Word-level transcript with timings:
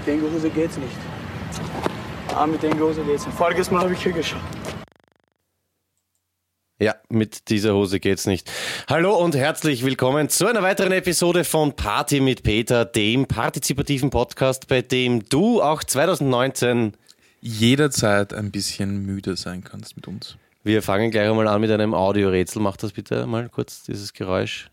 mit 0.00 0.06
den 0.06 0.22
Hose 0.22 0.50
geht's 0.50 0.76
nicht. 0.78 0.96
Ah, 2.34 2.46
mit 2.46 2.62
den 2.62 2.78
Hose 2.80 3.02
geht's 3.02 3.26
nicht. 3.26 3.36
Voriges 3.36 3.70
Mal 3.70 3.82
habe 3.82 3.92
ich 3.92 4.02
hier 4.02 4.12
geschaut. 4.12 4.40
Ja, 6.78 6.94
mit 7.10 7.50
dieser 7.50 7.74
Hose 7.74 8.00
geht's 8.00 8.26
nicht. 8.26 8.50
Hallo 8.88 9.14
und 9.18 9.36
herzlich 9.36 9.84
willkommen 9.84 10.30
zu 10.30 10.46
einer 10.46 10.62
weiteren 10.62 10.92
Episode 10.92 11.44
von 11.44 11.74
Party 11.76 12.20
mit 12.20 12.42
Peter, 12.42 12.86
dem 12.86 13.26
partizipativen 13.26 14.08
Podcast, 14.08 14.68
bei 14.68 14.80
dem 14.80 15.28
du 15.28 15.60
auch 15.60 15.84
2019 15.84 16.94
jederzeit 17.42 18.32
ein 18.32 18.50
bisschen 18.50 19.04
müde 19.04 19.36
sein 19.36 19.62
kannst 19.62 19.96
mit 19.96 20.08
uns. 20.08 20.36
Wir 20.62 20.82
fangen 20.82 21.10
gleich 21.10 21.28
einmal 21.28 21.48
an 21.48 21.60
mit 21.60 21.70
einem 21.70 21.92
Audiorätsel. 21.92 22.62
Mach 22.62 22.78
das 22.78 22.92
bitte 22.92 23.26
mal 23.26 23.50
kurz, 23.50 23.82
dieses 23.82 24.14
Geräusch. 24.14 24.70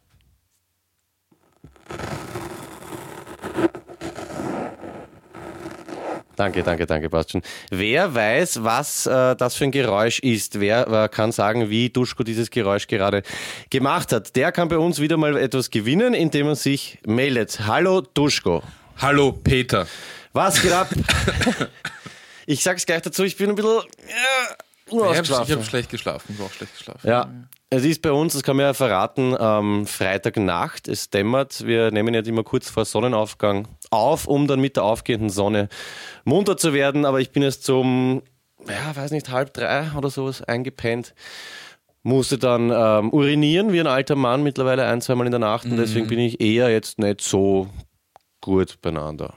Danke, 6.37 6.61
danke, 6.61 6.85
danke, 6.85 7.09
passt 7.09 7.31
schon. 7.31 7.41
Wer 7.71 8.13
weiß, 8.13 8.63
was 8.63 9.07
äh, 9.07 9.35
das 9.35 9.55
für 9.55 9.63
ein 9.63 9.71
Geräusch 9.71 10.19
ist? 10.19 10.59
Wer 10.59 10.87
äh, 10.87 11.09
kann 11.09 11.31
sagen, 11.31 11.71
wie 11.71 11.89
Duschko 11.89 12.21
dieses 12.21 12.51
Geräusch 12.51 12.85
gerade 12.85 13.23
gemacht 13.71 14.11
hat? 14.11 14.35
Der 14.35 14.51
kann 14.51 14.67
bei 14.67 14.77
uns 14.77 15.01
wieder 15.01 15.17
mal 15.17 15.35
etwas 15.35 15.71
gewinnen, 15.71 16.13
indem 16.13 16.47
er 16.49 16.55
sich 16.55 16.99
meldet. 17.07 17.61
Hallo 17.65 18.01
Duschko. 18.01 18.61
Hallo 18.97 19.31
Peter. 19.31 19.87
Was 20.31 20.61
geht 20.61 20.73
ab? 20.73 20.89
ich 22.45 22.61
sag's 22.61 22.85
gleich 22.85 23.01
dazu, 23.01 23.23
ich 23.23 23.35
bin 23.35 23.49
ein 23.49 23.55
bisschen 23.55 23.79
äh. 23.79 24.53
Ich 24.89 24.93
habe 24.93 25.51
hab 25.51 25.65
schlecht 25.65 25.89
geschlafen, 25.89 26.35
ich 26.37 26.45
auch 26.45 26.53
schlecht 26.53 26.77
geschlafen. 26.77 27.07
Ja, 27.07 27.29
es 27.69 27.83
ist 27.83 28.01
bei 28.01 28.11
uns, 28.11 28.33
das 28.33 28.43
kann 28.43 28.55
man 28.55 28.65
ja 28.67 28.73
verraten, 28.73 29.35
ähm, 29.39 29.85
Freitagnacht, 29.85 30.87
es 30.87 31.09
dämmert. 31.09 31.65
Wir 31.65 31.91
nehmen 31.91 32.13
ja 32.13 32.21
immer 32.21 32.43
kurz 32.43 32.69
vor 32.69 32.85
Sonnenaufgang 32.85 33.67
auf, 33.89 34.25
um 34.27 34.47
dann 34.47 34.61
mit 34.61 34.77
der 34.77 34.83
aufgehenden 34.83 35.29
Sonne 35.29 35.67
munter 36.23 36.55
zu 36.57 36.73
werden. 36.73 37.03
Aber 37.05 37.19
ich 37.19 37.31
bin 37.31 37.43
erst 37.43 37.63
zum, 37.65 38.21
ja, 38.67 38.95
weiß 38.95 39.11
nicht, 39.11 39.29
halb 39.31 39.53
drei 39.53 39.91
oder 39.97 40.09
sowas 40.09 40.41
eingepennt. 40.41 41.13
Musste 42.03 42.37
dann 42.37 42.71
ähm, 42.73 43.11
urinieren 43.11 43.73
wie 43.73 43.81
ein 43.81 43.87
alter 43.87 44.15
Mann 44.15 44.43
mittlerweile 44.43 44.85
ein, 44.85 45.01
zweimal 45.01 45.25
in 45.27 45.31
der 45.31 45.39
Nacht. 45.39 45.65
Und 45.65 45.75
deswegen 45.75 46.05
Mhm. 46.05 46.09
bin 46.09 46.19
ich 46.19 46.39
eher 46.39 46.69
jetzt 46.69 46.99
nicht 46.99 47.19
so 47.19 47.67
gut 48.39 48.79
beieinander. 48.81 49.33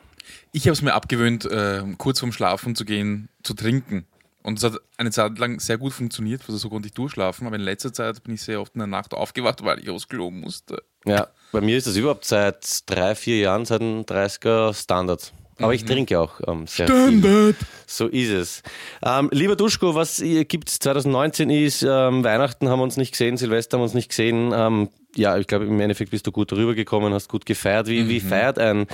Ich 0.53 0.67
habe 0.67 0.75
es 0.75 0.83
mir 0.83 0.95
abgewöhnt, 0.95 1.47
äh, 1.47 1.83
kurz 1.99 2.21
vorm 2.21 2.31
Schlafen 2.33 2.77
zu 2.77 2.85
gehen, 2.85 3.29
zu 3.43 3.55
trinken. 3.55 4.07
Und 4.43 4.59
es 4.59 4.65
hat 4.65 4.81
eine 4.97 5.11
Zeit 5.11 5.39
lang 5.39 5.61
sehr 5.61 5.77
gut 5.77 5.93
funktioniert, 5.93 6.43
also 6.47 6.57
so 6.57 6.71
konnte 6.71 6.89
ich 6.89 6.95
durchschlafen. 6.95 7.47
Aber 7.47 7.57
in 7.57 7.63
letzter 7.63 7.93
Zeit 7.93 8.23
bin 8.23 8.35
ich 8.35 8.43
sehr 8.43 8.61
oft 8.61 8.75
in 8.75 8.79
der 8.79 8.87
Nacht 8.87 9.13
aufgewacht, 9.13 9.63
weil 9.65 9.79
ich 9.81 9.91
aufs 9.91 10.09
Klo 10.09 10.31
musste. 10.31 10.83
Ja, 11.05 11.29
bei 11.53 11.61
mir 11.61 11.77
ist 11.77 11.87
das 11.87 11.97
überhaupt 11.97 12.25
seit 12.25 12.89
drei, 12.89 13.15
vier 13.15 13.39
Jahren, 13.39 13.65
seit 13.65 13.81
dem 13.81 14.03
30er 14.05 14.75
Standard. 14.75 15.33
Aber 15.59 15.75
ich 15.75 15.85
trinke 15.85 16.19
auch 16.19 16.41
ähm, 16.47 16.67
sehr 16.67 16.89
viel. 16.89 17.55
So 17.87 18.07
ist 18.07 18.31
es. 18.31 18.63
Ähm, 19.05 19.29
lieber 19.33 19.57
Duschko, 19.57 19.95
was 19.95 20.23
gibt 20.49 20.71
2019 20.71 21.51
ist, 21.51 21.83
ähm, 21.83 22.25
Weihnachten 22.25 22.69
haben 22.69 22.79
wir 22.79 22.85
uns 22.85 22.97
nicht 22.97 23.13
gesehen, 23.13 23.37
Silvester 23.37 23.77
haben 23.77 23.81
wir 23.81 23.85
uns 23.85 23.95
nicht 23.95 24.09
gesehen. 24.09 24.53
Ähm, 24.55 24.89
ja, 25.17 25.37
ich 25.37 25.47
glaube, 25.47 25.67
im 25.67 25.81
Endeffekt 25.81 26.13
bist 26.13 26.27
du 26.27 26.33
gut 26.33 26.53
rübergekommen, 26.53 27.13
hast 27.13 27.29
gut 27.29 27.45
gefeiert. 27.45 27.89
Wie, 27.89 28.09
wie 28.09 28.21
feiert 28.21 28.59
ein 28.59 28.87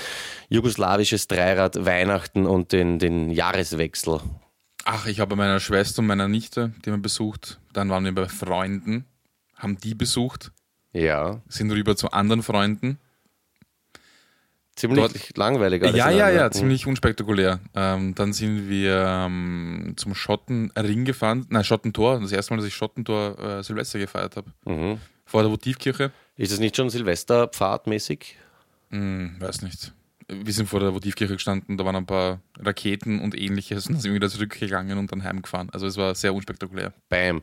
jugoslawisches 0.49 1.29
Dreirad 1.29 1.85
Weihnachten 1.85 2.47
und 2.47 2.73
den, 2.73 2.99
den 2.99 3.31
Jahreswechsel? 3.31 4.21
Ach, 4.89 5.07
ich 5.07 5.19
habe 5.19 5.31
bei 5.31 5.37
meiner 5.37 5.59
Schwester 5.59 5.99
und 6.01 6.07
meiner 6.07 6.29
Nichte, 6.29 6.73
die 6.85 6.91
haben 6.91 6.99
wir 6.99 7.03
besucht. 7.03 7.59
Dann 7.73 7.91
waren 7.91 8.05
wir 8.05 8.15
bei 8.15 8.29
Freunden, 8.29 9.05
haben 9.57 9.79
die 9.79 9.95
besucht, 9.97 10.53
Ja, 10.93 11.43
sind 11.49 11.73
rüber 11.73 11.97
zu 11.97 12.11
anderen 12.13 12.43
Freunden. 12.45 12.99
ziemlich 14.77 15.01
Dort- 15.01 15.37
langweilig 15.37 15.83
alles. 15.83 15.97
ja, 15.97 16.11
ja, 16.11 16.31
ja, 16.31 16.51
ziemlich 16.53 16.87
unspektakulär. 16.87 17.59
Ähm, 17.75 18.15
dann 18.15 18.33
sind 18.33 18.69
wir 18.69 19.05
ähm, 19.27 19.95
zum 19.97 20.15
Schottenring 20.15 21.05
gefahren, 21.05 21.47
nein, 21.49 21.65
Schottentor, 21.65 22.21
das 22.21 22.31
erste 22.31 22.53
Mal, 22.53 22.59
dass 22.59 22.67
ich 22.67 22.75
Schottentor 22.75 23.39
äh, 23.41 23.63
Silvester 23.65 23.99
gefeiert 23.99 24.37
habe. 24.37 24.53
Mhm. 24.67 24.99
Vor 25.25 25.43
der 25.43 25.51
Votivkirche. 25.51 26.13
Ist 26.37 26.53
es 26.53 26.61
nicht 26.61 26.77
schon 26.77 26.91
Silvesterpfadmäßig? 26.91 28.37
Hm, 28.91 29.35
weiß 29.41 29.63
nicht. 29.63 29.93
Wir 30.29 30.53
sind 30.53 30.69
vor 30.69 30.81
der 30.81 30.93
Votivkirche 30.93 31.35
gestanden, 31.35 31.77
da 31.79 31.85
waren 31.85 31.95
ein 31.95 32.07
paar 32.07 32.41
Raketen 32.59 33.21
und 33.21 33.39
ähnliches 33.39 33.87
und 33.87 33.93
dann 33.95 34.01
sind 34.01 34.11
wir 34.11 34.17
wieder 34.17 34.29
zurückgegangen 34.29 34.99
und 34.99 35.13
dann 35.13 35.23
heimgefahren. 35.23 35.71
Also 35.71 35.87
es 35.87 35.97
war 35.97 36.17
sehr 36.17 36.35
unspektakulär. 36.35 36.93
Bam. 37.09 37.43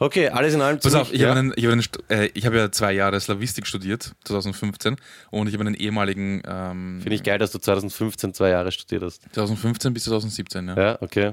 Okay, 0.00 0.28
alles 0.30 0.54
in 0.54 0.60
allem. 0.60 0.76
Mhm. 0.76 0.80
Pass 0.80 0.94
auf, 0.94 1.12
ich 1.12 1.20
ja. 1.20 1.28
habe 1.28 1.40
St- 1.50 2.00
äh, 2.10 2.40
habe 2.40 2.56
ja 2.56 2.72
zwei 2.72 2.92
Jahre 2.94 3.20
Slavistik 3.20 3.66
studiert, 3.66 4.12
2015, 4.24 4.96
und 5.30 5.46
ich 5.46 5.54
habe 5.54 5.64
einen 5.64 5.74
ehemaligen 5.76 6.42
ähm, 6.46 6.98
Finde 7.00 7.14
ich 7.14 7.22
geil, 7.22 7.38
dass 7.38 7.52
du 7.52 7.58
2015 7.58 8.34
zwei 8.34 8.50
Jahre 8.50 8.72
studiert 8.72 9.02
hast. 9.02 9.22
2015 9.32 9.94
bis 9.94 10.04
2017, 10.04 10.68
ja. 10.68 10.76
Ja, 10.76 10.98
okay. 11.02 11.32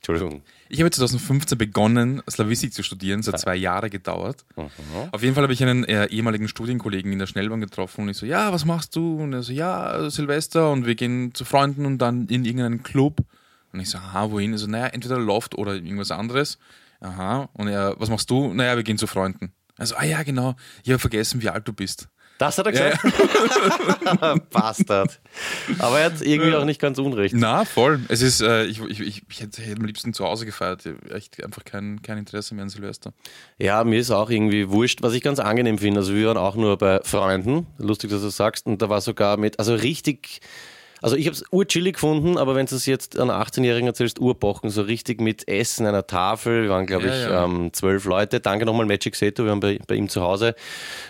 Entschuldigung. 0.00 0.42
Ich 0.70 0.80
habe 0.80 0.90
2015 0.90 1.58
begonnen, 1.58 2.22
Slavistik 2.28 2.72
zu 2.72 2.82
studieren, 2.82 3.20
es 3.20 3.28
hat 3.28 3.38
zwei 3.38 3.54
Jahre 3.54 3.90
gedauert. 3.90 4.46
Auf 5.12 5.22
jeden 5.22 5.34
Fall 5.34 5.42
habe 5.42 5.52
ich 5.52 5.62
einen 5.62 5.84
äh, 5.84 6.06
ehemaligen 6.06 6.48
Studienkollegen 6.48 7.12
in 7.12 7.18
der 7.18 7.26
Schnellbahn 7.26 7.60
getroffen 7.60 8.02
und 8.02 8.08
ich 8.08 8.16
so, 8.16 8.24
ja, 8.24 8.50
was 8.50 8.64
machst 8.64 8.96
du? 8.96 9.16
Und 9.16 9.34
er 9.34 9.42
so, 9.42 9.52
ja, 9.52 10.08
Silvester 10.08 10.72
und 10.72 10.86
wir 10.86 10.94
gehen 10.94 11.34
zu 11.34 11.44
Freunden 11.44 11.84
und 11.84 11.98
dann 11.98 12.28
in 12.28 12.46
irgendeinen 12.46 12.82
Club. 12.82 13.20
Und 13.74 13.80
ich 13.80 13.90
so, 13.90 13.98
aha, 13.98 14.30
wohin? 14.30 14.52
Also, 14.52 14.66
naja, 14.68 14.86
entweder 14.86 15.18
Loft 15.18 15.58
oder 15.58 15.74
irgendwas 15.74 16.10
anderes. 16.10 16.58
Aha. 17.00 17.50
Und 17.52 17.68
er, 17.68 17.94
was 17.98 18.08
machst 18.08 18.30
du? 18.30 18.54
Naja, 18.54 18.76
wir 18.76 18.82
gehen 18.82 18.98
zu 18.98 19.06
Freunden. 19.06 19.52
Also, 19.76 19.96
ah 19.96 20.04
ja, 20.04 20.22
genau. 20.22 20.56
Ich 20.82 20.90
habe 20.90 20.98
vergessen, 20.98 21.42
wie 21.42 21.50
alt 21.50 21.68
du 21.68 21.74
bist. 21.74 22.08
Das 22.40 22.56
hat 22.56 22.64
er 22.64 22.72
gesagt? 22.72 24.50
Bastard. 24.50 25.20
Aber 25.78 25.98
er 25.98 26.06
hat 26.06 26.22
irgendwie 26.22 26.54
auch 26.54 26.64
nicht 26.64 26.80
ganz 26.80 26.98
unrecht. 26.98 27.34
Na, 27.36 27.66
voll. 27.66 28.00
Es 28.08 28.22
ist, 28.22 28.40
äh, 28.40 28.64
ich, 28.64 28.80
ich, 28.80 29.00
ich, 29.00 29.22
ich 29.28 29.40
hätte 29.42 29.60
hätte 29.60 29.78
am 29.78 29.84
liebsten 29.84 30.14
zu 30.14 30.24
Hause 30.24 30.46
gefeiert. 30.46 30.86
Ich 30.86 31.12
Echt 31.12 31.44
einfach 31.44 31.64
kein, 31.66 32.00
kein 32.00 32.16
Interesse 32.16 32.54
mehr 32.54 32.62
an 32.62 32.70
Silvester. 32.70 33.12
Ja, 33.58 33.84
mir 33.84 33.98
ist 33.98 34.10
auch 34.10 34.30
irgendwie 34.30 34.70
wurscht, 34.70 35.02
was 35.02 35.12
ich 35.12 35.22
ganz 35.22 35.38
angenehm 35.38 35.76
finde. 35.76 36.00
Also 36.00 36.14
wir 36.14 36.28
waren 36.28 36.38
auch 36.38 36.56
nur 36.56 36.78
bei 36.78 37.00
Freunden, 37.02 37.66
lustig, 37.76 38.08
dass 38.08 38.22
du 38.22 38.30
sagst, 38.30 38.64
und 38.64 38.80
da 38.80 38.88
war 38.88 39.02
sogar 39.02 39.36
mit, 39.36 39.58
also 39.58 39.74
richtig, 39.74 40.40
also 41.02 41.16
ich 41.16 41.26
habe 41.26 41.34
es 41.34 41.44
urchillig 41.50 41.94
gefunden, 41.94 42.36
aber 42.38 42.54
wenn 42.54 42.66
du 42.66 42.74
es 42.74 42.86
jetzt 42.86 43.18
an 43.18 43.30
18-Jährigen 43.30 43.86
erzählst, 43.86 44.20
urbochen, 44.20 44.70
so 44.70 44.82
richtig 44.82 45.20
mit 45.20 45.48
Essen, 45.48 45.86
einer 45.86 46.06
Tafel, 46.06 46.64
wir 46.64 46.70
waren 46.70 46.86
glaube 46.86 47.06
Ja, 47.06 47.14
ich 47.14 47.22
ja. 47.22 47.44
ähm, 47.44 47.72
zwölf 47.72 48.04
Leute, 48.04 48.40
danke 48.40 48.66
nochmal 48.66 48.86
Magic 48.86 49.16
Seto, 49.16 49.44
wir 49.44 49.50
waren 49.50 49.60
bei, 49.60 49.78
bei 49.86 49.94
ihm 49.94 50.08
zu 50.08 50.20
Hause, 50.20 50.54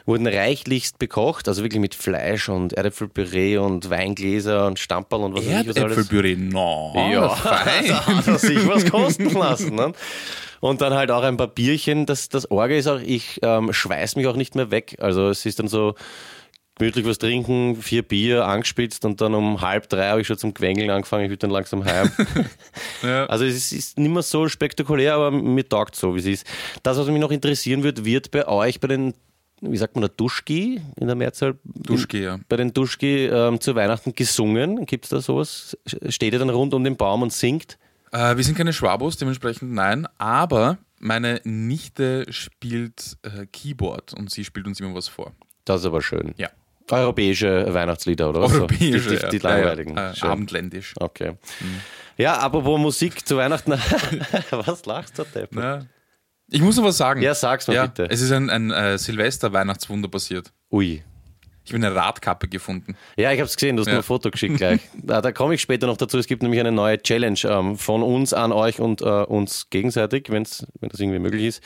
wurden 0.07 0.27
reichlichst 0.27 0.99
bekocht, 0.99 1.49
also 1.49 1.63
wirklich 1.63 1.81
mit 1.81 1.95
Fleisch 1.95 2.49
und 2.49 2.73
Erdäpfelpüree 2.73 3.59
und 3.59 3.91
Weingläser 3.91 4.67
und 4.67 4.79
Stamperl 4.79 5.21
und 5.23 5.35
was 5.35 5.47
weiß 5.47 5.63
ich 5.63 5.69
was 5.69 5.77
alles. 5.77 5.97
Erdäpfelpüree, 5.97 6.37
no. 6.37 6.93
Ja, 7.13 7.29
fein. 7.35 7.85
da 7.89 8.07
hat 8.07 8.27
er 8.29 8.39
sich 8.39 8.67
was 8.69 8.89
kosten 8.91 9.31
lassen. 9.31 9.75
Ne? 9.75 9.93
Und 10.61 10.83
dann 10.83 10.93
halt 10.95 11.11
auch 11.11 11.23
ein 11.23 11.37
paar 11.39 11.49
Bierchen. 11.49 12.05
Das, 12.07 12.29
das 12.29 12.51
Orge 12.51 12.77
ist 12.77 12.87
auch, 12.87 13.01
ich 13.01 13.41
ähm, 13.43 13.73
schweiß 13.73 14.17
mich 14.17 14.27
auch 14.27 14.37
nicht 14.37 14.55
mehr 14.55 14.71
weg. 14.71 14.97
Also 15.01 15.31
es 15.31 15.47
ist 15.47 15.59
dann 15.59 15.69
so 15.69 15.95
gemütlich 16.81 17.05
was 17.05 17.19
trinken, 17.19 17.77
vier 17.77 18.03
Bier 18.03 18.47
angespitzt 18.47 19.05
und 19.05 19.21
dann 19.21 19.35
um 19.35 19.61
halb 19.61 19.89
drei 19.91 20.09
habe 20.09 20.23
ich 20.23 20.27
schon 20.27 20.39
zum 20.39 20.55
Quengeln 20.55 20.91
angefangen, 20.91 21.25
ich 21.25 21.31
will 21.31 21.37
dann 21.37 21.51
langsam 21.51 21.85
heim. 21.85 22.11
Ja. 23.03 23.25
Also 23.27 23.47
es 23.47 23.73
ist, 23.73 23.99
nicht 23.99 24.11
mehr 24.11 24.23
so 24.23 24.47
spektakulär, 24.49 25.15
aber 25.15 25.31
mir 25.31 25.67
taugt 25.67 25.97
so, 25.97 26.15
wie 26.15 26.19
es 26.19 26.27
ist. 26.27 26.47
Das, 26.83 26.99
was 26.99 27.07
mich 27.07 27.19
noch 27.19 27.31
interessieren 27.31 27.83
wird, 27.83 28.05
wird 28.05 28.31
bei 28.31 28.47
euch 28.47 28.79
bei 28.79 28.89
den, 28.89 29.15
wie 29.63 29.77
sagt 29.77 29.95
man, 29.95 30.03
der 30.03 30.11
Duschki 30.11 30.83
in 30.97 31.07
der 31.07 31.17
Mehrzahl? 31.17 31.59
Duschki, 31.65 32.23
ja. 32.23 32.39
Bei 32.49 32.57
den 32.57 32.75
Duschki 32.75 33.27
ähm, 33.27 33.59
zu 33.59 33.75
Weihnachten 33.75 34.15
gesungen. 34.15 34.85
Gibt 34.85 35.07
es 35.07 35.11
da 35.11 35.21
sowas? 35.21 35.79
Steht 36.09 36.35
ihr 36.35 36.39
dann 36.39 36.51
rund 36.51 36.75
um 36.75 36.85
den 36.85 36.97
Baum 36.97 37.23
und 37.23 37.33
singt? 37.33 37.79
Äh, 38.13 38.37
wir 38.37 38.45
sind 38.45 38.57
keine 38.57 38.75
Schwabos, 38.75 39.17
dementsprechend 39.17 39.73
nein, 39.73 40.07
aber 40.19 40.77
meine 40.99 41.41
Nichte 41.45 42.27
spielt 42.31 43.17
äh, 43.23 43.47
Keyboard 43.47 44.13
und 44.13 44.31
sie 44.31 44.45
spielt 44.45 44.67
uns 44.67 44.79
immer 44.79 44.95
was 44.95 45.09
vor. 45.09 45.33
Das 45.65 45.81
ist 45.81 45.87
aber 45.87 46.03
schön. 46.03 46.35
Ja. 46.37 46.51
Europäische 46.93 47.73
Weihnachtslieder, 47.73 48.29
oder 48.31 48.43
was? 48.43 48.53
Europäische, 48.53 49.11
Die, 49.11 49.17
die, 49.17 49.39
die 49.39 49.45
ja. 49.45 49.51
langweiligen. 49.51 49.97
Ja, 49.97 50.13
ja. 50.13 50.23
Abendländisch. 50.25 50.95
Okay. 50.99 51.35
Ja, 52.17 52.39
apropos 52.39 52.79
Musik 52.79 53.27
zu 53.27 53.37
Weihnachten. 53.37 53.73
was 54.51 54.85
lachst 54.87 55.19
du, 55.19 55.25
Depp? 55.25 55.55
Ja. 55.57 55.81
Ich 56.51 56.61
muss 56.61 56.77
noch 56.77 56.85
was 56.85 56.97
sagen. 56.97 57.23
Ja, 57.23 57.35
sag's 57.35 57.69
mal 57.69 57.89
bitte. 57.89 58.11
Es 58.11 58.21
ist 58.21 58.33
ein, 58.33 58.51
ein 58.51 58.71
äh, 58.71 58.99
Silvester-Weihnachtswunder 58.99 60.09
passiert. 60.09 60.53
Ui. 60.73 61.03
Ich 61.71 61.75
habe 61.75 61.87
eine 61.87 61.95
Radkappe 61.95 62.49
gefunden. 62.49 62.97
Ja, 63.17 63.31
ich 63.33 63.39
habe 63.39 63.47
es 63.47 63.55
gesehen, 63.57 63.77
du 63.77 63.83
hast 63.83 63.87
Ja. 63.87 63.95
mir 63.95 63.99
ein 64.01 64.03
Foto 64.05 64.31
geschickt 64.31 64.57
gleich. 64.57 64.81
da 65.03 65.21
da 65.23 65.33
komme 65.33 65.55
ich 65.55 65.61
später 65.61 65.87
noch 65.87 65.97
dazu. 65.97 66.19
Es 66.19 66.27
gibt 66.27 66.43
nämlich 66.43 66.61
eine 66.61 66.73
neue 66.73 67.01
Challenge 67.01 67.39
ähm, 67.45 67.77
von 67.79 68.03
uns 68.03 68.33
an 68.35 68.53
euch 68.53 68.81
und 68.81 69.01
äh, 69.03 69.05
uns 69.05 69.71
gegenseitig, 69.71 70.27
wenn's, 70.31 70.67
wenn 70.81 70.89
das 70.89 70.99
irgendwie 71.01 71.19
möglich 71.21 71.45
ist. 71.45 71.63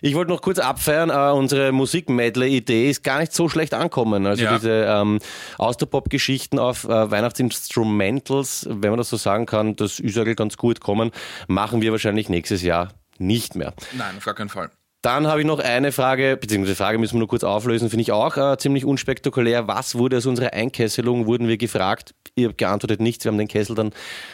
Ich 0.00 0.14
wollte 0.14 0.30
noch 0.32 0.42
kurz 0.42 0.58
abfeiern, 0.58 1.10
äh, 1.10 1.32
unsere 1.36 1.70
Musik-Medley-Idee 1.72 2.90
ist 2.90 3.04
gar 3.04 3.20
nicht 3.20 3.32
so 3.32 3.48
schlecht 3.48 3.72
ankommen. 3.74 4.26
Also 4.26 4.42
Ja. 4.44 4.56
diese 4.56 4.84
ähm, 4.88 5.18
Austropop-Geschichten 5.58 6.58
auf 6.58 6.84
äh, 6.84 7.10
Weihnachtsinstrumentals, 7.10 8.66
wenn 8.70 8.90
man 8.90 8.98
das 8.98 9.10
so 9.10 9.16
sagen 9.16 9.46
kann, 9.46 9.76
das 9.76 9.98
ist 10.00 10.16
eigentlich 10.18 10.36
ganz 10.36 10.56
gut 10.56 10.80
kommen, 10.80 11.10
machen 11.48 11.82
wir 11.82 11.92
wahrscheinlich 11.92 12.28
nächstes 12.28 12.62
Jahr 12.62 12.92
nicht 13.18 13.54
mehr. 13.56 13.74
Nein, 13.96 14.16
auf 14.16 14.24
gar 14.24 14.34
keinen 14.34 14.48
Fall. 14.48 14.70
Dann 15.02 15.26
habe 15.26 15.40
ich 15.40 15.46
noch 15.48 15.58
eine 15.58 15.90
Frage, 15.90 16.36
beziehungsweise 16.36 16.76
Frage 16.76 16.96
müssen 16.96 17.14
wir 17.14 17.18
nur 17.18 17.28
kurz 17.28 17.42
auflösen, 17.42 17.90
finde 17.90 18.02
ich 18.02 18.12
auch 18.12 18.36
äh, 18.36 18.56
ziemlich 18.56 18.84
unspektakulär. 18.84 19.66
Was 19.66 19.96
wurde 19.96 20.18
aus 20.18 20.26
unserer 20.26 20.52
Einkesselung, 20.52 21.26
wurden 21.26 21.48
wir 21.48 21.56
gefragt? 21.56 22.14
Ihr 22.36 22.48
habt 22.48 22.58
geantwortet 22.58 23.00
nichts. 23.00 23.24
Wir 23.24 23.32
haben 23.32 23.36
den 23.36 23.48
Kessel 23.48 23.74
dann 23.74 23.90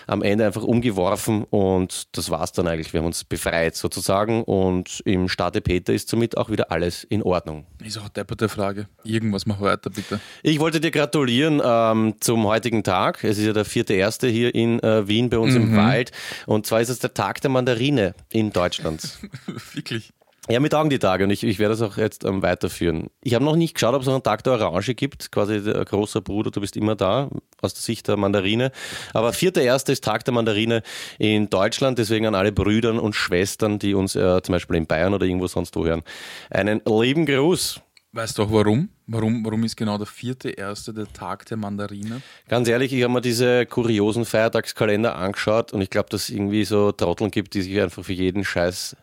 am 0.07 0.23
Ende 0.23 0.45
einfach 0.45 0.63
umgeworfen 0.63 1.45
und 1.45 2.15
das 2.17 2.29
war's 2.29 2.53
dann 2.53 2.69
eigentlich. 2.69 2.93
Wir 2.93 3.01
haben 3.01 3.07
uns 3.07 3.25
befreit 3.25 3.77
sozusagen 3.77 4.45
und 4.45 5.01
im 5.07 5.31
Stade 5.31 5.63
Peter 5.63 5.95
ist 5.95 6.11
somit 6.11 6.37
auch 6.37 6.51
wieder 6.51 6.71
alles 6.71 7.03
in 7.03 7.23
Ordnung. 7.23 7.67
Ist 7.83 7.97
auch 7.97 8.03
eine 8.03 8.11
depperte 8.11 8.51
Frage. 8.51 8.89
Irgendwas 9.05 9.47
mach 9.47 9.63
weiter, 9.63 9.89
bitte. 9.89 10.21
Ich 10.43 10.61
wollte 10.61 10.81
dir 10.81 10.91
gratulieren 10.91 11.63
ähm, 11.65 12.17
zum 12.21 12.47
heutigen 12.47 12.85
Tag. 12.85 13.25
Es 13.25 13.39
ist 13.39 13.47
ja 13.47 13.55
der 13.55 13.65
vierte 13.65 13.95
erste 13.95 14.29
hier 14.29 14.55
in 14.55 14.81
äh, 14.81 15.09
Wien 15.09 15.31
bei 15.31 15.39
uns 15.39 15.55
im 15.55 15.75
Wald. 15.75 16.13
Und 16.45 16.67
zwar 16.67 16.83
ist 16.83 16.91
es 16.91 16.99
der 16.99 17.15
Tag 17.15 17.41
der 17.41 17.51
Mandarine 17.51 18.15
in 18.31 18.53
Deutschland. 18.53 19.19
Wirklich. 19.73 20.13
Ja, 20.51 20.61
mir 20.61 20.71
taugen 20.71 20.89
die 20.89 20.99
Tage 20.99 21.25
und 21.25 21.31
ich, 21.31 21.45
ich 21.45 21.59
werde 21.59 21.77
das 21.77 21.83
auch 21.83 21.99
jetzt 21.99 22.25
ähm, 22.25 22.43
weiterführen. 22.43 23.11
Ich 23.23 23.35
habe 23.35 23.45
noch 23.45 23.55
nicht 23.55 23.75
geschaut, 23.75 23.95
ob 23.95 24.01
es 24.01 24.07
noch 24.07 24.15
einen 24.15 24.23
Tag 24.23 24.43
der 24.45 24.55
Orange 24.55 24.95
gibt, 24.95 25.31
quasi 25.31 25.63
der 25.63 25.85
großer 25.85 26.23
Bruder, 26.23 26.51
du 26.51 26.63
bist 26.63 26.75
immer 26.75 26.97
da, 26.97 27.29
aus 27.61 27.75
der 27.75 27.83
Sicht 27.83 28.09
der 28.09 28.17
Mandarine. 28.17 28.73
Aber 29.13 29.35
vierter 29.35 29.61
erste 29.61 29.93
ist 29.93 30.05
Tag 30.05 30.25
der 30.25 30.33
Mandarine 30.33 30.83
in 31.19 31.51
Deutschland, 31.51 31.99
deswegen 31.99 32.25
an 32.25 32.35
alle 32.35 32.51
Brüdern 32.51 32.99
und 32.99 33.15
Schwestern, 33.15 33.79
die 33.79 33.93
uns 33.93 34.17
äh, 34.17 34.41
zum 34.43 34.55
Beispiel 34.55 34.77
in 34.77 34.87
Bayern 34.87 35.13
oder 35.13 35.27
irgendwo 35.27 35.49
sonst 35.49 35.77
wo 35.77 35.85
hören, 35.85 36.03
einen 36.49 36.81
lieben 36.87 37.27
Gruß. 37.27 37.83
Weißt 38.13 38.39
du 38.39 38.45
auch 38.45 38.51
warum? 38.51 38.89
Warum, 39.07 39.45
warum 39.45 39.65
ist 39.65 39.77
genau 39.77 39.99
der 39.99 40.07
vierte 40.07 40.49
erste 40.49 40.95
der 40.95 41.13
Tag 41.13 41.45
der 41.47 41.59
Mandarine? 41.59 42.23
Ganz 42.49 42.69
ehrlich, 42.69 42.91
ich 42.95 43.03
habe 43.03 43.13
mir 43.13 43.21
diese 43.21 43.67
kuriosen 43.67 44.25
Feiertagskalender 44.25 45.15
angeschaut 45.15 45.75
und 45.75 45.83
ich 45.83 45.91
glaube, 45.91 46.09
dass 46.09 46.23
es 46.23 46.31
irgendwie 46.31 46.65
so 46.65 46.91
Trotteln 46.91 47.31
gibt, 47.31 47.53
die 47.53 47.61
sich 47.61 47.79
einfach 47.79 48.03
für 48.03 48.15
jeden 48.15 48.45
Scheiß 48.45 48.97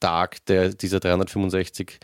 Tag 0.00 0.44
der, 0.46 0.70
dieser 0.70 1.00
365 1.00 1.98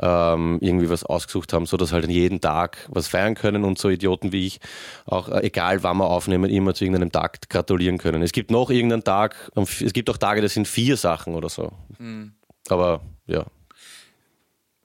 ähm, 0.00 0.58
irgendwie 0.60 0.90
was 0.90 1.04
ausgesucht 1.04 1.52
haben, 1.52 1.66
so 1.66 1.76
dass 1.76 1.92
halt 1.92 2.04
an 2.04 2.10
jeden 2.10 2.40
Tag 2.40 2.86
was 2.88 3.08
feiern 3.08 3.34
können 3.34 3.64
und 3.64 3.78
so 3.78 3.88
Idioten 3.88 4.32
wie 4.32 4.46
ich 4.46 4.60
auch, 5.06 5.28
äh, 5.28 5.42
egal 5.44 5.82
wann 5.82 5.96
wir 5.98 6.06
aufnehmen, 6.06 6.50
immer 6.50 6.74
zu 6.74 6.84
irgendeinem 6.84 7.12
Tag 7.12 7.48
gratulieren 7.48 7.98
können. 7.98 8.22
Es 8.22 8.32
gibt 8.32 8.50
noch 8.50 8.70
irgendeinen 8.70 9.04
Tag, 9.04 9.50
es 9.56 9.92
gibt 9.92 10.10
auch 10.10 10.18
Tage, 10.18 10.40
das 10.42 10.54
sind 10.54 10.68
vier 10.68 10.96
Sachen 10.96 11.34
oder 11.34 11.48
so. 11.48 11.72
Aber 12.68 13.00
ja, 13.26 13.46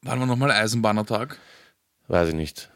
Wann 0.04 0.20
war 0.20 0.26
nochmal 0.26 0.52
Eisenbahnertag? 0.52 1.38
weiß 2.08 2.30
ich 2.30 2.36
nicht. 2.36 2.70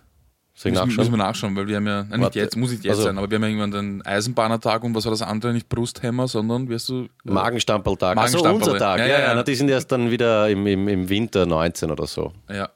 Soll 0.57 0.71
ich 0.71 0.79
Müssen, 0.85 0.95
müssen 0.95 1.11
wir 1.11 1.17
nachschauen, 1.17 1.53
weil 1.57 1.67
wir 1.67 1.75
haben 1.75 1.85
ja, 1.87 2.03
nein, 2.03 2.11
nicht 2.11 2.21
Warte. 2.21 2.39
jetzt, 2.39 2.55
muss 2.55 2.71
nicht 2.71 2.85
jetzt 2.85 2.91
Also- 2.93 3.03
sein, 3.03 3.17
aber 3.17 3.29
wir 3.29 3.35
haben 3.35 3.43
ja 3.43 3.49
irgendwann 3.49 3.71
den 3.71 4.05
Eisenbahnertag 4.05 4.85
und 4.85 4.95
was 4.95 5.03
war 5.03 5.11
das 5.11 5.21
andere? 5.21 5.51
Nicht 5.51 5.67
Brusthämmer, 5.67 6.29
sondern, 6.29 6.69
wirst 6.69 6.87
du, 6.87 7.07
Magenstampeltag. 7.25 8.17
Achso, 8.17 8.37
Magenstampel, 8.37 8.67
unser 8.73 8.77
Tag. 8.77 8.99
ja, 8.99 9.05
Ja, 9.05 9.19
ja, 9.19 9.25
ja, 9.27 9.35
na, 9.35 9.43
die 9.43 9.53
sind 9.55 9.69
erst 9.69 9.91
dann 9.91 10.09
wieder 10.11 10.49
im, 10.49 10.65
im, 10.65 10.87
im 10.87 11.09
Winter 11.09 11.45
19 11.45 11.91
oder 11.91 12.07
so. 12.07 12.31
ja. 12.49 12.69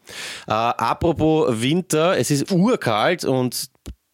Äh, 0.45 0.51
apropos 0.51 1.61
Winter, 1.61 2.17
es 2.17 2.31
ist 2.31 2.51
urkalt 2.51 3.23
und 3.23 3.69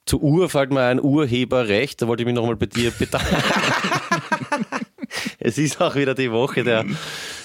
zu 0.05 0.21
Ur 0.21 0.47
fällt 0.49 0.71
mir 0.71 0.81
ein 0.83 1.01
Urheberrecht. 1.01 1.99
Da 1.99 2.07
wollte 2.07 2.21
ich 2.21 2.27
mich 2.27 2.35
nochmal 2.35 2.55
bei 2.55 2.67
dir 2.67 2.91
bedanken. 2.91 3.35
es 5.45 5.57
ist 5.57 5.79
auch 5.81 5.95
wieder 5.95 6.15
die 6.15 6.31
Woche 6.31 6.63
der 6.63 6.85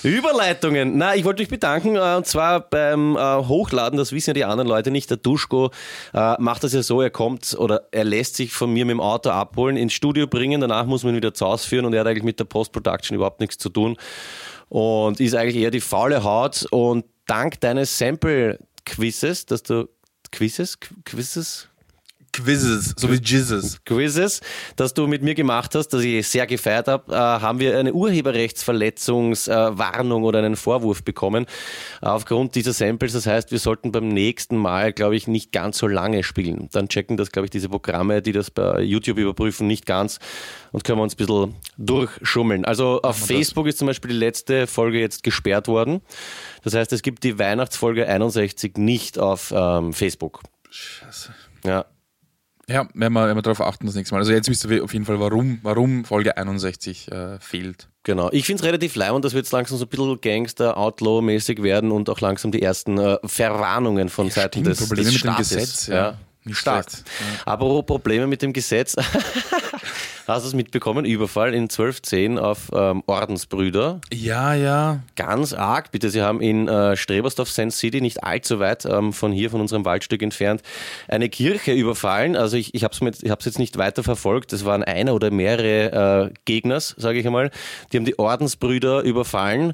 Überleitungen. 0.02 0.96
Na, 0.96 1.14
ich 1.14 1.24
wollte 1.24 1.42
mich 1.42 1.48
bedanken 1.50 1.96
äh, 1.96 2.16
und 2.16 2.26
zwar 2.26 2.60
beim 2.60 3.16
äh, 3.16 3.18
Hochladen, 3.18 3.98
das 3.98 4.12
wissen 4.12 4.30
ja 4.30 4.34
die 4.34 4.44
anderen 4.44 4.68
Leute 4.68 4.90
nicht. 4.90 5.10
Der 5.10 5.18
Duschko 5.18 5.70
äh, 6.14 6.34
macht 6.40 6.64
das 6.64 6.72
ja 6.72 6.82
so, 6.82 7.00
er 7.02 7.10
kommt 7.10 7.54
oder 7.58 7.88
er 7.90 8.04
lässt 8.04 8.36
sich 8.36 8.52
von 8.52 8.72
mir 8.72 8.84
mit 8.84 8.92
dem 8.94 9.00
Auto 9.00 9.30
abholen, 9.30 9.76
ins 9.76 9.92
Studio 9.92 10.26
bringen, 10.26 10.60
danach 10.60 10.86
muss 10.86 11.04
man 11.04 11.12
ihn 11.12 11.16
wieder 11.16 11.34
zu 11.34 11.46
Hause 11.46 11.68
führen 11.68 11.84
und 11.84 11.92
er 11.94 12.00
hat 12.00 12.06
eigentlich 12.06 12.24
mit 12.24 12.38
der 12.40 12.44
Post-Production 12.44 13.14
überhaupt 13.16 13.40
nichts 13.40 13.58
zu 13.58 13.68
tun 13.68 13.96
und 14.68 15.20
ist 15.20 15.34
eigentlich 15.34 15.56
eher 15.62 15.70
die 15.70 15.80
faule 15.80 16.22
Haut. 16.24 16.66
Und 16.70 17.04
dank 17.26 17.60
deines 17.60 17.98
Sample-Quizzes, 17.98 19.46
dass 19.46 19.62
du 19.62 19.88
Quizzes, 20.32 20.78
Qu- 20.80 20.94
Quizzes, 21.04 21.68
Quizzes, 22.32 22.94
so 22.96 23.10
wie 23.10 23.16
Jizzes. 23.16 23.84
Quizzes, 23.84 24.40
das 24.76 24.94
du 24.94 25.06
mit 25.06 25.22
mir 25.22 25.34
gemacht 25.34 25.74
hast, 25.74 25.88
das 25.88 26.02
ich 26.02 26.26
sehr 26.28 26.46
gefeiert 26.46 26.88
habe, 26.88 27.12
äh, 27.12 27.16
haben 27.16 27.60
wir 27.60 27.78
eine 27.78 27.92
Urheberrechtsverletzungswarnung 27.92 30.22
oder 30.22 30.38
einen 30.38 30.56
Vorwurf 30.56 31.02
bekommen 31.02 31.44
äh, 32.02 32.06
aufgrund 32.06 32.54
dieser 32.54 32.72
Samples. 32.72 33.12
Das 33.14 33.26
heißt, 33.26 33.50
wir 33.50 33.58
sollten 33.58 33.92
beim 33.92 34.08
nächsten 34.08 34.56
Mal, 34.56 34.92
glaube 34.92 35.16
ich, 35.16 35.26
nicht 35.26 35.52
ganz 35.52 35.78
so 35.78 35.86
lange 35.86 36.22
spielen. 36.22 36.68
Dann 36.72 36.88
checken 36.88 37.16
das, 37.16 37.32
glaube 37.32 37.46
ich, 37.46 37.50
diese 37.50 37.68
Programme, 37.68 38.22
die 38.22 38.32
das 38.32 38.50
bei 38.50 38.80
YouTube 38.80 39.18
überprüfen, 39.18 39.66
nicht 39.66 39.86
ganz 39.86 40.18
und 40.72 40.84
können 40.84 40.98
wir 40.98 41.02
uns 41.02 41.14
ein 41.14 41.18
bisschen 41.18 41.54
durchschummeln. 41.78 42.64
Also 42.64 43.00
auf 43.02 43.18
Facebook 43.18 43.66
ist 43.66 43.78
zum 43.78 43.86
Beispiel 43.86 44.10
die 44.10 44.16
letzte 44.16 44.66
Folge 44.66 45.00
jetzt 45.00 45.22
gesperrt 45.22 45.68
worden. 45.68 46.00
Das 46.62 46.74
heißt, 46.74 46.92
es 46.92 47.02
gibt 47.02 47.24
die 47.24 47.38
Weihnachtsfolge 47.38 48.06
61 48.06 48.76
nicht 48.76 49.18
auf 49.18 49.52
ähm, 49.54 49.92
Facebook. 49.92 50.42
Scheiße. 50.70 51.34
Ja, 51.64 51.84
Ja, 52.70 52.86
werden 52.94 53.12
wir, 53.12 53.26
werden 53.26 53.36
wir 53.36 53.42
darauf 53.42 53.60
achten 53.60 53.86
das 53.86 53.96
nächste 53.96 54.14
Mal. 54.14 54.20
Also 54.20 54.32
jetzt 54.32 54.48
wisst 54.48 54.64
ihr 54.64 54.84
auf 54.84 54.92
jeden 54.92 55.04
Fall, 55.04 55.18
warum, 55.18 55.58
warum 55.62 56.04
Folge 56.04 56.36
61 56.36 57.10
äh, 57.10 57.40
fehlt. 57.40 57.88
Genau. 58.04 58.30
Ich 58.30 58.46
finde 58.46 58.62
es 58.62 58.66
relativ 58.66 58.94
leimend, 58.94 59.24
dass 59.24 59.32
wir 59.32 59.40
jetzt 59.40 59.50
langsam 59.50 59.76
so 59.76 59.84
ein 59.84 59.88
bisschen 59.88 60.20
Gangster-Outlaw-mäßig 60.20 61.62
werden 61.64 61.90
und 61.90 62.08
auch 62.08 62.20
langsam 62.20 62.52
die 62.52 62.62
ersten 62.62 62.96
äh, 62.96 63.18
Verwarnungen 63.24 64.08
von 64.08 64.30
Seiten 64.30 64.60
stimmt, 64.60 64.66
des, 64.68 64.78
Probleme 64.86 65.10
des 65.10 65.14
mit 65.14 65.24
dem 65.24 65.32
Staates. 65.32 65.48
Gesetz, 65.50 65.86
ja. 65.88 66.18
Nicht 66.44 66.58
Stark. 66.58 66.90
schlecht. 66.90 67.04
Aber 67.44 67.82
Probleme 67.82 68.26
mit 68.26 68.40
dem 68.40 68.52
Gesetz. 68.52 68.96
Hast 70.30 70.44
du 70.44 70.48
es 70.50 70.54
mitbekommen? 70.54 71.04
Überfall 71.06 71.54
in 71.54 71.64
1210 71.64 72.38
auf 72.38 72.70
ähm, 72.72 73.02
Ordensbrüder. 73.08 74.00
Ja, 74.12 74.54
ja. 74.54 75.00
Ganz 75.16 75.52
arg. 75.52 75.90
Bitte, 75.90 76.08
Sie 76.08 76.22
haben 76.22 76.40
in 76.40 76.68
äh, 76.68 76.96
Strebersdorf 76.96 77.50
Sense 77.50 77.76
City, 77.76 78.00
nicht 78.00 78.22
allzu 78.22 78.60
weit 78.60 78.84
ähm, 78.84 79.12
von 79.12 79.32
hier, 79.32 79.50
von 79.50 79.60
unserem 79.60 79.84
Waldstück 79.84 80.22
entfernt, 80.22 80.62
eine 81.08 81.28
Kirche 81.28 81.72
überfallen. 81.72 82.36
Also 82.36 82.56
ich, 82.56 82.76
ich 82.76 82.84
habe 82.84 82.94
es 82.94 83.44
jetzt 83.44 83.58
nicht 83.58 83.76
weiter 83.76 84.04
verfolgt. 84.04 84.52
Es 84.52 84.64
waren 84.64 84.84
einer 84.84 85.14
oder 85.14 85.32
mehrere 85.32 86.30
äh, 86.30 86.34
Gegners, 86.44 86.94
sage 86.96 87.18
ich 87.18 87.26
einmal. 87.26 87.50
Die 87.92 87.96
haben 87.96 88.04
die 88.04 88.16
Ordensbrüder 88.16 89.02
überfallen. 89.02 89.72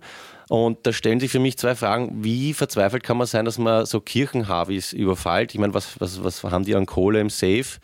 Und 0.48 0.87
da 0.87 0.93
stellen 0.93 1.19
sich 1.19 1.32
für 1.32 1.40
mich 1.40 1.58
zwei 1.58 1.75
Fragen. 1.75 2.22
Wie 2.22 2.54
verzweifelt 2.54 3.02
kann 3.02 3.16
man 3.16 3.26
sein, 3.26 3.44
dass 3.44 3.58
man 3.58 3.84
so 3.84 4.00
Kirchenhavis 4.00 4.93
überfällt? 4.93 5.54
Ich 5.54 5.60
meine, 5.60 5.75
was, 5.75 6.00
was, 6.00 6.22
was 6.22 6.44
haben 6.44 6.64
die 6.64 6.76
an 6.76 6.87
Kohle 6.87 7.20
im 7.20 7.31
Safe? 7.31 7.81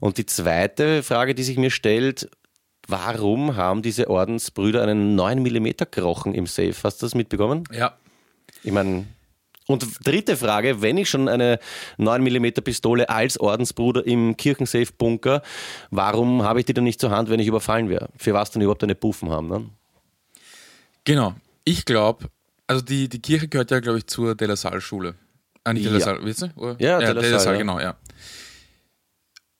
Und 0.00 0.18
die 0.18 0.26
zweite 0.26 1.02
Frage, 1.04 1.34
die 1.34 1.44
sich 1.44 1.56
mir 1.56 1.70
stellt, 1.70 2.28
warum 2.88 3.54
haben 3.56 3.82
diese 3.82 4.10
Ordensbrüder 4.10 4.82
einen 4.82 5.14
9 5.14 5.40
mm 5.40 5.68
Krochen 5.90 6.34
im 6.34 6.46
Safe? 6.46 6.74
Hast 6.82 7.00
du 7.00 7.06
das 7.06 7.14
mitbekommen? 7.14 7.64
Ja. 7.72 7.96
Ich 8.64 8.72
meine, 8.72 9.06
und 9.70 9.86
dritte 10.04 10.36
Frage, 10.36 10.82
wenn 10.82 10.96
ich 10.96 11.08
schon 11.08 11.28
eine 11.28 11.60
9 11.96 12.24
mm 12.24 12.46
Pistole 12.64 13.08
als 13.08 13.38
Ordensbruder 13.38 14.04
im 14.04 14.36
Kirchensafe-Bunker, 14.36 15.42
warum 15.90 16.42
habe 16.42 16.58
ich 16.58 16.66
die 16.66 16.74
dann 16.74 16.82
nicht 16.82 17.00
zur 17.00 17.10
Hand, 17.10 17.30
wenn 17.30 17.38
ich 17.38 17.46
überfallen 17.46 17.88
wäre? 17.88 18.08
Für 18.16 18.34
was 18.34 18.50
dann 18.50 18.62
überhaupt 18.62 18.82
eine 18.82 18.96
Puffen 18.96 19.30
haben? 19.30 19.48
Ne? 19.48 19.66
Genau. 21.04 21.34
Ich 21.70 21.84
glaube, 21.84 22.28
also 22.66 22.82
die, 22.82 23.08
die 23.08 23.20
Kirche 23.22 23.46
gehört 23.46 23.70
ja, 23.70 23.78
glaube 23.78 23.98
ich, 23.98 24.06
zur 24.08 24.34
De 24.34 24.48
La 24.48 24.56
Salle-Schule. 24.56 25.14
Ah, 25.62 25.72
nicht 25.72 25.84
De 25.86 25.92
La 25.92 25.98
Ja. 25.98 26.04
Salle, 26.04 26.24
weißt 26.24 26.42
du? 26.42 26.46
Oder? 26.56 26.76
Ja, 26.80 26.98
De 26.98 27.06
De 27.06 27.14
La 27.14 27.20
La 27.20 27.28
Salle, 27.28 27.40
Salle, 27.40 27.56
ja. 27.56 27.62
genau, 27.62 27.78
ja. 27.80 27.96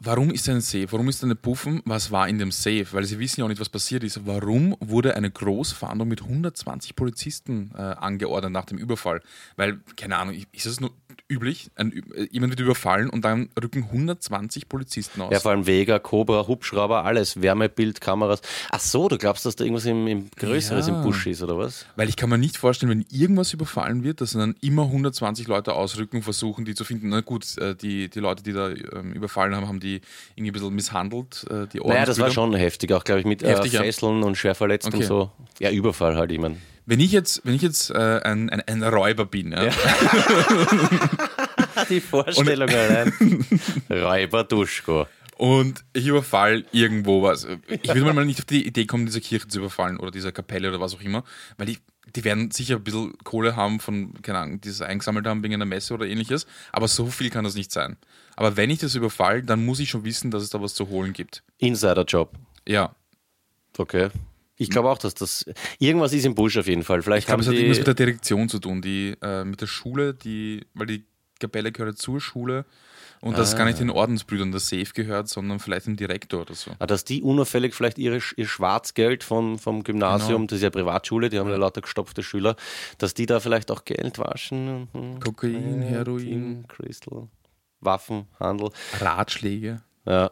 Warum 0.03 0.31
ist 0.31 0.49
ein 0.49 0.63
Safe? 0.63 0.91
Warum 0.91 1.09
ist 1.11 1.23
eine 1.23 1.37
Puffen? 1.37 1.83
Was 1.85 2.11
war 2.11 2.27
in 2.27 2.39
dem 2.39 2.51
Safe? 2.51 2.87
Weil 2.93 3.05
sie 3.05 3.19
wissen 3.19 3.41
ja 3.41 3.45
auch 3.45 3.49
nicht, 3.51 3.61
was 3.61 3.69
passiert 3.69 4.03
ist. 4.03 4.27
Warum 4.27 4.75
wurde 4.81 5.15
eine 5.15 5.31
Großfahndung 5.31 6.09
mit 6.09 6.23
120 6.23 6.97
Polizisten 6.97 7.71
äh, 7.77 7.83
angeordnet 7.83 8.51
nach 8.51 8.65
dem 8.65 8.79
Überfall? 8.79 9.21
Weil, 9.57 9.81
keine 9.97 10.17
Ahnung, 10.17 10.35
ist 10.53 10.65
das 10.67 10.81
nur 10.81 10.91
üblich? 11.31 11.71
Ein, 11.77 12.03
äh, 12.15 12.27
jemand 12.31 12.51
wird 12.53 12.61
überfallen 12.61 13.09
und 13.09 13.25
dann 13.25 13.49
rücken 13.63 13.85
120 13.85 14.69
Polizisten 14.69 15.21
aus. 15.23 15.33
Ja, 15.33 15.41
vor 15.41 15.53
allem 15.53 15.67
Vega, 15.67 15.99
Cobra, 15.99 16.47
Hubschrauber, 16.47 17.05
alles, 17.05 17.41
Wärmebild, 17.41 18.01
Kameras. 18.01 18.43
Ach 18.71 18.81
so, 18.81 19.09
du 19.09 19.17
glaubst, 19.19 19.47
dass 19.47 19.57
da 19.57 19.65
irgendwas 19.65 19.87
im, 19.87 20.07
im 20.07 20.31
Größeres 20.37 20.89
Ja. 20.89 20.95
im 20.97 21.03
Busch 21.03 21.27
ist, 21.27 21.43
oder 21.43 21.57
was? 21.57 21.87
Weil 21.97 22.09
ich 22.09 22.17
kann 22.17 22.29
mir 22.29 22.39
nicht 22.39 22.57
vorstellen, 22.57 22.91
wenn 22.91 23.07
irgendwas 23.11 23.53
überfallen 23.53 24.03
wird, 24.03 24.21
dass 24.21 24.33
dann 24.33 24.57
immer 24.61 24.83
120 24.85 25.47
Leute 25.47 25.75
ausrücken 25.75 26.17
und 26.17 26.23
versuchen, 26.23 26.65
die 26.65 26.75
zu 26.75 26.85
finden. 26.85 27.09
Na 27.11 27.21
gut, 27.21 27.57
äh, 27.59 27.75
die, 27.75 28.09
die 28.11 28.21
Leute, 28.21 28.43
die 28.43 28.53
da 28.53 28.71
ähm, 28.71 29.13
überfallen 29.13 29.55
haben, 29.55 29.69
haben 29.69 29.81
die 29.81 30.01
irgendwie 30.35 30.51
ein 30.51 30.53
bisschen 30.53 30.75
misshandelt. 30.75 31.47
Äh, 31.51 31.67
die 31.69 31.79
Naja, 31.79 32.05
das 32.05 32.19
war 32.19 32.31
schon 32.31 32.55
heftig, 32.55 32.93
auch 32.93 33.05
glaube 33.05 33.21
ich 33.21 33.27
mit 33.27 33.43
Heftig, 33.43 33.73
äh, 33.75 33.77
ja. 33.77 33.83
Fesseln 33.83 34.23
und 34.23 34.37
schwer 34.37 34.55
verletzt 34.55 34.87
und 34.87 34.95
Okay. 34.95 35.05
so. 35.05 35.31
Ja, 35.59 35.71
Überfall 35.71 36.17
halt, 36.17 36.33
ich 36.33 36.39
meine. 36.39 36.57
Wenn 36.91 36.99
ich 36.99 37.13
jetzt, 37.13 37.43
wenn 37.45 37.55
ich 37.55 37.63
jetzt 37.63 37.91
äh, 37.91 38.21
ein, 38.25 38.51
ein, 38.51 38.63
ein 38.67 38.83
Räuber 38.83 39.25
bin, 39.25 39.53
ja, 39.53 39.71
Die 41.89 42.01
Vorstellung 42.01 42.69
allein. 42.69 43.13
Räuber 43.89 44.43
Duschko. 44.43 45.07
und 45.37 45.85
ich 45.93 46.09
überfall 46.09 46.65
irgendwo 46.73 47.23
was. 47.23 47.47
Ich 47.69 47.95
würde 47.95 48.13
mal 48.13 48.25
nicht 48.25 48.41
auf 48.41 48.45
die 48.47 48.67
Idee 48.67 48.87
kommen, 48.87 49.07
diese 49.07 49.21
Kirche 49.21 49.47
zu 49.47 49.61
überfallen 49.61 49.99
oder 49.99 50.11
diese 50.11 50.33
Kapelle 50.33 50.69
oder 50.69 50.81
was 50.81 50.97
auch 50.97 51.01
immer, 51.01 51.23
weil 51.59 51.69
die, 51.69 51.79
die 52.17 52.25
werden 52.25 52.51
sicher 52.51 52.75
ein 52.75 52.83
bisschen 52.83 53.17
Kohle 53.23 53.55
haben 53.55 53.79
von, 53.79 54.21
keine 54.23 54.41
Ahnung, 54.41 54.61
die 54.61 54.71
sie 54.71 54.85
eingesammelt 54.85 55.29
haben 55.29 55.45
wegen 55.45 55.55
einer 55.55 55.67
Messe 55.67 55.95
oder 55.95 56.07
ähnliches, 56.07 56.49
aber 56.73 56.89
so 56.89 57.07
viel 57.07 57.31
kann 57.31 57.45
das 57.45 57.55
nicht 57.55 57.71
sein. 57.71 57.99
Aber 58.35 58.57
wenn 58.57 58.69
ich 58.69 58.81
das 58.81 58.97
überfall, 58.97 59.45
dann 59.45 59.65
muss 59.65 59.79
ich 59.79 59.91
schon 59.91 60.03
wissen, 60.03 60.33
dass 60.33 60.43
es 60.43 60.51
da 60.51 60.61
was 60.61 60.75
zu 60.75 60.89
holen 60.89 61.13
gibt. 61.13 61.45
Insider-Job. 61.59 62.35
Ja, 62.67 62.97
Okay. 63.79 64.11
Ich 64.61 64.71
glaube 64.71 64.89
auch, 64.91 64.99
dass 64.99 65.15
das 65.15 65.45
irgendwas 65.79 66.13
ist 66.13 66.25
im 66.27 66.35
Busch 66.35 66.57
auf 66.57 66.67
jeden 66.67 66.85
Fall. 66.85 67.03
Vielleicht 67.03 67.23
Ich 67.23 67.27
glaube, 67.27 67.43
es 67.43 67.49
hat 67.49 67.55
irgendwas 67.55 67.79
mit 67.79 67.87
der 67.87 67.95
Direktion 67.95 68.49
zu 68.49 68.59
tun, 68.59 68.83
die 68.83 69.17
äh, 69.23 69.45
mit 69.45 69.61
der 69.61 69.67
Schule, 69.67 70.15
die, 70.15 70.67
weil 70.75 70.87
die 70.87 71.05
Kapelle 71.41 71.73
gehört 71.73 71.97
zur 71.99 72.21
Schule 72.21 72.67
und 73.23 73.37
das 73.39 73.55
gar 73.57 73.63
Ah. 73.63 73.65
nicht 73.69 73.81
den 73.81 73.91
Ordensbrüdern 73.91 74.51
der 74.51 74.61
Safe 74.61 74.93
gehört, 74.95 75.29
sondern 75.29 75.59
vielleicht 75.59 75.87
dem 75.87 75.97
Direktor 75.97 76.43
oder 76.43 76.55
so. 76.55 76.71
Ah, 76.79 76.87
dass 76.87 77.05
die 77.05 77.23
unauffällig 77.23 77.75
vielleicht 77.75 77.99
ihre, 77.99 78.21
ihr 78.37 78.47
Schwarzgeld 78.47 79.25
vom, 79.25 79.59
vom 79.59 79.83
Gymnasium, 79.85 80.43
Genau. 80.43 80.47
das 80.49 80.57
ist 80.57 80.63
ja 80.63 80.71
Privatschule, 80.71 81.29
die 81.31 81.39
haben 81.39 81.49
ja 81.51 81.57
lauter 81.57 81.81
gestopfte 81.81 82.23
Schüler, 82.23 82.57
dass 82.99 83.13
die 83.15 83.27
da 83.27 83.41
vielleicht 83.41 83.71
auch 83.71 83.85
Geld 83.85 84.19
waschen. 84.19 84.89
Mhm. 84.93 85.21
Kokain, 85.21 85.81
Heroin, 85.83 86.65
Crystal, 86.69 87.29
Waffenhandel. 87.81 88.71
Ratschläge. 89.01 89.83
Ja, 90.07 90.31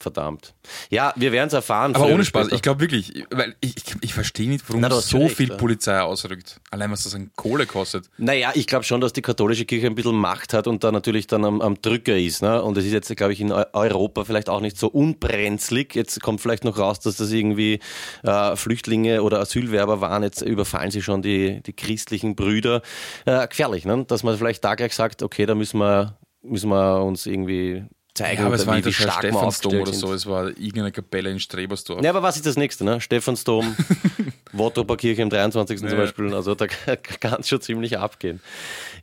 verdammt. 0.00 0.54
Ja, 0.88 1.12
wir 1.16 1.30
werden 1.32 1.48
es 1.48 1.52
erfahren. 1.52 1.94
Aber 1.94 2.06
ohne 2.06 2.24
Spaß, 2.24 2.46
später. 2.46 2.56
ich 2.56 2.62
glaube 2.62 2.80
wirklich, 2.80 3.24
weil 3.30 3.54
ich, 3.60 3.76
ich, 3.76 3.84
ich 4.00 4.14
verstehe 4.14 4.48
nicht, 4.48 4.64
warum 4.68 4.80
Na, 4.80 4.90
so 4.90 5.18
recht, 5.18 5.36
viel 5.36 5.50
ja. 5.50 5.56
Polizei 5.56 6.00
ausrückt. 6.00 6.60
Allein 6.70 6.90
was 6.90 7.04
das 7.04 7.14
an 7.14 7.30
Kohle 7.36 7.66
kostet. 7.66 8.08
Naja, 8.18 8.52
ich 8.54 8.66
glaube 8.66 8.84
schon, 8.84 9.00
dass 9.00 9.12
die 9.12 9.22
katholische 9.22 9.64
Kirche 9.66 9.86
ein 9.86 9.94
bisschen 9.94 10.16
Macht 10.16 10.54
hat 10.54 10.66
und 10.66 10.82
da 10.82 10.90
natürlich 10.90 11.26
dann 11.26 11.44
am, 11.44 11.60
am 11.60 11.80
Drücker 11.80 12.16
ist. 12.16 12.42
Ne? 12.42 12.62
Und 12.62 12.76
es 12.78 12.84
ist 12.84 12.92
jetzt, 12.92 13.14
glaube 13.16 13.32
ich, 13.32 13.40
in 13.40 13.52
Eu- 13.52 13.64
Europa 13.72 14.24
vielleicht 14.24 14.48
auch 14.48 14.60
nicht 14.60 14.78
so 14.78 14.88
unbrenzlig. 14.88 15.94
Jetzt 15.94 16.20
kommt 16.22 16.40
vielleicht 16.40 16.64
noch 16.64 16.78
raus, 16.78 17.00
dass 17.00 17.16
das 17.16 17.30
irgendwie 17.30 17.80
äh, 18.22 18.56
Flüchtlinge 18.56 19.22
oder 19.22 19.40
Asylwerber 19.40 20.00
waren. 20.00 20.22
Jetzt 20.22 20.42
überfallen 20.42 20.90
sie 20.90 21.02
schon 21.02 21.22
die, 21.22 21.62
die 21.62 21.72
christlichen 21.72 22.34
Brüder. 22.36 22.82
Äh, 23.26 23.46
gefährlich, 23.48 23.84
ne? 23.84 24.04
dass 24.06 24.22
man 24.22 24.36
vielleicht 24.38 24.64
da 24.64 24.74
gleich 24.74 24.94
sagt, 24.94 25.22
okay, 25.22 25.46
da 25.46 25.54
müssen 25.54 25.78
wir, 25.78 26.18
müssen 26.42 26.70
wir 26.70 27.02
uns 27.04 27.26
irgendwie 27.26 27.84
zeigen, 28.20 28.40
Ja, 28.40 28.46
aber 28.46 28.54
es 28.54 28.66
war 28.66 28.74
wie, 28.74 28.78
nicht 28.78 28.86
wie 28.86 29.02
der 29.04 29.10
stark 29.10 29.24
Stephansdom 29.24 29.74
oder 29.80 29.92
so, 29.92 30.12
es 30.12 30.26
war 30.26 30.48
irgendeine 30.48 30.92
Kapelle 30.92 31.30
in 31.30 31.40
Strebersdorf. 31.40 32.02
Ja, 32.02 32.10
aber 32.10 32.22
was 32.22 32.36
ist 32.36 32.46
das 32.46 32.56
nächste? 32.56 32.84
Ne? 32.84 33.00
Stephansdom, 33.00 33.76
Wottroper 34.52 34.96
Kirche 34.96 35.22
am 35.22 35.30
23. 35.30 35.78
zum 35.78 35.88
Ja. 35.88 35.94
Beispiel. 35.96 36.34
Also 36.34 36.54
da 36.54 36.66
kann 37.20 37.40
es 37.40 37.48
schon 37.48 37.60
ziemlich 37.60 37.98
abgehen. 37.98 38.40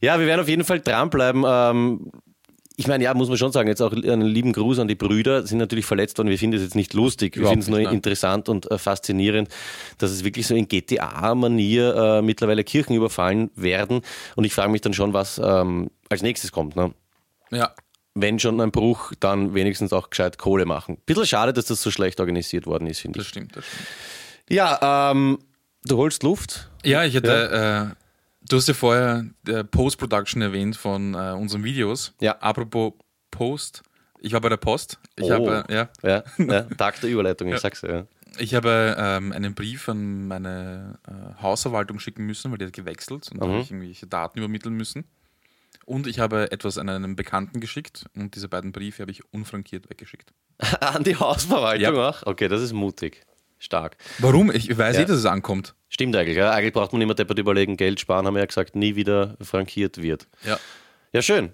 Ja, 0.02 0.20
wir 0.20 0.28
werden 0.28 0.42
auf 0.42 0.50
jeden 0.50 0.64
Fall 0.64 0.80
dranbleiben. 0.80 1.44
Ähm, 1.46 2.12
ich 2.80 2.88
meine, 2.88 3.04
ja, 3.04 3.14
muss 3.16 3.28
man 3.28 3.40
schon 3.40 3.52
sagen, 3.52 3.68
jetzt 3.68 3.82
auch 3.82 3.92
einen 3.92 4.22
lieben 4.22 4.54
Gruß 4.54 4.78
an 4.78 4.88
die 4.88 4.94
Brüder, 4.94 5.48
sind 5.48 5.58
natürlich 5.58 5.88
verletzt 5.88 6.20
worden. 6.20 6.30
Wir 6.30 6.38
finden 6.38 6.58
es 6.58 6.62
jetzt 6.62 6.76
nicht 6.76 6.94
lustig, 6.94 7.36
wir 7.36 7.48
finden 7.48 7.62
es 7.62 7.70
nur 7.70 7.82
nein. 7.82 7.92
interessant 7.92 8.50
und 8.50 8.70
äh, 8.70 8.78
faszinierend, 8.78 9.50
dass 9.98 10.12
es 10.12 10.24
wirklich 10.24 10.46
so 10.46 10.54
in 10.54 10.68
GTA-Manier 10.68 11.96
äh, 11.96 12.22
mittlerweile 12.22 12.64
Kirchen 12.64 12.94
überfallen 12.96 13.50
werden. 13.56 14.02
Und 14.36 14.44
ich 14.44 14.54
frage 14.54 14.72
mich 14.72 14.82
dann 14.82 14.94
schon, 14.94 15.14
was 15.14 15.42
ähm, 15.44 15.90
als 16.10 16.22
nächstes 16.22 16.52
kommt. 16.52 16.76
Ne? 16.76 16.94
Ja. 17.50 17.74
Wenn 18.20 18.40
schon 18.40 18.60
ein 18.62 18.72
Bruch, 18.72 19.14
dann 19.20 19.54
wenigstens 19.54 19.94
auch 19.94 20.10
gescheit 20.10 20.38
Kohle 20.38 20.66
machen. 20.66 20.98
Bisschen 21.06 21.26
schade, 21.26 21.54
dass 21.54 21.66
das 21.66 21.82
so 21.82 21.92
schlecht 21.92 22.20
organisiert 22.20 22.66
worden 22.66 22.88
ist, 22.88 23.00
finde 23.00 23.20
ich. 23.20 23.26
Das 23.26 23.30
stimmt, 23.30 23.56
das 23.56 23.66
stimmt. 23.66 23.88
Ja, 24.50 25.12
ähm, 25.12 25.40
du 25.86 25.98
holst 25.98 26.24
Luft. 26.24 26.70
Ja, 26.84 27.04
ich 27.04 27.16
hatte, 27.16 27.94
Äh, 27.94 27.96
du 28.50 28.58
hast 28.58 28.68
ja 28.68 28.74
vorher 28.74 29.26
äh, 29.48 29.64
Post-Production 29.64 30.42
erwähnt 30.42 30.76
von 30.78 31.14
äh, 31.14 31.34
unseren 31.34 31.64
Videos. 31.64 32.14
Ja. 32.22 32.38
Apropos 32.40 32.94
Post, 33.30 33.84
ich 34.20 34.34
war 34.34 34.42
bei 34.42 34.50
der 34.50 34.58
Post. 34.58 35.00
Ich 35.16 35.26
Oh. 35.26 35.32
habe, 35.34 35.66
ja, 35.70 35.90
Ja, 36.02 36.24
ja, 36.38 36.62
Tag 36.78 37.00
der 37.02 37.10
Überleitung, 37.10 37.50
ich 37.50 37.60
sag's 37.60 37.82
ja. 37.82 38.06
ich 38.40 38.56
habe 38.56 38.96
ähm, 38.98 39.32
einen 39.32 39.54
Brief 39.54 39.90
an 39.90 40.28
meine 40.28 40.98
äh, 41.08 41.42
Hausverwaltung 41.42 42.00
schicken 42.00 42.26
müssen, 42.26 42.52
weil 42.52 42.58
die 42.58 42.66
hat 42.66 42.74
gewechselt 42.74 43.30
und 43.32 43.42
da 43.42 43.46
Mhm. 43.46 43.52
habe 43.52 43.62
ich 43.62 43.72
irgendwelche 43.72 44.08
Daten 44.08 44.40
übermitteln 44.40 44.76
müssen. 44.76 45.06
Und 45.88 46.06
ich 46.06 46.20
habe 46.20 46.52
etwas 46.52 46.78
an 46.78 46.90
einen 46.90 47.16
Bekannten 47.16 47.62
geschickt 47.62 48.06
und 48.14 48.36
diese 48.36 48.50
beiden 48.50 48.74
Briefe 48.74 49.04
habe 49.04 49.12
ich 49.12 49.22
unfrankiert 49.34 49.90
weggeschickt. 49.90 50.34
An 50.82 51.06
die 51.06 51.16
Hausverwaltung 51.16 51.96
Ja. 51.96 52.10
auch? 52.10 52.24
Okay, 52.26 52.50
das 52.50 52.62
ist 52.62 52.74
mutig. 52.74 53.22
Stark. 53.58 53.96
Warum? 54.20 54.52
Ich 54.52 54.78
weiß 54.78 54.98
Ja. 54.98 55.04
eh, 55.04 55.06
dass 55.06 55.18
es 55.18 55.26
ankommt. 55.26 55.76
Stimmt 55.88 56.14
eigentlich, 56.18 56.36
ja. 56.36 56.52
Eigentlich 56.52 56.74
braucht 56.74 56.92
man 56.92 57.02
immer 57.02 57.16
deppert 57.16 57.40
überlegen, 57.40 57.78
Geld 57.78 58.02
sparen, 58.02 58.28
haben 58.28 58.34
wir 58.34 58.42
ja 58.42 58.46
gesagt, 58.48 58.76
nie 58.76 58.98
wieder 58.98 59.38
frankiert 59.42 60.02
wird. 60.02 60.28
Ja. 60.44 60.60
Ja, 61.14 61.22
schön. 61.22 61.54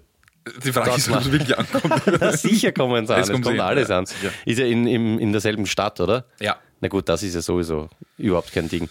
Die 0.64 0.72
Frage 0.72 0.90
Gott, 0.90 0.98
ist, 0.98 1.08
ob 1.10 1.20
es 1.20 1.30
wirklich 1.32 1.56
ankommt. 1.56 2.32
Sicher 2.38 2.72
kommen 2.72 3.04
es 3.04 3.10
an, 3.10 3.20
Es 3.20 3.30
kommt 3.30 3.44
kommt 3.44 3.60
alles 3.60 3.88
an. 3.90 4.04
Ist 4.44 4.58
ja 4.58 4.66
in, 4.66 4.86
in, 4.88 5.18
in 5.20 5.30
derselben 5.32 5.64
Stadt, 5.66 6.00
oder? 6.00 6.26
ja. 6.40 6.56
Na 6.84 6.88
gut, 6.88 7.08
das 7.08 7.22
ist 7.22 7.34
ja 7.34 7.40
sowieso 7.40 7.88
überhaupt 8.18 8.52
kein 8.52 8.68
Ding. 8.68 8.90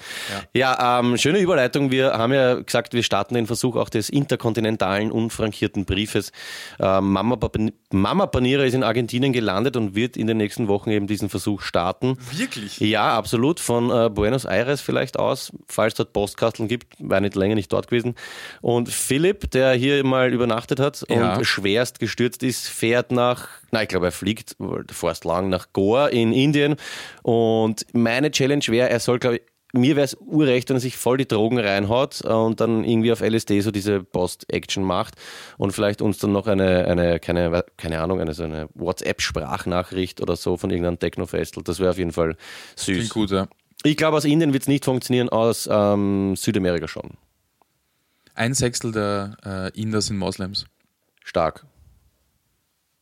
Ja, 0.56 1.00
ähm, 1.00 1.16
schöne 1.16 1.38
Überleitung. 1.38 1.92
Wir 1.92 2.14
haben 2.14 2.34
ja 2.34 2.56
gesagt, 2.56 2.96
wir 2.96 3.04
starten 3.04 3.36
den 3.36 3.46
Versuch 3.46 3.76
auch 3.76 3.88
des 3.90 4.10
interkontinentalen 4.10 5.12
unfrankierten 5.12 5.86
Briefes. 5.86 6.32
Ähm, 6.80 7.12
Mama, 7.12 7.36
Pan- 7.36 7.72
Mama 7.94 8.26
Panera 8.26 8.64
ist 8.64 8.74
in 8.74 8.84
Argentinien 8.84 9.34
gelandet 9.34 9.78
und 9.78 9.94
wird 9.96 10.18
in 10.18 10.26
den 10.28 10.38
nächsten 10.38 10.68
Wochen 10.68 10.90
eben 10.90 11.06
diesen 11.06 11.30
Versuch 11.30 11.62
starten. 11.62 12.18
Wirklich? 12.36 12.80
Ja, 12.80 13.16
absolut. 13.16 13.60
Von 13.60 13.92
äh, 13.92 14.10
Buenos 14.10 14.46
Aires 14.46 14.82
vielleicht 14.82 15.18
aus, 15.20 15.52
falls 15.68 15.94
dort 15.94 16.12
Postkasteln 16.12 16.68
gibt, 16.68 16.96
war 17.00 17.22
nicht 17.22 17.36
länger 17.36 17.56
nicht 17.56 17.72
dort 17.72 17.88
gewesen. 17.88 18.16
Und 18.62 18.90
Philipp, 18.90 19.52
der 19.52 19.74
hier 19.74 20.04
mal 20.04 20.34
übernachtet 20.34 20.80
hat 20.80 21.06
Ja. 21.08 21.36
und 21.36 21.46
schwerst 21.46 22.00
gestürzt 22.00 22.42
ist, 22.42 22.68
fährt 22.68 23.12
nach, 23.12 23.48
na, 23.72 23.84
ich 23.84 23.90
glaube, 23.90 24.08
er 24.08 24.12
fliegt 24.12 24.56
vorerst 24.92 25.24
lang 25.24 25.50
nach 25.50 25.68
Goa 25.72 26.08
in 26.08 26.34
Indien. 26.34 26.76
Und 27.22 27.86
meine 27.94 28.32
Challenge 28.32 28.66
wäre, 28.70 28.90
er 28.90 29.00
soll, 29.00 29.20
glaube 29.20 29.36
ich, 29.38 29.42
mir 29.74 29.96
wäre 29.96 30.06
es 30.06 30.16
urrecht, 30.16 30.70
wenn 30.70 30.78
er 30.78 30.80
sich 30.80 30.98
voll 30.98 31.18
die 31.18 31.28
Drogen 31.28 31.58
reinhaut 31.58 32.22
und 32.22 32.62
dann 32.62 32.84
irgendwie 32.84 33.12
auf 33.12 33.22
LSD 33.22 33.60
so 33.62 33.72
diese 33.72 34.04
Post-Action 34.04 34.84
macht 34.84 35.16
und 35.58 35.72
vielleicht 35.72 36.02
uns 36.02 36.20
dann 36.20 36.32
noch 36.32 36.46
eine, 36.46 36.86
eine 36.86 37.20
keine, 37.20 37.66
keine 37.76 38.00
Ahnung, 38.00 38.22
eine 38.22 38.36
so 38.36 38.44
eine 38.44 38.70
WhatsApp-Sprachnachricht 38.76 40.22
oder 40.22 40.36
so 40.36 40.58
von 40.58 40.70
irgendeinem 40.70 41.00
Techno-Festel. 41.00 41.64
Das 41.64 41.80
wäre 41.80 41.90
auf 41.90 41.98
jeden 41.98 42.12
Fall 42.12 42.38
süß. 42.76 42.98
Klingt 42.98 43.10
gut, 43.10 43.32
ja. 43.32 43.48
Ich 43.84 43.98
glaube, 43.98 44.16
aus 44.16 44.26
Indien 44.26 44.54
wird 44.54 44.64
es 44.64 44.70
nicht 44.70 44.86
funktionieren, 44.86 45.30
aus 45.30 45.68
ähm, 45.70 46.36
Südamerika 46.36 46.88
schon. 46.88 47.18
Ein 48.36 48.54
Sechstel 48.54 48.92
der 48.92 49.38
äh, 49.44 49.80
Inder 49.80 50.02
sind 50.02 50.18
Moslems. 50.18 50.66
Stark. 51.24 51.66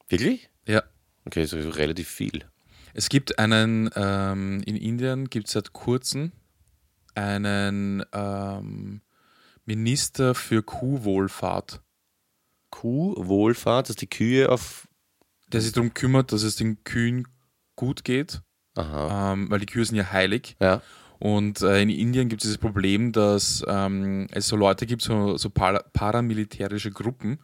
Wirklich? 0.08 0.50
Ja. 0.66 0.84
Okay, 1.25 1.46
so 1.46 1.58
relativ 1.58 2.08
viel. 2.08 2.46
Es 2.94 3.10
gibt 3.10 3.40
einen, 3.40 3.90
ähm, 3.96 4.62
in 4.66 4.75
Indien 4.78 5.30
gibt 5.30 5.48
es 5.48 5.54
seit 5.54 5.74
kurzem 5.74 6.32
einen 7.15 8.03
ähm, 8.13 9.01
Minister 9.65 10.36
für 10.36 10.63
Kuhwohlfahrt, 10.63 11.82
Kuhwohlfahrt, 12.70 13.89
dass 13.89 13.96
die 13.96 14.10
Kühe 14.10 14.50
auf. 14.50 14.88
der 15.51 15.62
sich 15.62 15.74
darum 15.74 15.94
kümmert, 15.94 16.32
dass 16.32 16.44
es 16.44 16.56
den 16.56 16.84
Kühen 16.84 17.27
gut 17.75 18.03
geht, 18.03 18.41
ähm, 18.77 19.50
weil 19.50 19.60
die 19.60 19.65
Kühe 19.65 19.86
sind 19.86 19.98
ja 19.98 20.12
heilig. 20.12 20.56
Ja. 20.62 20.82
Und 21.20 21.62
äh, 21.62 21.84
in 21.84 21.89
Indien 21.89 22.30
gibt 22.30 22.41
es 22.41 22.48
dieses 22.48 22.58
Problem, 22.58 23.12
dass 23.12 23.63
ähm, 23.68 24.27
es 24.32 24.48
so 24.48 24.56
Leute 24.56 24.88
gibt, 24.88 25.03
so, 25.03 25.38
so 25.38 25.51
para 25.51 25.84
paramilitärische 25.94 26.89
Gruppen, 26.89 27.38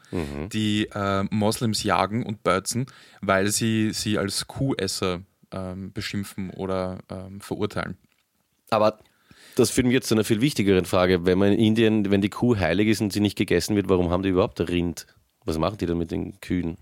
die 0.52 0.88
äh, 0.92 1.24
Moslems 1.30 1.84
jagen 1.84 2.26
und 2.26 2.42
beutzen, 2.42 2.88
weil 3.22 3.50
sie 3.50 3.92
sie 3.94 4.18
als 4.18 4.48
Kuhesser 4.48 5.22
ähm, 5.52 5.94
beschimpfen 5.94 6.50
oder 6.50 6.98
ähm, 7.10 7.40
verurteilen. 7.40 7.98
Aber 8.72 8.98
das 9.60 9.72
führt 9.72 9.88
mich 9.88 9.94
jetzt 9.94 10.08
zu 10.08 10.16
einer 10.16 10.24
viel 10.24 10.42
wichtigeren 10.42 10.86
Frage. 10.86 11.26
Wenn 11.26 11.38
man 11.38 11.54
in 11.54 11.60
Indien, 11.60 12.12
wenn 12.12 12.22
die 12.22 12.30
Kuh 12.30 12.58
heilig 12.58 12.88
ist 12.88 13.02
und 13.02 13.12
sie 13.12 13.20
nicht 13.20 13.38
gegessen 13.38 13.76
wird, 13.76 13.90
warum 13.90 14.10
haben 14.10 14.24
die 14.24 14.30
überhaupt 14.30 14.60
Rind? 14.62 15.08
Was 15.46 15.58
machen 15.58 15.78
die 15.78 15.86
dann 15.86 15.98
mit 15.98 16.12
den 16.12 16.40
Kühen? 16.42 16.78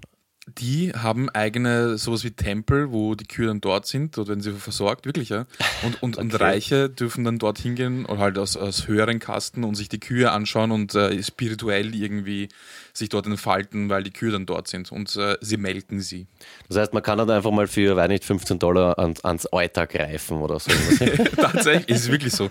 Die 0.48 0.94
haben 0.94 1.30
eigene, 1.32 1.98
sowas 1.98 2.24
wie 2.24 2.32
Tempel, 2.32 2.92
wo 2.92 3.16
die 3.16 3.26
Kühe 3.26 3.48
dann 3.48 3.62
dort 3.62 3.88
sind, 3.88 4.16
dort 4.16 4.28
werden 4.28 4.42
sie 4.42 4.52
versorgt, 4.52 5.08
wirklich, 5.08 5.30
ja. 5.30 5.48
Und, 5.84 6.04
und, 6.04 6.18
und 6.18 6.36
Okay. 6.36 6.44
Reiche 6.44 6.90
dürfen 6.90 7.24
dann 7.24 7.40
dort 7.40 7.60
hingehen 7.60 8.06
oder 8.06 8.20
halt 8.20 8.38
aus, 8.38 8.58
aus 8.58 8.88
höheren 8.88 9.20
Kasten 9.20 9.64
und 9.64 9.76
sich 9.76 9.90
die 9.90 10.00
Kühe 10.00 10.32
anschauen 10.32 10.72
und 10.72 10.94
äh, 10.96 11.22
spirituell 11.24 11.96
irgendwie 11.96 12.50
sich 12.94 13.10
dort 13.10 13.26
entfalten, 13.26 13.90
weil 13.90 14.04
die 14.04 14.12
Kühe 14.12 14.32
dann 14.32 14.46
dort 14.46 14.68
sind 14.68 14.92
und 14.92 15.16
äh, 15.16 15.38
sie 15.42 15.58
melken 15.58 16.00
sie. 16.00 16.28
Das 16.68 16.78
heißt, 16.78 16.94
man 16.94 17.04
kann 17.04 17.18
dann 17.18 17.30
einfach 17.30 17.52
mal 17.52 17.68
für, 17.68 17.96
weiß 17.96 18.08
nicht, 18.08 18.26
15 18.26 18.60
Dollar 18.60 19.00
ans, 19.00 19.24
ans 19.24 19.48
Euter 19.52 19.88
greifen 19.88 20.38
oder 20.38 20.60
so. 20.60 20.72
Tatsächlich, 21.36 21.90
ist 21.90 22.04
es 22.04 22.12
wirklich 22.12 22.34
so. 22.34 22.50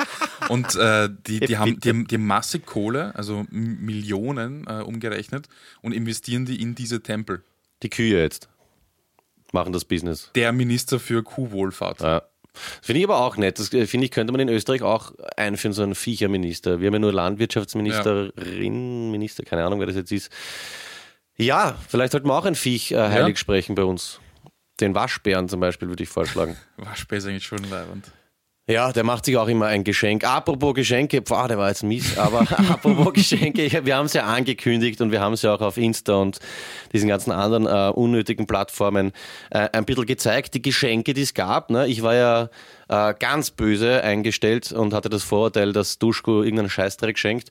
Und 0.49 0.75
äh, 0.77 1.09
die, 1.27 1.41
die, 1.41 1.59
haben, 1.59 1.79
die, 1.81 2.05
die 2.05 2.19
massig 2.19 2.67
Kohle, 2.67 3.15
also 3.15 3.45
Millionen 3.51 4.67
äh, 4.67 4.83
umgerechnet 4.83 5.49
und 5.83 5.93
investieren 5.93 6.45
die 6.45 6.61
in 6.61 6.75
diese 6.75 7.03
Tempel. 7.03 7.43
Die 7.85 7.91
Kühe 7.91 8.21
jetzt 8.21 8.49
machen 9.55 9.73
das 9.73 9.87
Business. 9.87 10.31
Der 10.35 10.53
Minister 10.53 11.01
für 11.01 11.23
Kuhwohlfahrt. 11.23 12.01
Ja. 12.01 12.23
Finde 12.83 12.99
ich 13.01 13.05
aber 13.05 13.21
auch 13.21 13.37
nett. 13.37 13.59
Das 13.59 13.73
äh, 13.73 13.87
finde 13.87 14.05
ich, 14.05 14.11
könnte 14.11 14.33
man 14.33 14.41
in 14.41 14.49
Österreich 14.49 14.83
auch 14.83 15.13
einführen, 15.37 15.73
so 15.73 15.83
einen 15.83 15.95
Viecherminister. 15.95 16.81
Wir 16.81 16.89
haben 16.89 16.95
ja 16.95 16.99
nur 17.01 17.13
Landwirtschaftsministerin, 17.13 19.11
Minister, 19.11 19.45
keine 19.45 19.65
Ahnung, 19.65 19.81
wer 19.81 19.87
das 19.87 19.97
jetzt 19.97 20.13
ist. 20.13 20.31
Ja, 21.37 21.77
vielleicht 21.89 22.13
sollten 22.13 22.29
wir 22.29 22.35
auch 22.35 22.45
ein 22.45 22.55
Viech 22.55 22.93
äh, 22.93 22.99
heilig 22.99 23.39
sprechen 23.39 23.75
bei 23.75 23.85
uns. 23.85 24.21
Den 24.81 24.95
Waschbären 24.95 25.49
zum 25.49 25.61
Beispiel 25.61 25.89
würde 25.89 26.03
ich 26.03 26.09
vorschlagen. 26.09 26.57
Waschbär 26.77 27.19
ist 27.19 27.27
eigentlich 27.27 27.45
schon 27.45 27.65
leibend. 27.71 28.13
Ja, 28.67 28.93
der 28.93 29.05
macht 29.05 29.27
sich 29.27 29.37
auch 29.37 29.49
immer 29.49 29.67
ein 29.67 29.85
Geschenk. 29.85 30.25
Apropos 30.25 30.73
Geschenke, 30.73 31.21
boah, 31.21 31.49
der 31.49 31.59
war 31.59 31.69
jetzt 31.69 31.83
mies, 31.83 32.17
aber 32.17 32.41
apropos 32.71 33.13
Geschenke, 33.13 33.85
wir 33.85 33.95
haben 33.95 34.07
es 34.07 34.15
ja 34.15 34.25
angekündigt 34.25 35.03
und 35.03 35.13
wir 35.13 35.21
haben 35.21 35.35
es 35.35 35.43
ja 35.43 35.55
auch 35.55 35.61
auf 35.61 35.77
Insta 35.77 36.15
und 36.15 36.39
diesen 36.95 37.07
ganzen 37.07 37.31
anderen 37.31 37.67
äh, 37.67 37.93
unnötigen 37.93 38.47
Plattformen 38.47 39.13
äh, 39.51 39.69
ein 39.71 39.85
bisschen 39.85 40.07
gezeigt, 40.07 40.55
die 40.55 40.63
Geschenke, 40.63 41.13
die 41.13 41.21
es 41.21 41.35
gab. 41.35 41.69
Ne? 41.69 41.87
Ich 41.89 42.03
war 42.03 42.15
ja 42.15 42.49
äh, 42.89 43.13
ganz 43.19 43.51
böse 43.51 44.03
eingestellt 44.03 44.73
und 44.73 44.95
hatte 44.95 45.11
das 45.11 45.25
Vorurteil, 45.25 45.75
dass 45.75 45.99
Duschko 45.99 46.43
irgendeinen 46.43 46.71
Scheißdreck 46.71 47.19
schenkt. 47.19 47.51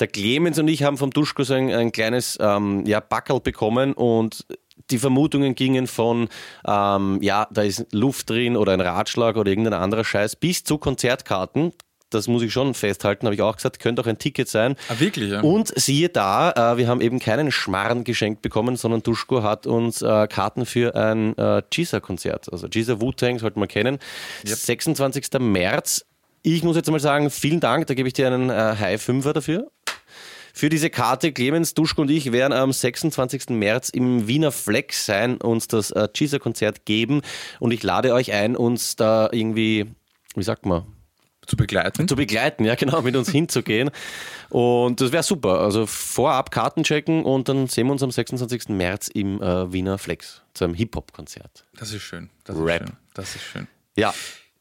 Der 0.00 0.08
Clemens 0.08 0.58
und 0.58 0.66
ich 0.66 0.82
haben 0.82 0.96
vom 0.96 1.12
Duschko 1.12 1.44
so 1.44 1.54
ein, 1.54 1.72
ein 1.72 1.92
kleines 1.92 2.36
ähm, 2.40 2.84
ja, 2.84 2.98
Backel 2.98 3.38
bekommen 3.38 3.92
und 3.92 4.44
die 4.90 4.98
Vermutungen 4.98 5.54
gingen 5.54 5.86
von, 5.86 6.28
ähm, 6.66 7.18
ja, 7.22 7.46
da 7.50 7.62
ist 7.62 7.86
Luft 7.92 8.30
drin 8.30 8.56
oder 8.56 8.72
ein 8.72 8.80
Ratschlag 8.80 9.36
oder 9.36 9.50
irgendein 9.50 9.74
anderer 9.74 10.04
Scheiß, 10.04 10.36
bis 10.36 10.64
zu 10.64 10.78
Konzertkarten. 10.78 11.72
Das 12.10 12.26
muss 12.26 12.42
ich 12.42 12.50
schon 12.54 12.72
festhalten, 12.72 13.26
habe 13.26 13.34
ich 13.34 13.42
auch 13.42 13.56
gesagt, 13.56 13.80
könnte 13.80 14.00
auch 14.00 14.06
ein 14.06 14.16
Ticket 14.16 14.48
sein. 14.48 14.76
Ah, 14.88 14.94
wirklich, 14.98 15.30
ja? 15.30 15.42
Und 15.42 15.78
siehe 15.78 16.08
da, 16.08 16.52
äh, 16.72 16.78
wir 16.78 16.88
haben 16.88 17.02
eben 17.02 17.18
keinen 17.18 17.52
Schmarrn 17.52 18.02
geschenkt 18.02 18.40
bekommen, 18.40 18.76
sondern 18.76 19.02
Duschko 19.02 19.42
hat 19.42 19.66
uns 19.66 20.00
äh, 20.00 20.26
Karten 20.26 20.64
für 20.64 20.94
ein 20.96 21.36
äh, 21.36 21.62
Jisa-Konzert, 21.70 22.50
also 22.50 22.66
Jisa 22.66 23.00
Wu-Tang, 23.02 23.38
sollte 23.38 23.58
man 23.58 23.68
kennen, 23.68 23.98
Yep. 24.46 24.56
26. 24.56 25.26
März. 25.40 26.06
Ich 26.42 26.62
muss 26.62 26.76
jetzt 26.76 26.90
mal 26.90 27.00
sagen, 27.00 27.28
vielen 27.28 27.60
Dank, 27.60 27.88
da 27.88 27.94
gebe 27.94 28.08
ich 28.08 28.14
dir 28.14 28.28
einen 28.28 28.48
äh, 28.48 28.76
High 28.78 29.02
Fünfer 29.02 29.34
dafür. 29.34 29.70
Für 30.58 30.70
diese 30.70 30.90
Karte, 30.90 31.30
Clemens, 31.30 31.74
Duschko 31.74 32.02
und 32.02 32.10
ich 32.10 32.32
werden 32.32 32.52
am 32.52 32.72
26. 32.72 33.50
März 33.50 33.90
im 33.90 34.26
Wiener 34.26 34.50
Flex 34.50 35.06
sein, 35.06 35.36
uns 35.36 35.68
das 35.68 35.92
äh, 35.92 36.08
Jisa-Konzert 36.12 36.84
geben 36.84 37.22
und 37.60 37.70
ich 37.70 37.84
lade 37.84 38.12
euch 38.12 38.32
ein, 38.32 38.56
uns 38.56 38.96
da 38.96 39.28
irgendwie, 39.30 39.86
wie 40.34 40.42
sagt 40.42 40.66
man, 40.66 40.84
Zu 41.46 41.54
begleiten? 41.56 42.08
zu 42.08 42.16
begleiten, 42.16 42.64
ja 42.64 42.74
genau, 42.74 43.02
mit 43.02 43.14
uns 43.14 43.30
hinzugehen. 43.30 43.92
Und 44.50 45.00
das 45.00 45.12
wäre 45.12 45.22
super. 45.22 45.60
Also 45.60 45.86
vorab 45.86 46.50
Karten 46.50 46.82
checken 46.82 47.22
und 47.24 47.48
dann 47.48 47.68
sehen 47.68 47.86
wir 47.86 47.92
uns 47.92 48.02
am 48.02 48.10
26. 48.10 48.70
März 48.70 49.06
im 49.06 49.40
äh, 49.40 49.72
Wiener 49.72 49.96
Flex 49.96 50.42
zu 50.54 50.64
einem 50.64 50.74
Hip-Hop-Konzert. 50.74 51.66
Das 51.78 51.92
ist 51.92 52.02
schön. 52.02 52.30
Das 52.42 52.56
ist 52.56 52.62
Rap. 52.64 52.82
schön. 52.84 52.96
Das 53.14 53.36
ist 53.36 53.42
schön. 53.44 53.68
Ja, 53.94 54.12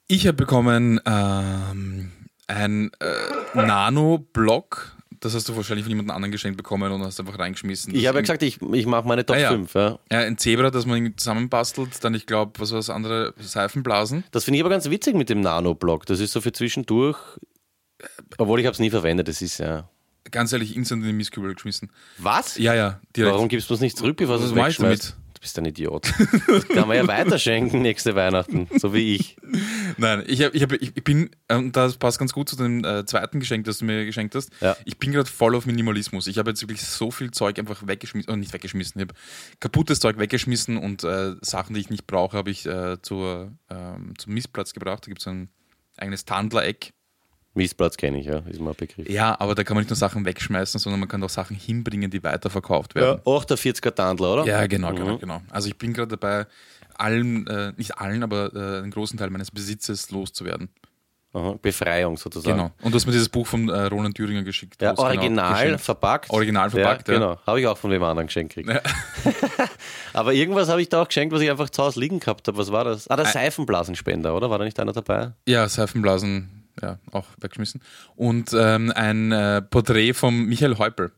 Ich 0.08 0.28
habe 0.28 0.38
bekommen 0.38 1.00
ähm, 1.08 2.12
ein 2.46 2.92
äh, 3.00 3.56
Nano-Block. 3.56 4.97
Das 5.20 5.34
hast 5.34 5.50
du 5.50 5.56
wahrscheinlich 5.56 5.84
von 5.84 5.92
jemand 5.92 6.12
anderen 6.12 6.32
geschenkt 6.32 6.58
bekommen 6.58 6.92
und 6.92 7.02
hast 7.04 7.20
einfach 7.20 7.40
reingeschmissen. 7.40 7.96
ich 7.96 8.06
habe 8.08 8.18
ja 8.20 8.22
gesagt, 8.22 8.44
ich, 8.44 8.62
ich 8.62 8.86
mache 8.86 9.08
meine 9.08 9.26
Top 9.26 9.36
Ah, 9.36 9.40
ja. 9.40 9.50
5. 9.50 9.74
Ja. 9.74 10.00
Ja, 10.12 10.20
ein 10.20 10.38
Zebra, 10.38 10.70
das 10.70 10.86
man 10.86 11.18
zusammenbastelt. 11.18 12.04
Dann, 12.04 12.14
ich 12.14 12.26
glaube, 12.26 12.60
was 12.60 12.72
war 12.72 12.78
das 12.78 12.90
andere? 12.90 13.34
Seifenblasen. 13.40 14.24
Das 14.32 14.44
finde 14.44 14.58
ich 14.58 14.62
aber 14.64 14.70
ganz 14.70 14.90
witzig 14.90 15.16
mit 15.16 15.30
dem 15.30 15.42
Nano-Block. 15.42 16.06
Das 16.06 16.20
ist 16.20 16.32
so 16.34 16.42
für 16.42 16.52
zwischendurch, 16.52 17.18
obwohl 18.38 18.60
ich 18.60 18.66
habe 18.66 18.74
es 18.74 18.80
nie 18.80 18.90
verwendet. 18.90 19.28
Das 19.28 19.42
ist 19.42 19.58
ja... 19.58 19.90
Ganz 20.30 20.52
ehrlich, 20.52 20.76
instant 20.76 21.02
in 21.04 21.08
den 21.08 21.18
Mistkübel 21.18 21.54
geschmissen. 21.56 21.90
Was? 22.18 22.58
Ja, 22.58 22.76
ja, 22.76 23.00
direkt. 23.16 23.34
Warum 23.34 23.48
gibst 23.48 23.70
du 23.70 23.74
es 23.76 23.80
nicht 23.80 23.98
zurück, 23.98 24.18
bevor 24.18 24.38
du 24.38 24.44
es 24.44 24.78
damit? 24.78 25.16
Du 25.38 25.42
bist 25.42 25.60
ein 25.60 25.66
Idiot. 25.66 26.12
Das 26.48 26.68
kann 26.68 26.88
man 26.88 26.98
ja 26.98 27.08
weiterschenken 27.08 27.84
nächste 27.84 28.16
Weihnachten, 28.16 28.68
so 28.76 28.92
wie 28.92 29.14
ich. 29.16 29.38
Nein, 29.98 30.24
ich, 30.26 30.42
hab, 30.42 30.56
ich, 30.56 30.64
hab, 30.64 30.72
ich 30.72 31.04
bin, 31.04 31.30
und 31.48 31.76
das 31.76 31.98
passt 31.98 32.18
ganz 32.18 32.34
gut 32.34 32.50
zu 32.50 32.56
dem 32.56 32.84
äh, 32.84 33.06
zweiten 33.06 33.40
Geschenk, 33.40 33.66
das 33.66 33.78
du 33.78 33.86
mir 33.86 34.04
geschenkt 34.06 34.34
hast. 34.34 34.50
Ja. 34.62 34.76
Ich 34.84 34.98
bin 34.98 35.12
gerade 35.12 35.30
voll 35.30 35.56
auf 35.56 35.68
Minimalismus. 35.68 36.26
Ich 36.26 36.40
habe 36.40 36.50
jetzt 36.50 36.64
wirklich 36.64 36.82
so 36.82 37.12
viel 37.12 37.30
Zeug 37.30 37.60
einfach 37.60 37.86
weggeschmissen, 37.86 38.32
oder 38.32 38.38
nicht 38.38 38.52
weggeschmissen, 38.52 39.00
ich 39.00 39.08
habe 39.08 39.14
kaputtes 39.60 40.00
Zeug 40.00 40.18
weggeschmissen 40.18 40.78
und 40.78 41.04
äh, 41.04 41.36
Sachen, 41.42 41.76
die 41.76 41.82
ich 41.82 41.92
nicht 41.92 42.08
brauche, 42.08 42.36
habe 42.36 42.50
ich 42.50 42.66
äh, 42.66 43.00
zur, 43.04 43.52
ähm, 43.70 44.14
zum 44.18 44.34
Missplatz 44.34 44.74
gebracht. 44.74 45.06
Da 45.06 45.10
gibt 45.10 45.22
es 45.22 45.28
ein 45.28 45.50
eigenes 45.98 46.26
Tandler-Eck. 46.26 46.94
Miesplatz 47.58 47.98
kenne 47.98 48.20
ich, 48.20 48.26
ja, 48.28 48.40
ist 48.50 48.60
mal 48.62 48.70
ein 48.72 48.76
Begriff. 48.78 49.10
Ja, 49.10 49.36
aber 49.40 49.56
da 49.56 49.64
kann 49.64 49.76
man 49.76 49.82
nicht 49.82 49.90
nur 49.90 49.98
Sachen 49.98 50.26
wegschmeißen, 50.26 50.80
sondern 50.80 51.00
man 51.02 51.10
kann 51.10 51.22
auch 51.24 51.30
Sachen 51.30 51.56
hinbringen, 51.58 52.10
die 52.10 52.24
weiterverkauft 52.24 52.96
werden. 52.96 53.20
Ja, 53.26 53.32
48er 53.34 53.94
Tandler, 53.94 54.34
oder? 54.34 54.46
Ja, 54.46 54.66
genau, 54.68 54.94
genau, 54.94 55.18
genau. 55.18 55.42
Also 55.50 55.68
ich 55.68 55.78
bin 55.78 55.94
gerade 55.94 56.18
dabei, 56.18 56.46
allen, 56.96 57.46
äh, 57.48 57.74
nicht 57.76 57.98
allen, 57.98 58.24
aber 58.24 58.54
äh, 58.56 58.78
einen 58.80 58.92
großen 58.92 59.20
Teil 59.20 59.30
meines 59.30 59.52
Besitzes 59.52 60.10
loszuwerden. 60.12 60.70
Aha, 61.34 61.56
Befreiung 61.62 62.16
sozusagen. 62.18 62.58
Genau. 62.58 62.72
Und 62.82 62.92
du 62.92 62.96
hast 62.96 63.06
mir 63.06 63.12
dieses 63.12 63.30
Buch 63.30 63.46
von 63.46 63.68
äh, 63.70 63.82
Roland 63.84 64.16
Thüringer 64.16 64.44
geschickt. 64.44 64.82
Ja, 64.82 64.94
genau 64.94 65.04
original 65.04 65.54
geschenkt- 65.54 65.80
verpackt. 65.80 66.30
Original 66.32 66.70
verpackt, 66.70 67.08
ja. 67.10 67.14
ja. 67.16 67.20
Genau, 67.20 67.40
habe 67.46 67.60
ich 67.60 67.68
auch 67.68 67.78
von 67.78 67.92
wem 67.92 68.02
anderen 68.02 68.28
geschenkt 68.28 68.56
gekriegt. 68.56 68.82
Aber 70.14 70.34
irgendwas 70.34 70.70
habe 70.70 70.82
ich 70.82 70.90
da 70.90 71.02
auch 71.02 71.08
geschenkt, 71.08 71.34
was 71.36 71.42
ich 71.42 71.52
einfach 71.52 71.70
zu 71.70 71.84
Hause 71.84 72.00
liegen 72.00 72.20
gehabt 72.20 72.48
habe. 72.48 72.58
Was 72.58 72.72
war 72.72 72.86
das? 72.86 73.08
Ah, 73.10 73.18
der 73.18 73.26
Seifenblasenspender, 73.26 74.36
oder? 74.36 74.50
War 74.50 74.58
da 74.58 74.66
nicht 74.66 74.80
einer 74.80 74.94
dabei? 74.94 75.34
Ja, 75.46 75.68
Seifenblasen, 75.68 76.57
ja, 76.82 77.00
auch 77.12 77.26
weggeschmissen. 77.40 77.82
Und 78.16 78.54
ähm, 78.58 78.92
ein 78.96 79.32
äh, 79.32 79.62
Porträt 79.62 80.14
von 80.14 80.46
Michael 80.46 80.78
Heupel 80.78 81.12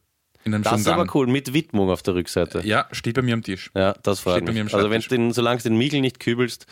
in 0.46 0.54
einem 0.54 0.64
Das 0.64 0.80
ist 0.80 0.88
aber 0.88 1.06
cool, 1.14 1.28
mit 1.28 1.54
Widmung 1.54 1.90
auf 1.90 2.02
der 2.02 2.16
Rückseite. 2.16 2.62
Ja, 2.66 2.88
steht 2.92 3.16
bei 3.16 3.22
mir 3.22 3.34
am 3.34 3.44
Tisch. 3.44 3.72
Ja, 3.76 3.94
das 4.04 4.22
freut 4.22 4.36
Steht 4.36 4.46
bei 4.46 4.54
mir 4.54 4.64
mich. 4.64 4.74
am 4.74 4.80
Also 4.80 4.90
wenn 4.90 5.02
den, 5.02 5.34
solange 5.34 5.58
du 5.58 5.70
den 5.70 5.78
Michel 5.78 6.02
nicht 6.02 6.20
kübelst 6.20 6.66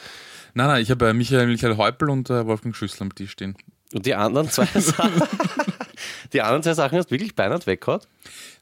Nein, 0.57 0.67
nein, 0.67 0.81
ich 0.81 0.89
habe 0.89 1.09
äh, 1.09 1.13
Michael, 1.13 1.45
Michael 1.45 1.77
Heupel 1.77 2.09
und 2.09 2.31
äh, 2.31 2.45
Wolfgang 2.47 2.75
Schüssel 2.75 3.03
am 3.03 3.13
Tisch 3.13 3.31
stehen. 3.31 3.55
und 3.93 4.07
die 4.07 4.15
anderen 4.15 4.49
zwei 4.49 4.65
Sachen, 4.79 5.21
die 6.33 6.41
anderen 6.41 6.63
zwei 6.63 6.73
Sachen 6.73 6.97
hast 6.97 7.07
du 7.07 7.11
wirklich 7.11 7.35
beinahe 7.35 7.59
weggehauen. 7.65 8.01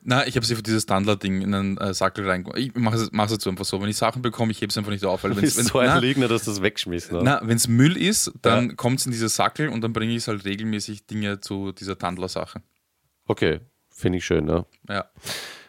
Na, 0.01 0.27
ich 0.27 0.35
habe 0.35 0.45
sie 0.45 0.55
für 0.55 0.61
dieses 0.63 0.83
Standler-Ding 0.83 1.41
in 1.41 1.53
einen 1.53 1.77
äh, 1.77 1.93
Sackel 1.93 2.29
rein. 2.29 2.45
Ich 2.55 2.75
mache 2.75 2.95
es 2.97 3.31
jetzt 3.31 3.47
einfach 3.47 3.65
so. 3.65 3.81
Wenn 3.81 3.89
ich 3.89 3.97
Sachen 3.97 4.21
bekomme, 4.21 4.51
ich 4.51 4.61
hebe 4.61 4.69
es 4.69 4.77
einfach 4.77 4.91
nicht 4.91 5.03
auf. 5.05 5.23
Weil 5.23 5.31
wenn's, 5.35 5.41
bist 5.41 5.57
wenn, 5.57 5.65
so 5.65 5.79
ein 5.79 5.87
na, 5.87 5.97
Lügner, 5.97 6.27
dass 6.27 6.43
du 6.45 6.51
das 6.51 6.61
weggeschmissen 6.61 7.17
hast. 7.17 7.23
na, 7.23 7.41
wenn 7.43 7.57
es 7.57 7.67
Müll 7.67 7.97
ist, 7.97 8.31
dann 8.41 8.69
Ja. 8.69 8.75
kommt 8.75 8.99
es 8.99 9.05
in 9.07 9.11
diese 9.11 9.29
Sackel 9.29 9.69
und 9.69 9.81
dann 9.81 9.93
bringe 9.93 10.13
ich 10.15 10.27
halt 10.27 10.45
regelmäßig 10.45 11.07
Dinge 11.07 11.39
zu 11.39 11.71
dieser 11.71 11.97
Tandler-Sache. 11.97 12.61
Okay, 13.27 13.61
finde 13.95 14.19
ich 14.19 14.25
schön, 14.25 14.47
ja. 14.47 14.65
Ja. 14.89 15.05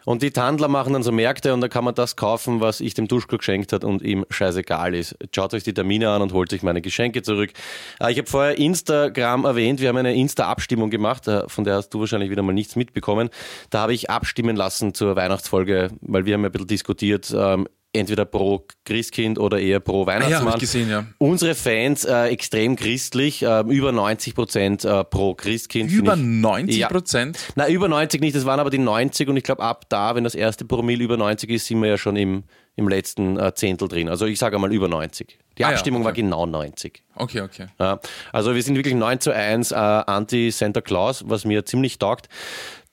Und 0.05 0.21
die 0.21 0.31
Tandler 0.31 0.69
machen 0.69 0.93
dann 0.93 1.03
so 1.03 1.11
Märkte 1.11 1.53
und 1.53 1.59
da 1.59 1.67
kann 1.67 1.83
man 1.83 1.93
das 1.93 2.15
kaufen, 2.15 2.61
was 2.61 2.79
ich 2.79 2.93
dem 2.93 3.09
Duschko 3.09 3.37
geschenkt 3.37 3.73
hat 3.73 3.83
und 3.83 4.01
ihm 4.01 4.25
scheißegal 4.29 4.95
ist. 4.95 5.17
Schaut 5.35 5.53
euch 5.53 5.63
die 5.63 5.73
Termine 5.73 6.11
an 6.11 6.21
und 6.21 6.31
holt 6.31 6.53
euch 6.53 6.63
meine 6.63 6.81
Geschenke 6.81 7.23
zurück. 7.23 7.51
Äh, 7.99 8.13
Ich 8.13 8.17
habe 8.17 8.29
vorher 8.29 8.57
Instagram 8.57 9.43
erwähnt, 9.43 9.81
wir 9.81 9.89
haben 9.89 9.97
eine 9.97 10.15
Insta-Abstimmung 10.15 10.91
gemacht, 10.91 11.27
äh, 11.27 11.49
von 11.49 11.65
der 11.65 11.75
hast 11.75 11.89
du 11.89 11.99
wahrscheinlich 11.99 12.29
wieder 12.29 12.41
mal 12.41 12.53
nichts 12.53 12.77
mitbekommen. 12.77 13.29
Da 13.69 13.79
habe 13.79 13.93
ich 13.93 14.09
abstimmen 14.09 14.55
lassen 14.55 14.93
zur 14.93 15.17
Weihnachtsfolge, 15.17 15.89
weil 15.99 16.25
wir 16.25 16.35
haben 16.35 16.41
ja 16.43 16.49
ein 16.49 16.53
bisschen 16.53 16.67
diskutiert, 16.67 17.33
ähm, 17.37 17.67
entweder 17.93 18.25
pro 18.25 18.65
Christkind 18.85 19.39
oder 19.39 19.59
eher 19.59 19.79
pro 19.79 20.03
Ah, 20.03 20.05
ja, 20.05 20.07
Weihnachtsmann. 20.07 20.45
habe 20.47 20.57
ich 20.57 20.61
gesehen, 20.61 20.89
ja. 20.89 21.05
Unsere 21.17 21.55
Fans 21.55 22.05
äh, 22.05 22.25
extrem 22.27 22.75
christlich, 22.75 23.41
äh, 23.43 23.61
über 23.61 23.91
90 23.91 24.35
Prozent 24.35 24.85
äh, 24.85 25.03
pro 25.03 25.33
Christkind. 25.35 25.91
Über 25.91 26.13
ich. 26.13 26.19
90 26.21 26.77
Ja. 26.77 26.87
Prozent? 26.89 27.37
Na, 27.55 27.67
über 27.67 27.87
90 27.87 28.21
nicht, 28.21 28.35
das 28.35 28.45
waren 28.45 28.59
aber 28.59 28.69
die 28.69 28.77
90 28.77 29.29
und 29.29 29.37
ich 29.37 29.43
glaube, 29.43 29.63
ab 29.63 29.85
da, 29.89 30.15
wenn 30.15 30.23
das 30.23 30.35
erste 30.35 30.65
Promille 30.65 31.03
über 31.03 31.17
90 31.17 31.49
ist, 31.49 31.65
sind 31.65 31.81
wir 31.81 31.89
ja 31.89 31.97
schon 31.97 32.15
im, 32.17 32.43
im 32.75 32.87
letzten 32.87 33.39
äh, 33.39 33.53
Zehntel 33.55 33.87
drin. 33.87 34.09
Also 34.09 34.25
ich 34.25 34.37
sage 34.37 34.59
mal 34.59 34.71
über 34.71 34.87
90. 34.87 35.39
Die 35.57 35.63
Ah 35.65 35.69
ja, 35.69 35.73
Abstimmung 35.73 36.03
war 36.03 36.11
okay. 36.11 36.21
genau 36.21 36.45
90. 36.45 37.03
Okay, 37.15 37.41
okay. 37.41 37.67
Ja, 37.79 37.99
also 38.31 38.53
wir 38.53 38.61
sind 38.61 38.75
wirklich 38.75 38.93
9 38.93 39.19
zu 39.21 39.31
1 39.33 39.71
äh, 39.71 39.75
anti-Santa 39.75 40.81
Claus, 40.81 41.23
was 41.27 41.45
mir 41.45 41.65
ziemlich 41.65 41.97
taugt. 41.97 42.27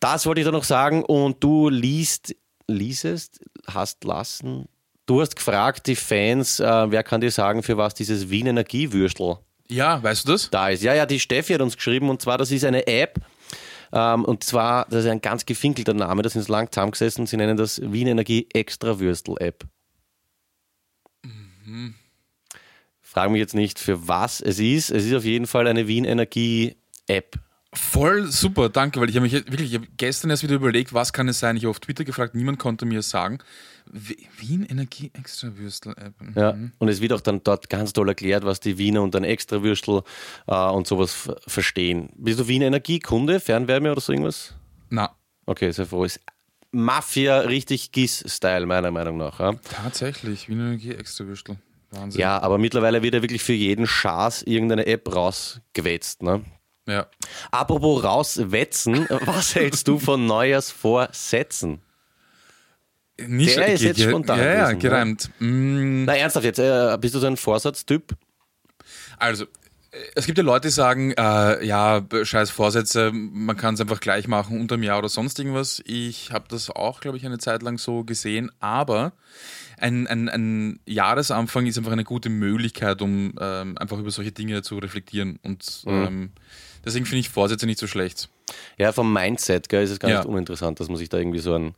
Das 0.00 0.24
wollte 0.24 0.40
ich 0.40 0.46
da 0.46 0.50
noch 0.52 0.64
sagen 0.64 1.02
und 1.02 1.42
du 1.44 1.68
liest, 1.68 2.35
liesest, 2.68 3.40
hast 3.66 4.04
lassen. 4.04 4.66
Du 5.07 5.21
hast 5.21 5.37
gefragt, 5.37 5.87
die 5.87 5.97
Fans, 5.97 6.61
äh, 6.61 6.90
wer 6.90 7.03
kann 7.03 7.21
dir 7.21 7.31
sagen, 7.31 7.62
für 7.62 7.77
was 7.77 7.95
dieses 7.95 8.31
Wien 8.31 8.47
Energiewürstel 8.47 9.37
Ja, 9.69 10.03
weißt 10.03 10.27
du 10.27 10.33
das? 10.33 10.51
da 10.51 10.71
ist. 10.71 10.83
Ja, 10.83 10.95
ja, 10.95 11.05
die 11.05 11.21
Steffi 11.21 11.53
hat 11.53 11.61
uns 11.61 11.77
geschrieben 11.77 12.09
und 12.09 12.23
zwar, 12.23 12.38
das 12.38 12.51
ist 12.51 12.64
eine 12.64 12.87
App. 12.87 13.21
Ähm, 13.93 14.25
und 14.25 14.43
zwar, 14.45 14.87
das 14.87 15.05
ist 15.05 15.11
ein 15.11 15.21
ganz 15.21 15.45
gefinkelter 15.45 15.95
Name, 15.95 16.23
da 16.23 16.31
sind 16.31 16.43
sie 16.43 16.51
lang 16.51 16.73
zusammengesessen. 16.73 17.27
Sie 17.27 17.37
nennen 17.37 17.57
das 17.57 17.81
Wien 17.83 18.09
Energie 18.09 18.49
Extra 18.53 18.99
Würstel 18.99 19.37
App. 19.38 19.64
Frage 23.03 23.31
mich 23.31 23.38
jetzt 23.40 23.55
nicht, 23.55 23.79
für 23.79 24.09
was 24.09 24.40
es 24.40 24.59
ist. 24.59 24.90
Es 24.90 25.05
ist 25.05 25.14
auf 25.14 25.25
jeden 25.25 25.47
Fall 25.47 25.69
eine 25.69 25.87
Wien 25.87 26.05
Energie 26.05 26.77
App. 27.07 27.38
Voll 27.74 28.26
super, 28.26 28.68
danke, 28.68 29.00
weil 29.00 29.10
ich 29.10 29.16
habe 29.16 29.24
mich 29.24 29.32
wirklich, 29.32 29.72
ich 29.72 29.74
habe 29.74 29.87
gestern 29.96 30.30
erst 30.30 30.42
wieder 30.42 30.54
überlegt, 30.54 30.94
was 30.94 31.12
kann 31.12 31.28
es 31.28 31.40
sein? 31.40 31.56
Ich 31.56 31.64
habe 31.64 31.70
auf 31.70 31.80
Twitter 31.80 32.04
gefragt, 32.04 32.34
niemand 32.34 32.58
konnte 32.58 32.87
mir 32.87 33.02
sagen. 33.02 33.38
Wien 33.87 34.64
Energie 34.64 35.10
Extra 35.12 35.56
Würstel 35.56 35.92
App. 35.98 36.14
Ja. 36.34 36.56
Und 36.78 36.88
es 36.88 37.00
wird 37.00 37.12
auch 37.12 37.20
dann 37.20 37.42
dort 37.44 37.68
ganz 37.68 37.92
toll 37.92 38.08
erklärt, 38.08 38.44
was 38.44 38.60
die 38.60 38.78
Wiener 38.78 39.02
und 39.02 39.14
ein 39.14 39.24
Extrawürstel 39.24 40.02
äh, 40.46 40.54
und 40.54 40.87
sowas 40.87 41.30
verstehen. 41.46 42.08
Bist 42.16 42.40
du 42.40 42.48
Wien 42.48 42.62
Energie 42.62 42.98
Kunde, 42.98 43.40
Fernwärme 43.40 43.92
oder 43.92 44.00
so 44.00 44.12
irgendwas? 44.12 44.54
Na, 44.88 45.10
Okay, 45.46 45.70
sehr 45.70 45.87
froh. 45.87 46.04
Ist 46.04 46.20
Mafia 46.72 47.40
richtig 47.40 47.92
GIS-Style, 47.92 48.66
meiner 48.66 48.90
Meinung 48.90 49.16
nach. 49.16 49.38
Ja? 49.40 49.52
tatsächlich, 49.70 50.48
Wien 50.48 50.60
Energie 50.60 50.92
Extra 50.92 51.26
Würstel. 51.26 51.56
Wahnsinn. 51.90 52.20
Ja, 52.20 52.40
aber 52.40 52.58
mittlerweile 52.58 53.02
wird 53.02 53.14
ja 53.14 53.22
wirklich 53.22 53.42
für 53.42 53.52
jeden 53.52 53.87
Schaß 53.87 54.42
irgendeine 54.42 54.87
App 54.87 55.14
rausgewetzt. 55.14 56.22
Ne? 56.22 56.44
Ja. 56.87 57.07
Apropos 57.51 58.03
rauswetzen, 58.05 59.07
was 59.27 59.55
hältst 59.55 59.88
du 59.88 59.99
von 59.99 60.27
Neujahrsvorsätzen? 60.27 61.81
Nicht 63.27 63.57
Der 63.57 63.68
ist 63.75 63.83
jetzt 63.83 64.01
spontan 64.03 64.38
Ja, 64.38 64.55
ja, 64.55 64.68
ne? 64.73 64.79
gereimt. 64.79 65.31
Mm, 65.38 66.05
Na 66.05 66.16
ernsthaft 66.16 66.44
jetzt, 66.47 66.59
äh, 66.59 66.99
bist 67.01 67.14
du 67.14 67.20
so 67.20 67.27
ein 67.29 67.37
Vorsatztyp? 67.37 68.12
Also, 69.18 69.47
Es 70.16 70.27
gibt 70.27 70.38
ja 70.38 70.42
Leute, 70.42 70.66
die 70.66 70.73
sagen, 70.73 71.12
äh, 71.12 71.64
ja, 71.64 72.05
scheiß 72.25 72.51
Vorsätze, 72.51 73.12
man 73.12 73.57
kann 73.57 73.75
es 73.75 73.81
einfach 73.81 74.01
gleich 74.01 74.27
machen 74.27 74.61
unter 74.61 74.75
einem 74.75 74.83
Jahr 74.83 74.99
oder 74.99 75.09
sonst 75.09 75.38
irgendwas. 75.38 75.81
Ich 75.87 76.33
habe 76.33 76.47
das 76.49 76.68
auch, 76.68 77.01
glaube 77.01 77.16
ich, 77.16 77.25
eine 77.25 77.38
Zeit 77.38 77.62
lang 77.62 77.79
so 77.79 78.03
gesehen, 78.03 78.51
aber 78.59 79.12
ein, 79.79 80.09
ein, 80.09 80.29
ein 80.29 80.81
Jahresanfang 80.85 81.66
ist 81.66 81.79
einfach 81.79 81.92
eine 81.92 82.03
gute 82.03 82.29
Möglichkeit, 82.29 83.03
um 83.03 83.35
ähm, 83.40 83.79
einfach 83.79 83.99
über 83.99 84.11
solche 84.11 84.33
Dinge 84.33 84.62
zu 84.62 84.79
reflektieren. 84.79 85.38
Und 85.44 85.85
ähm, 85.87 86.33
deswegen 86.85 87.07
finde 87.07 87.20
ich 87.20 87.29
Vorsätze 87.31 87.66
nicht 87.66 87.79
so 87.79 87.87
schlecht. 87.87 88.29
Ja, 88.79 88.92
vom 88.92 89.12
Mindset 89.12 89.68
gell, 89.68 89.83
ist 89.85 89.90
es 89.90 89.99
gar 90.01 90.11
Ja. 90.11 90.18
nicht 90.18 90.29
uninteressant, 90.29 90.81
dass 90.81 90.88
man 90.88 90.97
sich 90.97 91.09
da 91.09 91.18
irgendwie 91.18 91.38
so 91.40 91.55
ein, 91.55 91.75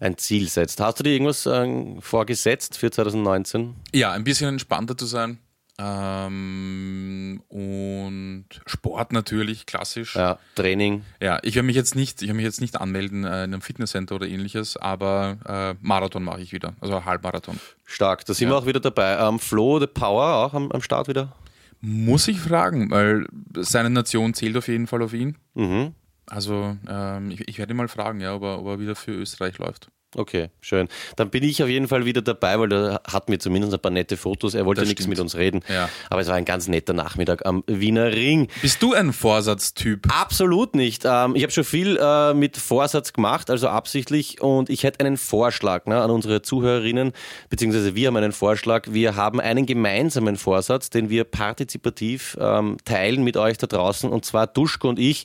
ein 0.00 0.16
Ziel 0.18 0.48
setzt. 0.48 0.80
Hast 0.80 0.98
du 0.98 1.04
dir 1.04 1.12
irgendwas 1.12 1.46
ähm, 1.46 2.00
vorgesetzt 2.00 2.76
für 2.78 2.90
2019? 2.90 3.74
Ja, 3.92 4.12
ein 4.12 4.24
bisschen 4.24 4.48
entspannter 4.48 4.96
zu 4.96 5.06
sein. 5.06 5.38
Ähm, 5.82 7.42
und 7.48 8.44
Sport 8.66 9.12
natürlich, 9.12 9.66
klassisch. 9.66 10.14
Ja, 10.16 10.38
Training. 10.54 11.04
Ja, 11.20 11.38
ich 11.42 11.54
werde 11.54 11.66
mich 11.66 11.76
jetzt 11.76 11.94
nicht, 11.96 12.20
ich 12.22 12.28
werde 12.28 12.36
mich 12.36 12.44
jetzt 12.44 12.60
nicht 12.60 12.80
anmelden 12.80 13.24
äh, 13.24 13.44
in 13.44 13.52
einem 13.54 13.62
Fitnesscenter 13.62 14.14
oder 14.14 14.26
ähnliches, 14.26 14.76
aber 14.76 15.38
äh, 15.46 15.74
Marathon 15.84 16.22
mache 16.24 16.40
ich 16.42 16.52
wieder, 16.52 16.74
also 16.80 17.04
Halbmarathon. 17.04 17.58
Stark. 17.84 18.24
Da 18.26 18.34
sind 18.34 18.48
Ja. 18.48 18.54
wir 18.54 18.58
auch 18.58 18.66
wieder 18.66 18.80
dabei. 18.80 19.16
Ähm, 19.18 19.38
Flo, 19.38 19.80
The 19.80 19.86
Power 19.86 20.44
auch 20.46 20.54
am, 20.54 20.70
am 20.70 20.82
Start 20.82 21.08
wieder. 21.08 21.32
Muss 21.80 22.28
ich 22.28 22.40
fragen, 22.40 22.90
weil 22.90 23.26
seine 23.56 23.90
Nation 23.90 24.34
zählt 24.34 24.56
auf 24.56 24.68
jeden 24.68 24.86
Fall 24.86 25.02
auf 25.02 25.14
ihn. 25.14 25.36
Mhm. 25.54 25.94
Also 26.26 26.76
ähm, 26.88 27.30
ich, 27.30 27.48
ich 27.48 27.58
werde 27.58 27.74
ihn 27.74 27.76
mal 27.76 27.88
fragen, 27.88 28.20
ja, 28.20 28.34
ob 28.34 28.42
er, 28.42 28.60
ob 28.60 28.66
er 28.66 28.80
wieder 28.80 28.94
für 28.94 29.12
Österreich 29.12 29.58
läuft. 29.58 29.90
Okay, 30.16 30.48
schön. 30.60 30.88
Dann 31.14 31.30
bin 31.30 31.44
ich 31.44 31.62
auf 31.62 31.68
jeden 31.68 31.86
Fall 31.86 32.04
wieder 32.04 32.20
dabei, 32.20 32.58
weil 32.58 32.68
da 32.68 33.00
hatten 33.06 33.30
wir 33.30 33.38
zumindest 33.38 33.72
ein 33.72 33.78
paar 33.80 33.92
nette 33.92 34.16
Fotos. 34.16 34.54
Er 34.54 34.66
wollte 34.66 34.80
Das 34.80 34.88
nichts 34.88 35.02
stimmt. 35.04 35.10
mit 35.10 35.20
uns 35.20 35.36
reden. 35.36 35.60
Ja. 35.68 35.88
Aber 36.08 36.20
es 36.20 36.26
war 36.26 36.34
ein 36.34 36.44
ganz 36.44 36.66
netter 36.66 36.92
Nachmittag 36.92 37.46
am 37.46 37.62
Wiener 37.68 38.10
Ring. 38.12 38.48
Bist 38.60 38.82
du 38.82 38.92
ein 38.92 39.12
Vorsatztyp? 39.12 40.08
Absolut 40.12 40.74
nicht. 40.74 41.04
Ähm, 41.04 41.36
ich 41.36 41.44
habe 41.44 41.52
schon 41.52 41.62
viel 41.62 41.96
äh, 41.96 42.34
mit 42.34 42.56
Vorsatz 42.56 43.12
gemacht, 43.12 43.50
also 43.50 43.68
absichtlich. 43.68 44.40
Und 44.40 44.68
ich 44.68 44.82
hätte 44.82 44.98
einen 45.04 45.16
Vorschlag 45.16 45.86
ne, 45.86 46.02
an 46.02 46.10
unsere 46.10 46.42
Zuhörerinnen, 46.42 47.12
beziehungsweise 47.48 47.94
wir 47.94 48.08
haben 48.08 48.16
einen 48.16 48.32
Vorschlag. 48.32 48.88
Wir 48.90 49.14
haben 49.14 49.40
einen 49.40 49.64
gemeinsamen 49.64 50.36
Vorsatz, 50.36 50.90
den 50.90 51.08
wir 51.08 51.22
partizipativ 51.22 52.36
ähm, 52.40 52.78
teilen 52.84 53.22
mit 53.22 53.36
euch 53.36 53.58
da 53.58 53.68
draußen. 53.68 54.10
Und 54.10 54.24
zwar 54.24 54.48
Duschko 54.48 54.88
und 54.88 54.98
ich 54.98 55.24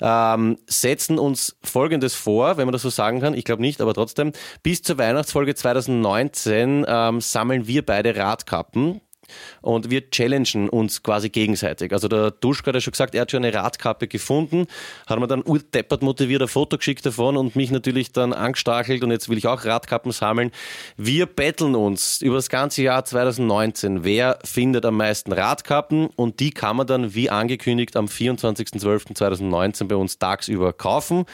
ähm, 0.00 0.56
setzen 0.66 1.18
uns 1.18 1.54
Folgendes 1.62 2.14
vor, 2.14 2.56
wenn 2.56 2.64
man 2.64 2.72
das 2.72 2.80
so 2.80 2.88
sagen 2.88 3.20
kann. 3.20 3.34
Ich 3.34 3.44
glaube 3.44 3.60
nicht, 3.60 3.82
aber 3.82 3.92
trotzdem. 3.92 4.21
Bis 4.62 4.82
zur 4.82 4.98
Weihnachtsfolge 4.98 5.54
2019 5.54 6.84
ähm, 6.86 7.20
sammeln 7.20 7.66
wir 7.66 7.84
beide 7.84 8.16
Radkappen 8.16 9.00
und 9.60 9.90
wir 9.90 10.10
challengen 10.10 10.68
uns 10.68 11.02
quasi 11.02 11.28
gegenseitig. 11.30 11.92
Also 11.92 12.08
der 12.08 12.30
Duschka 12.30 12.68
hat 12.68 12.74
ja 12.74 12.80
schon 12.80 12.92
gesagt, 12.92 13.14
er 13.14 13.22
hat 13.22 13.30
schon 13.30 13.44
eine 13.44 13.54
Radkappe 13.54 14.08
gefunden, 14.08 14.66
hat 15.06 15.18
mir 15.18 15.26
dann 15.26 15.42
urdeppert 15.42 16.02
motiviert 16.02 16.42
ein 16.42 16.48
Foto 16.48 16.78
geschickt 16.78 17.04
davon 17.06 17.36
und 17.36 17.56
mich 17.56 17.70
natürlich 17.70 18.12
dann 18.12 18.32
angestachelt 18.32 19.02
und 19.02 19.10
jetzt 19.10 19.28
will 19.28 19.38
ich 19.38 19.46
auch 19.46 19.64
Radkappen 19.64 20.12
sammeln. 20.12 20.50
Wir 20.96 21.26
betteln 21.26 21.74
uns 21.74 22.20
über 22.20 22.36
das 22.36 22.48
ganze 22.48 22.82
Jahr 22.82 23.04
2019. 23.04 24.04
Wer 24.04 24.38
findet 24.44 24.84
am 24.84 24.96
meisten 24.96 25.32
Radkappen 25.32 26.06
und 26.16 26.40
die 26.40 26.50
kann 26.50 26.76
man 26.76 26.86
dann 26.86 27.14
wie 27.14 27.30
angekündigt 27.30 27.96
am 27.96 28.06
24.12.2019 28.06 29.88
bei 29.88 29.96
uns 29.96 30.18
tagsüber 30.18 30.72
kaufen. 30.72 31.24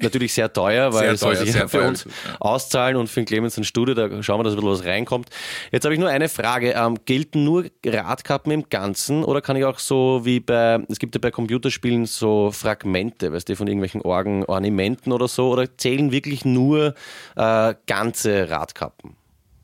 Natürlich 0.00 0.32
sehr 0.32 0.52
teuer, 0.52 0.92
weil 0.92 1.02
Sehr 1.02 1.12
es 1.12 1.20
soll 1.20 1.36
sich 1.36 1.52
für 1.54 1.68
teuer. 1.68 1.88
uns 1.88 2.06
auszahlen 2.40 2.96
und 2.96 3.08
für 3.08 3.20
den 3.20 3.26
Clemens 3.26 3.56
ein 3.56 3.62
Studio, 3.62 3.94
da 3.94 4.22
schauen 4.24 4.40
wir, 4.40 4.44
dass 4.44 4.54
ein 4.54 4.56
bisschen 4.56 4.70
was 4.70 4.84
reinkommt. 4.84 5.28
Jetzt 5.70 5.84
habe 5.84 5.94
ich 5.94 6.00
nur 6.00 6.08
eine 6.08 6.28
Frage. 6.28 6.72
Ähm, 6.72 6.98
gelten 7.04 7.44
nur 7.44 7.66
Radkappen 7.86 8.50
im 8.50 8.68
Ganzen 8.68 9.22
oder 9.22 9.40
kann 9.40 9.56
ich 9.56 9.64
auch 9.64 9.78
so 9.78 10.22
wie 10.24 10.40
bei, 10.40 10.80
es 10.88 10.98
gibt 10.98 11.14
ja 11.14 11.20
bei 11.20 11.30
Computerspielen 11.30 12.06
so 12.06 12.50
Fragmente, 12.50 13.32
weißt 13.32 13.48
du, 13.48 13.54
von 13.54 13.68
irgendwelchen 13.68 14.02
Orgen, 14.02 14.44
Ornamenten 14.44 15.12
oder 15.12 15.28
so, 15.28 15.50
oder 15.50 15.76
zählen 15.78 16.10
wirklich 16.10 16.44
nur 16.44 16.94
äh, 17.36 17.74
ganze 17.86 18.50
Radkappen? 18.50 19.16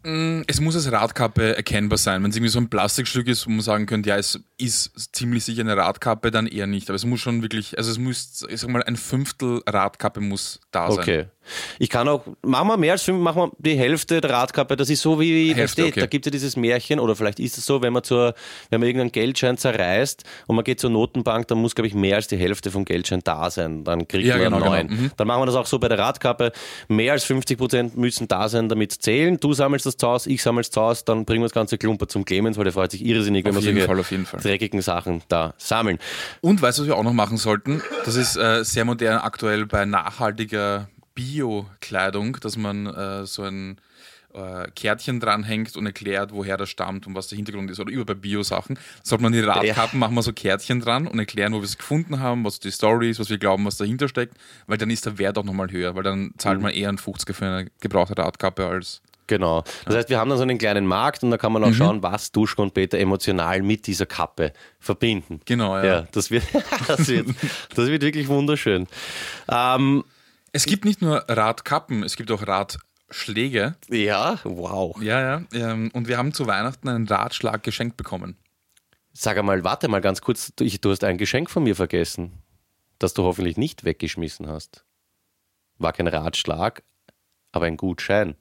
Es 0.03 0.61
muss 0.61 0.77
als 0.77 0.91
Radkappe 0.91 1.57
erkennbar 1.57 1.99
sein. 1.99 2.23
Wenn 2.23 2.31
es 2.31 2.37
irgendwie 2.37 2.51
so 2.51 2.59
ein 2.59 2.71
Plastikstück 2.71 3.29
ist, 3.29 3.47
wo 3.47 3.51
man 3.51 3.61
sagen 3.61 3.85
könnte, 3.85 4.09
ja, 4.09 4.17
es 4.17 4.41
ist 4.57 5.15
ziemlich 5.15 5.45
sicher 5.45 5.61
eine 5.61 5.77
Radkappe, 5.77 6.31
dann 6.31 6.47
eher 6.47 6.67
nicht. 6.67 6.89
Aber 6.89 6.97
es 6.97 7.05
muss 7.05 7.21
schon 7.21 7.43
wirklich, 7.43 7.77
also 7.77 7.91
es 7.91 7.99
muss, 7.99 8.47
ich 8.49 8.61
sag 8.61 8.71
mal, 8.71 8.83
ein 8.83 8.97
Fünftel 8.97 9.63
Radkappe 9.67 10.21
muss 10.21 10.61
da 10.71 10.91
sein. 10.91 11.01
Okay. 11.01 11.27
Ich 11.79 11.89
kann 11.89 12.07
auch, 12.09 12.23
machen 12.43 12.69
wir 12.69 12.77
mehr 12.77 12.93
als 12.93 13.03
fünf, 13.03 13.21
machen 13.21 13.43
wir 13.43 13.51
die 13.59 13.77
Hälfte 13.77 14.21
der 14.21 14.31
Radkappe. 14.31 14.77
Das 14.77 14.91
ist 14.91 15.01
so 15.03 15.19
wie, 15.21 15.55
Hälfte, 15.55 15.85
okay. 15.87 16.01
da 16.01 16.07
gibt 16.07 16.27
es 16.27 16.31
ja 16.31 16.33
dieses 16.33 16.57
Märchen, 16.57 17.01
oder 17.01 17.17
vielleicht 17.17 17.41
ist 17.41 17.59
es 17.59 17.67
so, 17.67 17.83
wenn 17.83 17.93
man 17.93 18.03
zur, 18.05 18.35
wenn 18.69 18.81
man 18.81 18.87
irgendeinen 18.89 19.13
Geldschein 19.13 19.57
zerreißt 19.57 20.25
und 20.47 20.57
man 20.57 20.65
geht 20.65 20.81
zur 20.81 20.91
Notenbank, 20.91 21.49
dann 21.49 21.59
muss, 21.59 21.75
glaube 21.75 21.89
ich, 21.89 21.95
mehr 21.95 22.17
als 22.17 22.29
die 22.29 22.37
Hälfte 22.37 22.71
vom 22.71 22.85
Geldschein 22.85 23.21
da 23.25 23.51
sein. 23.51 23.85
Dann 23.85 24.07
kriegt 24.07 24.25
Ja, 24.27 24.37
man 24.37 24.45
genau, 24.45 24.57
einen 24.59 24.65
neuen. 24.67 24.89
genau. 24.89 25.01
Mhm. 25.03 25.11
Dann 25.17 25.27
machen 25.27 25.43
wir 25.43 25.47
das 25.47 25.55
auch 25.57 25.67
so 25.67 25.79
bei 25.79 25.89
der 25.89 25.99
Radkappe. 25.99 26.53
Mehr 26.89 27.13
als 27.13 27.25
50 27.25 27.59
Prozent 27.59 27.97
müssen 27.97 28.29
da 28.29 28.49
sein, 28.49 28.69
damit 28.69 28.93
zählen. 28.93 29.39
Du 29.41 29.53
sammelst 29.53 29.87
das 29.87 29.97
zu 29.97 30.07
Hause, 30.07 30.31
ich 30.31 30.43
sammel's 30.43 30.71
zu 30.71 30.81
Hause, 30.81 31.03
dann 31.07 31.25
bringen 31.25 31.43
wir 31.43 31.47
das 31.47 31.55
ganze 31.55 31.79
Klumper 31.79 32.07
zum 32.09 32.25
Clemens, 32.25 32.57
weil 32.59 32.65
der 32.65 32.73
freut 32.73 32.91
sich 32.93 33.05
irrsinnig, 33.05 33.45
wenn 33.45 33.57
Auf 33.57 33.63
wir 33.63 33.69
jeden 33.73 33.77
solche 33.79 33.89
Fall, 33.89 34.01
auf 34.01 34.11
jeden 34.11 34.27
Fall. 34.27 34.41
dreckigen 34.41 34.83
Sachen 34.83 35.23
da 35.29 35.55
sammeln. 35.59 35.99
Und 36.43 36.61
weißt 36.63 36.79
du, 36.79 36.83
was 36.83 36.89
wir 36.89 36.97
auch 36.97 37.03
noch 37.03 37.13
machen 37.13 37.37
sollten? 37.39 37.83
Das 38.05 38.15
ist 38.17 38.37
äh, 38.37 38.65
sehr 38.65 38.85
modern 38.85 39.19
aktuell 39.19 39.67
bei 39.67 39.85
nachhaltiger 39.85 40.89
Bio-Kleidung, 41.21 42.39
dass 42.41 42.57
man 42.57 42.87
äh, 42.87 43.27
so 43.27 43.43
ein 43.43 43.79
äh, 44.33 44.69
Kärtchen 44.75 45.21
dranhängt 45.21 45.77
und 45.77 45.87
erklärt, 45.87 46.33
woher 46.33 46.57
das 46.57 46.69
stammt 46.71 47.07
und 47.07 47.15
was 47.15 47.29
der 47.29 47.37
Hintergrund 47.37 47.71
ist. 47.71 47.81
Oder 47.81 47.91
über 47.91 48.05
bei 48.05 48.15
Bio-Sachen. 48.15 48.79
Sollte 49.03 49.23
man 49.23 49.33
die 49.33 49.41
Radkappen, 49.41 49.99
machen 49.99 50.15
wir 50.15 50.23
so 50.23 50.33
Kärtchen 50.33 50.81
dran 50.81 51.07
und 51.07 51.19
erklären, 51.19 51.53
wo 51.53 51.59
wir 51.59 51.65
es 51.65 51.77
gefunden 51.77 52.21
haben, 52.21 52.45
was 52.45 52.61
die 52.61 52.71
Story 52.71 53.11
ist, 53.11 53.21
was 53.21 53.29
wir 53.29 53.39
glauben, 53.39 53.65
was 53.65 53.77
dahinter 53.77 54.09
steckt, 54.09 54.35
weil 54.67 54.79
dann 54.79 54.91
ist 54.91 55.05
der 55.07 55.19
Wert 55.19 55.37
auch 55.37 55.45
nochmal 55.45 55.71
höher, 55.71 55.95
weil 55.95 56.03
dann 56.05 56.33
zahlt 56.39 56.59
Mhm. 56.59 56.63
man 56.63 56.73
eher 56.73 56.89
einen 56.89 56.99
50er 56.99 57.35
für 57.35 57.47
eine 57.47 57.71
gebrauchte 57.81 58.17
Radkappe 58.17 58.67
als. 58.67 59.03
Genau. 59.27 59.63
Das 59.85 59.95
heißt, 59.95 60.09
wir 60.09 60.19
haben 60.19 60.29
dann 60.29 60.39
so 60.39 60.43
einen 60.43 60.59
kleinen 60.59 60.87
Markt 60.87 61.23
und 61.23 61.31
da 61.31 61.37
kann 61.39 61.53
man 61.53 61.63
auch 61.63 61.73
schauen, 61.73 62.03
was 62.03 62.33
Duschko 62.33 62.63
und 62.63 62.75
Peter 62.75 62.99
emotional 62.99 63.63
mit 63.63 63.87
dieser 63.87 64.07
Kappe 64.07 64.53
verbinden. 64.81 65.41
Genau, 65.45 65.77
ja. 65.77 65.85
Ja, 65.85 66.09
das 66.11 66.33
wird, 66.33 66.43
das 66.89 67.07
wird, 67.09 67.29
das 67.77 67.87
wird 67.87 68.03
wirklich 68.03 68.27
wunderschön. 68.27 68.89
Ähm, 69.49 70.03
Es 70.53 70.67
gibt 70.67 70.85
nicht 70.85 71.01
nur 71.01 71.25
Radkappen, 71.29 72.03
es 72.03 72.17
gibt 72.17 72.31
auch 72.31 72.47
Radschläge. 72.47 73.77
ja, 73.89 74.39
wow. 74.45 75.01
Ja, 75.01 75.21
ja. 75.21 75.45
Ähm, 75.53 75.91
und 75.93 76.09
wir 76.09 76.19
haben 76.19 76.33
zu 76.33 76.47
Weihnachten 76.47 76.89
einen 76.89 77.07
Radschlag 77.07 77.63
geschenkt 77.63 77.97
bekommen. 77.97 78.37
Sag 79.13 79.39
einmal, 79.39 79.65
warte 79.65 79.89
mal 79.89 80.01
ganz 80.01 80.21
kurz, 80.21 80.53
du, 80.55 80.65
ich, 80.65 80.81
du 80.81 80.91
hast 80.91 81.05
ein 81.05 81.19
Geschenk 81.19 81.51
von 81.51 81.65
mir 81.65 81.77
vergessen, 81.77 82.43
das 82.99 83.15
du 83.15 83.25
hoffentlich 83.25 83.57
nicht 83.57 83.85
weggeschmissen 83.85 84.49
hast. 84.49 84.85
War 85.79 85.93
kein 85.93 86.07
Ratschlag, 86.07 86.83
aber 87.53 87.67
ein 87.67 87.77
Gutschein. 87.77 88.37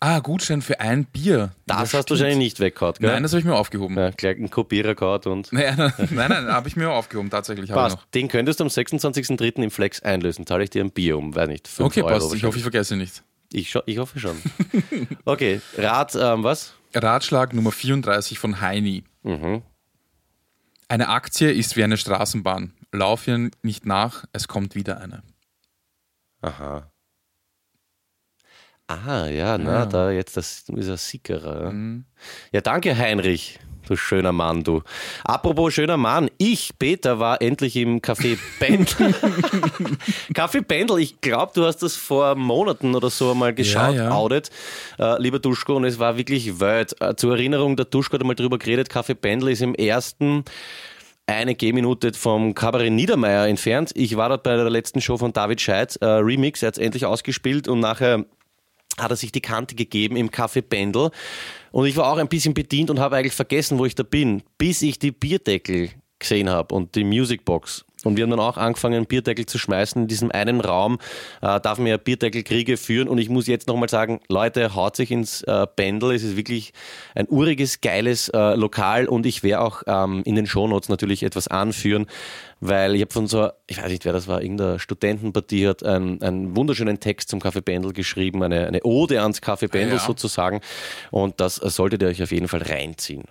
Ah, 0.00 0.20
Gutschein 0.20 0.62
für 0.62 0.78
ein 0.78 1.06
Bier. 1.06 1.50
Das 1.66 1.92
hast 1.92 2.08
du 2.08 2.14
wahrscheinlich 2.14 2.38
nicht 2.38 2.60
weggehauen, 2.60 2.94
gell? 3.00 3.10
Nein, 3.10 3.24
das 3.24 3.32
habe 3.32 3.40
ich 3.40 3.44
mir 3.44 3.56
aufgehoben. 3.56 3.96
ja, 3.96 4.10
gleich 4.10 4.36
einen 4.36 4.48
Kopierer 4.48 4.94
gehauen 4.94 5.22
und. 5.24 5.52
Nein, 5.52 5.74
nein, 5.76 5.92
nein, 5.98 6.28
nein 6.28 6.46
habe 6.52 6.68
ich 6.68 6.76
mir 6.76 6.90
aufgehoben, 6.90 7.30
tatsächlich. 7.30 7.70
Passt. 7.70 7.98
Den 8.14 8.28
könntest 8.28 8.60
du 8.60 8.64
am 8.64 8.68
26.03. 8.68 9.62
im 9.62 9.70
Flex 9.72 10.00
einlösen. 10.00 10.46
Zahle 10.46 10.64
ich 10.64 10.70
dir 10.70 10.84
ein 10.84 10.92
Bier 10.92 11.18
um, 11.18 11.34
weiß 11.34 11.48
nicht, 11.48 11.66
5 11.66 11.78
noch. 11.78 11.86
Okay, 11.86 12.02
Euro. 12.02 12.14
passt. 12.14 12.34
Ich 12.34 12.44
hoffe, 12.44 12.58
ich 12.58 12.62
vergesse 12.62 12.96
nicht. 12.96 13.24
Ich, 13.52 13.74
ich 13.86 13.98
hoffe 13.98 14.20
schon. 14.20 14.36
Okay, 15.24 15.60
Rat, 15.76 16.14
ähm, 16.14 16.44
was? 16.44 16.74
Ratschlag 16.94 17.52
Nummer 17.52 17.72
34 17.72 18.38
von 18.38 18.60
Heini. 18.60 19.04
Mhm. 19.22 19.62
Eine 20.88 21.08
Aktie 21.08 21.50
ist 21.50 21.76
wie 21.76 21.84
eine 21.84 21.96
Straßenbahn. 21.96 22.72
Lauf 22.92 23.26
ihr 23.26 23.50
nicht 23.62 23.84
nach, 23.84 24.24
es 24.32 24.48
kommt 24.48 24.74
wieder 24.74 25.00
eine. 25.00 25.22
Aha. 26.40 26.90
Ah, 28.88 29.26
ja, 29.26 29.58
na, 29.58 29.84
da 29.84 30.10
jetzt, 30.10 30.36
das 30.38 30.64
ist 30.66 30.70
ein 30.70 30.96
Sickerer. 30.96 31.64
Ja. 31.64 31.70
Mhm. 31.70 32.04
ja, 32.52 32.60
danke, 32.62 32.96
Heinrich. 32.96 33.60
Du 33.86 33.96
schöner 33.96 34.32
Mann, 34.32 34.64
du. 34.64 34.82
Apropos 35.24 35.72
schöner 35.72 35.96
Mann, 35.96 36.30
ich, 36.36 36.78
Peter, 36.78 37.18
war 37.18 37.40
endlich 37.40 37.74
im 37.76 38.00
Café 38.00 38.38
Pendel. 38.58 39.14
Café 40.34 40.62
Pendel, 40.62 40.98
ich 40.98 41.20
glaube, 41.22 41.52
du 41.54 41.64
hast 41.64 41.78
das 41.78 41.96
vor 41.96 42.34
Monaten 42.34 42.94
oder 42.94 43.08
so 43.08 43.34
mal 43.34 43.54
geschaut, 43.54 43.94
Ja, 43.94 44.04
ja. 44.04 44.10
Audit, 44.10 44.50
äh, 44.98 45.20
lieber 45.20 45.38
Duschko, 45.38 45.76
und 45.76 45.84
es 45.84 45.98
war 45.98 46.18
wirklich 46.18 46.60
wild. 46.60 47.00
Äh, 47.00 47.14
zur 47.16 47.32
Erinnerung, 47.32 47.76
der 47.76 47.86
Duschko 47.86 48.18
hat 48.18 48.24
mal 48.24 48.34
drüber 48.34 48.58
geredet, 48.58 48.90
Café 48.90 49.14
Pendel 49.14 49.50
ist 49.50 49.62
im 49.62 49.74
ersten 49.74 50.44
eine 51.26 51.54
Gehminute 51.54 52.12
vom 52.14 52.54
Kabarett 52.54 52.92
Niedermeyer 52.92 53.48
entfernt. 53.48 53.92
Ich 53.94 54.16
war 54.16 54.28
dort 54.30 54.42
bei 54.42 54.56
der 54.56 54.68
letzten 54.68 55.00
Show 55.00 55.18
von 55.18 55.32
David 55.32 55.60
Scheidt, 55.60 55.96
äh, 56.02 56.06
Remix, 56.06 56.62
er 56.62 56.68
hat 56.68 56.74
es 56.78 56.82
endlich 56.82 57.06
ausgespielt 57.06 57.68
und 57.68 57.80
nachher 57.80 58.24
hat 58.98 59.10
er 59.10 59.16
sich 59.16 59.32
die 59.32 59.40
Kante 59.40 59.74
gegeben 59.74 60.16
im 60.16 60.30
Café 60.30 60.62
Pendel. 60.62 61.10
Und 61.70 61.86
ich 61.86 61.96
war 61.96 62.12
auch 62.12 62.18
ein 62.18 62.28
bisschen 62.28 62.54
bedient 62.54 62.90
und 62.90 63.00
habe 63.00 63.16
eigentlich 63.16 63.34
vergessen, 63.34 63.78
wo 63.78 63.84
ich 63.84 63.94
da 63.94 64.02
bin, 64.02 64.42
bis 64.56 64.82
ich 64.82 64.98
die 64.98 65.12
Bierdeckel 65.12 65.90
gesehen 66.18 66.50
habe 66.50 66.74
und 66.74 66.94
die 66.94 67.04
Musicbox. 67.04 67.84
Und 68.04 68.16
wir 68.16 68.22
haben 68.22 68.30
dann 68.30 68.40
auch 68.40 68.56
angefangen, 68.56 69.06
Bierdeckel 69.06 69.46
zu 69.46 69.58
schmeißen. 69.58 70.02
In 70.02 70.08
diesem 70.08 70.30
einen 70.30 70.60
Raum 70.60 70.98
äh, 71.42 71.60
darf 71.60 71.78
man 71.78 71.88
ja 71.88 71.96
Bierdeckelkriege 71.96 72.76
führen. 72.76 73.08
Und 73.08 73.18
ich 73.18 73.28
muss 73.28 73.48
jetzt 73.48 73.66
nochmal 73.66 73.88
sagen, 73.88 74.20
Leute, 74.28 74.74
haut 74.74 74.94
sich 74.94 75.10
ins 75.10 75.42
äh, 75.42 75.66
Pendel. 75.66 76.12
Es 76.12 76.22
ist 76.22 76.36
wirklich 76.36 76.72
ein 77.16 77.26
uriges, 77.28 77.80
geiles 77.80 78.28
äh, 78.28 78.54
Lokal. 78.54 79.06
Und 79.06 79.26
ich 79.26 79.42
werde 79.42 79.62
auch 79.62 79.82
ähm, 79.86 80.22
in 80.24 80.36
den 80.36 80.46
Shownotes 80.46 80.88
natürlich 80.88 81.24
etwas 81.24 81.48
anführen, 81.48 82.06
weil 82.60 82.94
ich 82.94 83.02
habe 83.02 83.12
von 83.12 83.26
so, 83.26 83.50
ich 83.66 83.78
weiß 83.80 83.88
nicht, 83.90 84.04
wer 84.04 84.12
das 84.12 84.26
war, 84.26 84.42
irgendeine 84.42 84.78
Studentenpartie 84.78 85.68
hat 85.68 85.82
einen, 85.82 86.22
einen 86.22 86.56
wunderschönen 86.56 87.00
Text 87.00 87.28
zum 87.28 87.40
Kaffee 87.40 87.62
Pendel 87.62 87.92
geschrieben, 87.92 88.42
eine, 88.42 88.66
eine 88.66 88.82
Ode 88.82 89.20
ans 89.22 89.40
Kaffee 89.40 89.68
Pendel 89.68 89.98
Ja. 89.98 90.04
sozusagen. 90.04 90.60
Und 91.10 91.40
das 91.40 91.62
äh, 91.62 91.70
solltet 91.70 92.02
ihr 92.02 92.08
euch 92.08 92.22
auf 92.22 92.32
jeden 92.32 92.48
Fall 92.48 92.62
reinziehen. 92.62 93.24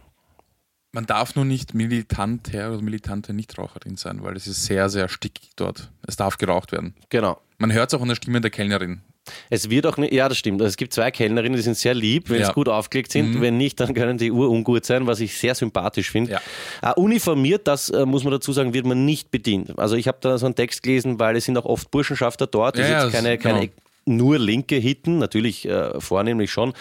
Man 0.94 1.06
darf 1.06 1.36
nur 1.36 1.46
nicht 1.46 1.74
Militanter 1.74 2.72
oder 2.72 2.82
militante 2.82 3.34
Nichtraucherin 3.34 3.98
sein, 3.98 4.24
weil 4.24 4.36
es 4.36 4.48
ist 4.48 4.64
sehr, 4.66 4.90
sehr 4.90 5.10
stickig 5.10 5.52
dort. 5.56 5.92
Es 6.08 6.16
darf 6.16 6.38
geraucht 6.38 6.72
werden. 6.72 6.96
Genau. 7.10 7.40
Man 7.58 7.74
hört 7.74 7.92
es 7.92 7.98
auch 7.98 8.02
an 8.02 8.08
der 8.08 8.16
Stimme 8.16 8.42
der 8.42 8.50
Kellnerin. 8.52 9.02
Es 9.50 9.70
wird 9.70 9.86
auch 9.86 9.98
nicht, 9.98 10.14
ja, 10.14 10.28
das 10.30 10.38
stimmt. 10.38 10.62
Also 10.62 10.70
es 10.70 10.78
gibt 10.78 10.94
zwei 10.94 11.12
Kellnerinnen, 11.12 11.56
die 11.56 11.62
sind 11.62 11.78
sehr 11.78 11.94
lieb, 11.94 12.30
wenn 12.30 12.38
Ja. 12.40 12.46
Mhm. 12.46 12.50
es 12.50 12.56
gut 12.56 12.70
aufgelegt 12.70 13.12
sind. 13.12 13.42
Wenn 13.42 13.58
nicht, 13.58 13.80
dann 13.80 13.94
können 13.94 14.18
die 14.18 14.32
urungut 14.32 14.86
sein, 14.86 15.06
was 15.08 15.20
ich 15.20 15.38
sehr 15.38 15.56
sympathisch 15.56 16.12
finde. 16.12 16.32
Ja. 16.34 16.42
Äh, 16.82 16.94
uniformiert, 17.00 17.68
das 17.68 17.90
äh, 17.90 18.06
muss 18.06 18.24
man 18.24 18.32
dazu 18.32 18.52
sagen, 18.54 18.74
wird 18.74 18.86
man 18.86 19.06
nicht 19.06 19.32
bedient. 19.32 19.78
Also 19.78 19.96
ich 19.96 20.08
habe 20.08 20.18
da 20.22 20.38
so 20.38 20.46
einen 20.46 20.56
Text 20.56 20.84
gelesen, 20.84 21.20
weil 21.20 21.36
es 21.36 21.46
sind 21.46 21.58
auch 21.58 21.66
oft 21.66 21.92
Burschenschafter 21.92 22.48
dort, 22.48 22.78
Ja, 22.78 22.88
ja, 22.88 23.04
jetzt 23.04 23.14
keine, 23.14 23.36
das- 23.36 23.44
keine 23.44 23.60
genau. 23.68 23.74
nur 24.06 24.40
Linke 24.40 24.76
hitten, 24.76 25.18
natürlich 25.20 25.68
äh, 25.68 26.00
vornehmlich 26.00 26.52
schon, 26.52 26.74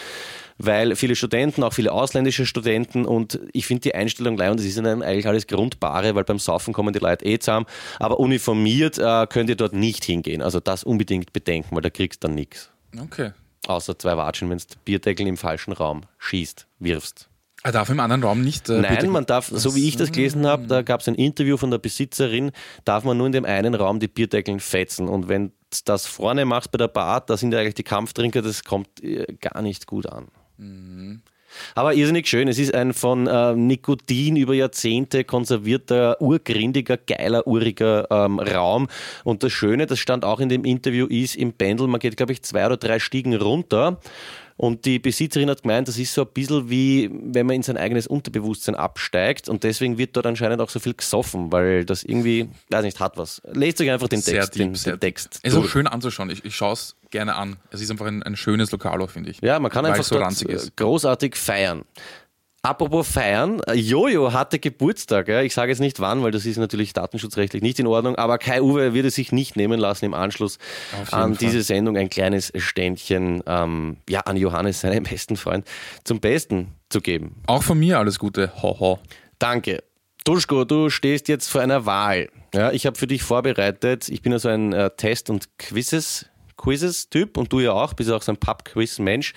weil 0.58 0.96
viele 0.96 1.16
Studenten, 1.16 1.62
auch 1.62 1.72
viele 1.72 1.92
ausländische 1.92 2.46
Studenten 2.46 3.04
und 3.04 3.40
ich 3.52 3.66
finde 3.66 3.82
die 3.82 3.94
Einstellung 3.94 4.36
leid 4.36 4.50
und 4.50 4.60
das 4.60 4.66
ist 4.66 4.76
ihnen 4.76 5.02
eigentlich 5.02 5.26
alles 5.26 5.46
Grundbare, 5.46 6.14
weil 6.14 6.24
beim 6.24 6.38
Saufen 6.38 6.72
kommen 6.72 6.92
die 6.92 6.98
Leute 6.98 7.24
eh 7.24 7.38
zusammen, 7.38 7.66
aber 7.98 8.20
uniformiert 8.20 8.98
äh, 8.98 9.26
könnt 9.28 9.50
ihr 9.50 9.56
dort 9.56 9.72
nicht 9.72 10.04
hingehen. 10.04 10.42
Also 10.42 10.60
das 10.60 10.84
unbedingt 10.84 11.32
bedenken, 11.32 11.74
weil 11.74 11.82
da 11.82 11.90
kriegst 11.90 12.22
du 12.22 12.28
dann 12.28 12.34
nichts. 12.34 12.70
Okay. 12.98 13.32
Außer 13.66 13.98
zwei 13.98 14.16
Watschen, 14.16 14.48
wenn 14.50 14.58
du 14.58 14.64
Bierdeckel 14.84 15.26
im 15.26 15.36
falschen 15.36 15.72
Raum 15.72 16.02
schießt, 16.18 16.66
wirfst. 16.78 17.28
Er 17.62 17.72
darf 17.72 17.88
im 17.88 17.98
anderen 17.98 18.22
Raum 18.22 18.42
nicht. 18.42 18.68
Äh, 18.68 18.80
Nein, 18.80 19.10
man 19.10 19.26
darf, 19.26 19.48
so 19.48 19.74
wie 19.74 19.88
ich 19.88 19.96
das 19.96 20.12
gelesen 20.12 20.46
habe, 20.46 20.66
da 20.68 20.82
gab 20.82 21.00
es 21.00 21.08
ein 21.08 21.16
Interview 21.16 21.56
von 21.56 21.70
der 21.70 21.78
Besitzerin, 21.78 22.52
darf 22.84 23.02
man 23.02 23.16
nur 23.16 23.26
in 23.26 23.32
dem 23.32 23.44
einen 23.44 23.74
Raum 23.74 23.98
die 23.98 24.06
Bierdeckeln 24.06 24.60
fetzen. 24.60 25.08
Und 25.08 25.28
wenn 25.28 25.48
du 25.48 25.54
das 25.84 26.06
vorne 26.06 26.44
machst 26.44 26.70
bei 26.70 26.78
der 26.78 26.86
Bar, 26.88 27.22
da 27.22 27.36
sind 27.36 27.52
ja 27.52 27.58
eigentlich 27.58 27.74
die 27.74 27.82
Kampftrinker, 27.82 28.40
das 28.40 28.62
kommt 28.62 29.02
äh, 29.02 29.26
gar 29.40 29.62
nicht 29.62 29.86
gut 29.88 30.06
an. 30.06 30.28
Aber 31.74 31.94
irrsinnig 31.94 32.26
schön. 32.26 32.48
Es 32.48 32.58
ist 32.58 32.74
ein 32.74 32.92
von 32.92 33.26
äh, 33.26 33.54
Nikotin 33.54 34.36
über 34.36 34.54
Jahrzehnte 34.54 35.24
konservierter, 35.24 36.20
urgrindiger, 36.20 36.96
geiler, 36.96 37.46
uriger 37.46 38.06
ähm, 38.10 38.38
Raum. 38.38 38.88
Und 39.24 39.42
das 39.42 39.52
Schöne, 39.52 39.86
das 39.86 39.98
stand 39.98 40.24
auch 40.24 40.40
in 40.40 40.48
dem 40.48 40.64
Interview, 40.64 41.06
ist 41.06 41.36
im 41.36 41.52
Pendel, 41.52 41.86
man 41.86 42.00
geht, 42.00 42.16
glaube 42.16 42.32
ich, 42.32 42.42
zwei 42.42 42.66
oder 42.66 42.76
drei 42.76 42.98
Stiegen 42.98 43.34
runter. 43.34 44.00
Und 44.56 44.86
die 44.86 44.98
Besitzerin 44.98 45.50
hat 45.50 45.62
gemeint, 45.62 45.86
das 45.86 45.98
ist 45.98 46.14
so 46.14 46.22
ein 46.22 46.28
bisschen 46.32 46.70
wie, 46.70 47.10
wenn 47.12 47.46
man 47.46 47.56
in 47.56 47.62
sein 47.62 47.76
eigenes 47.76 48.06
Unterbewusstsein 48.06 48.74
absteigt. 48.74 49.48
Und 49.50 49.64
deswegen 49.64 49.98
wird 49.98 50.16
dort 50.16 50.26
anscheinend 50.26 50.60
auch 50.62 50.70
so 50.70 50.80
viel 50.80 50.94
gesoffen, 50.94 51.52
weil 51.52 51.84
das 51.84 52.02
irgendwie, 52.02 52.48
weiß 52.70 52.82
nicht, 52.82 52.98
hat 52.98 53.18
was. 53.18 53.42
Lest 53.52 53.80
euch 53.82 53.90
einfach 53.90 54.08
den 54.08 54.22
sehr 54.22 54.40
Text, 54.40 54.54
deep, 54.54 54.72
den, 54.72 54.82
den 54.92 55.00
Text. 55.00 55.40
Es 55.42 55.52
ist 55.52 55.58
auch 55.58 55.68
schön 55.68 55.86
anzuschauen. 55.86 56.30
Ich, 56.30 56.44
ich 56.44 56.56
schaue 56.56 56.72
es 56.72 56.96
gerne 57.10 57.34
an. 57.34 57.56
Es 57.70 57.82
ist 57.82 57.90
einfach 57.90 58.06
ein, 58.06 58.22
ein 58.22 58.36
schönes 58.36 58.70
Lokal, 58.72 59.02
auch, 59.02 59.10
finde 59.10 59.30
ich. 59.30 59.40
Ja, 59.42 59.58
man 59.58 59.70
kann 59.70 59.84
Weil 59.84 59.92
einfach 59.92 60.04
so 60.04 60.18
dort 60.18 60.42
äh, 60.42 60.58
großartig 60.76 61.36
feiern. 61.36 61.84
Apropos 62.62 63.06
feiern, 63.06 63.60
Jojo 63.74 64.32
hatte 64.32 64.58
Geburtstag. 64.58 65.28
Ja. 65.28 65.42
Ich 65.42 65.54
sage 65.54 65.70
jetzt 65.70 65.78
nicht 65.78 66.00
wann, 66.00 66.24
weil 66.24 66.32
das 66.32 66.44
ist 66.46 66.56
natürlich 66.56 66.92
datenschutzrechtlich 66.92 67.62
nicht 67.62 67.78
in 67.78 67.86
Ordnung, 67.86 68.16
aber 68.16 68.38
Kai 68.38 68.60
Uwe 68.60 68.92
wird 68.92 69.06
es 69.06 69.14
sich 69.14 69.30
nicht 69.30 69.54
nehmen 69.54 69.78
lassen, 69.78 70.04
im 70.04 70.14
Anschluss 70.14 70.58
an 71.12 71.34
Fall. 71.34 71.36
diese 71.36 71.62
Sendung 71.62 71.96
ein 71.96 72.10
kleines 72.10 72.52
Ständchen 72.56 73.42
ähm, 73.46 73.98
ja, 74.08 74.20
an 74.20 74.36
Johannes, 74.36 74.80
seinem 74.80 75.04
besten 75.04 75.36
Freund, 75.36 75.64
zum 76.02 76.20
Besten 76.20 76.72
zu 76.88 77.00
geben. 77.00 77.36
Auch 77.46 77.62
von 77.62 77.78
mir 77.78 77.98
alles 78.00 78.18
Gute. 78.18 78.52
Ho, 78.62 78.80
ho. 78.80 78.98
Danke. 79.38 79.84
Duschko, 80.24 80.64
du 80.64 80.90
stehst 80.90 81.28
jetzt 81.28 81.48
vor 81.48 81.60
einer 81.60 81.86
Wahl. 81.86 82.28
Ja, 82.52 82.72
ich 82.72 82.84
habe 82.86 82.98
für 82.98 83.06
dich 83.06 83.22
vorbereitet, 83.22 84.08
ich 84.08 84.22
bin 84.22 84.32
ja 84.32 84.40
so 84.40 84.48
ein 84.48 84.72
äh, 84.72 84.90
Test- 84.90 85.30
und 85.30 85.56
Quizzes, 85.58 86.26
Quizzes-Typ 86.56 87.36
und 87.36 87.52
du 87.52 87.60
ja 87.60 87.72
auch, 87.72 87.94
bist 87.94 88.10
ja 88.10 88.16
auch 88.16 88.22
so 88.22 88.32
ein 88.32 88.38
Pub-Quiz-Mensch. 88.38 89.34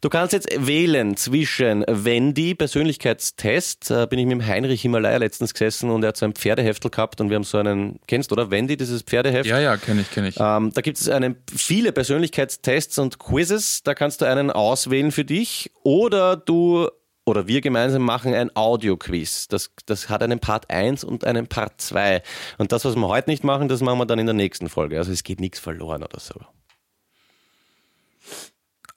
Du 0.00 0.08
kannst 0.08 0.32
jetzt 0.32 0.48
wählen 0.66 1.16
zwischen 1.16 1.84
Wendy, 1.86 2.54
Persönlichkeitstest, 2.56 3.90
äh, 3.90 4.06
bin 4.10 4.18
ich 4.18 4.26
mit 4.26 4.32
dem 4.32 4.46
Heinrich 4.46 4.82
Himalaya 4.82 5.18
letztens 5.18 5.54
gesessen 5.54 5.90
und 5.90 6.02
er 6.02 6.08
hat 6.08 6.16
so 6.16 6.24
ein 6.24 6.34
Pferdeheftel 6.34 6.90
gehabt 6.90 7.20
und 7.20 7.30
wir 7.30 7.36
haben 7.36 7.44
so 7.44 7.58
einen, 7.58 8.00
kennst 8.08 8.30
du 8.30 8.34
oder 8.34 8.50
Wendy, 8.50 8.76
dieses 8.76 9.02
Pferdeheft? 9.02 9.48
Ja, 9.48 9.60
ja, 9.60 9.76
kenne 9.76 10.00
ich, 10.00 10.10
kenne 10.10 10.28
ich. 10.28 10.36
Ähm, 10.40 10.72
da 10.74 10.80
gibt 10.80 10.98
es 10.98 11.08
eine, 11.08 11.36
viele 11.54 11.92
Persönlichkeitstests 11.92 12.98
und 12.98 13.20
Quizzes. 13.20 13.82
Da 13.84 13.94
kannst 13.94 14.20
du 14.20 14.24
einen 14.24 14.50
auswählen 14.50 15.12
für 15.12 15.24
dich 15.24 15.70
oder 15.84 16.36
du 16.36 16.88
oder 17.24 17.46
wir 17.46 17.60
gemeinsam 17.60 18.02
machen 18.02 18.34
ein 18.34 18.50
Audio-Quiz. 18.54 19.48
Das, 19.48 19.70
das 19.86 20.08
hat 20.08 20.22
einen 20.22 20.40
Part 20.40 20.70
1 20.70 21.04
und 21.04 21.24
einen 21.24 21.46
Part 21.46 21.80
2. 21.80 22.22
Und 22.58 22.72
das, 22.72 22.84
was 22.84 22.96
wir 22.96 23.08
heute 23.08 23.30
nicht 23.30 23.44
machen, 23.44 23.68
das 23.68 23.80
machen 23.80 23.98
wir 23.98 24.06
dann 24.06 24.18
in 24.18 24.26
der 24.26 24.34
nächsten 24.34 24.68
Folge. 24.68 24.98
Also 24.98 25.12
es 25.12 25.22
geht 25.22 25.40
nichts 25.40 25.58
verloren 25.58 26.02
oder 26.02 26.18
so. 26.18 26.34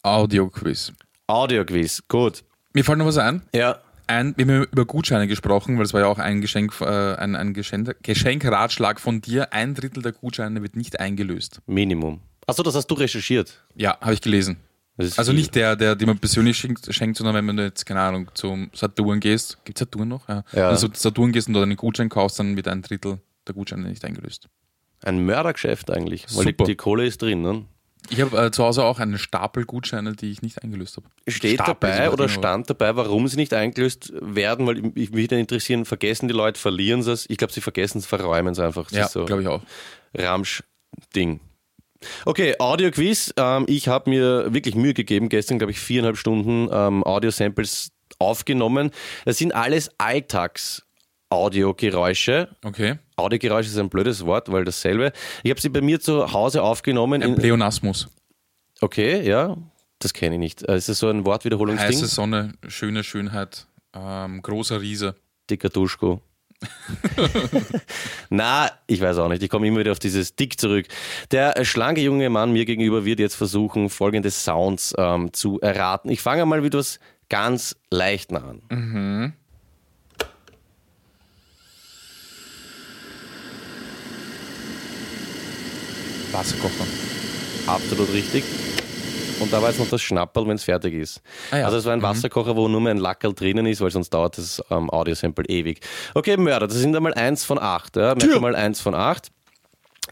Audio-Quiz. 0.02 0.94
Audio-Quiz, 1.28 2.04
gut. 2.08 2.44
Mir 2.74 2.84
fällt 2.84 2.98
noch 2.98 3.06
was 3.06 3.18
ein. 3.18 3.42
Ja. 3.54 3.80
ein. 4.08 4.34
Wir 4.38 4.46
haben 4.46 4.64
über 4.72 4.86
Gutscheine 4.86 5.28
gesprochen, 5.28 5.78
weil 5.78 5.86
es 5.86 5.94
war 5.94 6.02
ja 6.02 6.08
auch 6.08 6.20
ein 6.20 6.42
Geschenk, 6.42 6.74
äh, 6.82 7.16
ein, 7.16 7.36
ein 7.36 7.54
Geschenk, 7.54 7.96
Geschenkratschlag 8.04 9.00
von 9.00 9.22
dir. 9.22 9.54
Ein 9.54 9.76
Drittel 9.76 10.04
der 10.04 10.12
Gutscheine 10.12 10.62
wird 10.62 10.76
nicht 10.76 11.00
eingelöst. 11.00 11.62
Minimum. 11.66 12.22
Achso, 12.48 12.62
das 12.64 12.76
hast 12.76 12.88
du 12.88 12.96
recherchiert. 12.96 13.64
Ja, 13.76 14.00
habe 14.02 14.14
ich 14.14 14.22
gelesen. 14.22 14.58
Also 14.98 15.24
viel. 15.32 15.34
nicht 15.36 15.56
der, 15.56 15.76
der, 15.76 15.96
den 15.96 16.08
man 16.08 16.18
persönlich 16.20 16.58
schenkt, 16.58 16.94
schenkt, 16.94 17.18
sondern 17.18 17.36
wenn 17.36 17.46
man 17.46 17.58
jetzt, 17.58 17.86
keine 17.86 18.00
Ahnung, 18.02 18.30
zum 18.34 18.70
Saturn 18.74 19.20
gehst. 19.20 19.58
Gibt 19.66 19.78
es 19.78 19.80
Saturn 19.82 20.08
noch? 20.08 20.28
Ja. 20.30 20.44
Ja. 20.54 20.70
Wenn 20.72 20.80
du 20.80 20.88
zu 20.88 21.02
Saturn 21.02 21.32
gehst 21.34 21.48
und 21.48 21.54
dort 21.54 21.64
einen 21.64 21.76
Gutschein 21.76 22.08
kaufst, 22.10 22.40
dann 22.40 22.56
wird 22.56 22.68
ein 22.70 22.82
Drittel 22.82 23.20
der 23.48 23.56
Gutscheine 23.56 23.90
nicht 23.90 24.06
eingelöst. 24.06 24.48
Ein 25.04 25.26
Mördergeschäft 25.26 25.92
eigentlich. 25.92 26.26
Weil 26.36 26.46
die, 26.46 26.52
Super. 26.52 26.64
die 26.64 26.76
Kohle 26.76 27.06
ist 27.06 27.22
drin. 27.22 27.42
Ne? 27.42 27.66
Ich 28.10 28.22
habe 28.22 28.38
äh, 28.46 28.52
zu 28.52 28.64
Hause 28.64 28.84
auch 28.86 29.00
einen 29.00 29.18
Stapel 29.18 29.66
Gutscheine, 29.66 30.14
die 30.14 30.32
ich 30.32 30.42
nicht 30.42 30.64
eingelöst 30.64 30.96
habe. 30.98 31.08
Steht 31.28 31.56
Stapel 31.56 31.90
dabei 31.90 32.12
oder 32.12 32.30
stand 32.30 32.70
dabei, 32.70 32.96
warum 32.96 33.28
sie 33.28 33.36
nicht 33.36 33.54
eingelöst 33.54 34.14
werden? 34.22 34.66
Weil 34.66 34.78
ich- 34.78 34.94
mich 34.94 35.14
würde 35.14 35.40
interessieren, 35.40 35.86
vergessen 35.86 36.28
die 36.28 36.34
Leute, 36.34 36.60
verlieren 36.60 37.04
sie 37.04 37.12
es? 37.12 37.30
Ich 37.30 37.38
glaube, 37.38 37.52
sie 37.52 37.62
vergessen 37.62 37.98
es, 37.98 38.06
verräumen 38.06 38.54
es 38.54 38.60
einfach. 38.60 38.86
Das 38.90 38.98
Ja, 38.98 39.08
so 39.10 39.26
glaube 39.26 39.42
ich 39.42 39.48
auch. 39.48 39.62
Ramsch-Ding. 40.18 41.40
Okay, 42.26 42.56
Audio-Quiz. 42.60 43.34
Ähm, 43.38 43.65
ich 43.68 43.88
habe 43.88 44.10
mir 44.10 44.54
wirklich 44.54 44.76
Mühe 44.76 44.94
gegeben, 44.94 45.30
gestern, 45.30 45.58
glaube 45.60 45.72
ich, 45.72 45.80
viereinhalb 45.80 46.18
Stunden 46.18 46.68
ähm, 46.72 47.04
Audio-Samples 47.04 47.91
aufgenommen. 48.20 48.91
Das 49.26 49.38
sind 49.38 49.54
alles 49.54 49.89
Alltags-Audiogeräusche. 49.98 52.50
Okay. 52.63 52.98
Audiogeräusche 53.15 53.70
ist 53.70 53.78
ein 53.78 53.89
blödes 53.89 54.26
Wort, 54.26 54.52
weil 54.52 54.65
dasselbe. 54.65 55.12
Ich 55.44 55.50
habe 55.52 55.62
sie 55.62 55.70
bei 55.70 55.82
mir 55.82 56.00
zu 56.00 56.34
Hause 56.34 56.63
aufgenommen. 56.63 57.22
Ein 57.24 57.30
In, 57.30 57.36
Pleonasmus. 57.36 58.08
okay, 58.82 59.22
ja, 59.28 59.56
das 60.00 60.13
kenne 60.13 60.36
ich 60.36 60.39
nicht. 60.39 60.63
Äh, 60.68 60.78
Ist 60.78 60.89
das 60.89 61.00
so 61.00 61.08
ein 61.10 61.26
Wortwiederholungsding? 61.26 61.88
Heiße 61.88 62.08
Sonne, 62.08 62.54
schöne 62.68 63.04
Schönheit, 63.04 63.68
ähm, 63.94 64.41
großer 64.41 64.82
Riese. 64.82 65.15
Dicker 65.50 65.70
Duschko. 65.70 66.22
Na, 68.30 68.69
ich 68.88 69.01
weiß 69.01 69.17
auch 69.17 69.30
nicht. 69.30 69.43
Ich 69.43 69.49
komme 69.49 69.67
immer 69.67 69.80
wieder 69.80 69.91
auf 69.91 69.99
dieses 69.99 70.36
Dick 70.36 70.60
zurück. 70.60 70.88
Der 71.32 71.63
schlanke 71.65 72.01
junge 72.01 72.30
Mann 72.30 72.51
mir 72.51 72.65
gegenüber 72.65 73.06
wird 73.06 73.19
jetzt 73.19 73.36
versuchen, 73.36 73.89
folgende 73.89 74.32
Sounds 74.32 74.93
ähm, 74.97 75.34
zu 75.34 75.60
erraten. 75.62 76.10
Ich 76.10 76.21
fange 76.21 76.45
mal 76.45 76.62
mit 76.62 76.73
was 76.73 76.99
ganz 77.30 77.75
Leichten 77.89 78.38
an. 78.38 78.62
Wasserkocher. 86.32 86.86
Absolut 87.67 88.12
richtig. 88.13 88.43
Und 89.39 89.52
da 89.52 89.62
war 89.62 89.69
jetzt 89.69 89.80
noch 89.80 89.89
das 89.89 90.02
Schnapperl, 90.02 90.48
wenn 90.48 90.56
es 90.56 90.63
fertig 90.63 90.93
ist. 90.93 91.21
Ah 91.52 91.58
ja. 91.58 91.65
Also 91.65 91.78
es 91.78 91.86
war 91.86 91.93
ein 91.93 92.02
Wasserkocher, 92.02 92.56
wo 92.56 92.67
nur 92.67 92.82
mehr 92.82 92.93
ein 92.93 92.98
Lackerl 92.98 93.34
drinnen 93.34 93.65
ist, 93.65 93.82
weil 93.82 93.91
sonst 93.91 94.10
dauert 94.12 94.38
das 94.38 94.63
ähm, 94.69 94.89
Audiosample 94.89 95.45
ewig. 95.45 95.82
Okay, 96.13 96.38
Mörder, 96.38 96.67
das 96.67 96.78
sind 96.78 96.95
einmal 96.95 97.13
eins 97.13 97.43
von 97.43 97.60
acht. 97.60 97.95
Ja? 97.98 98.15
Mal 98.39 98.56
eins 98.56 98.80
von 98.80 98.95
acht. 98.95 99.32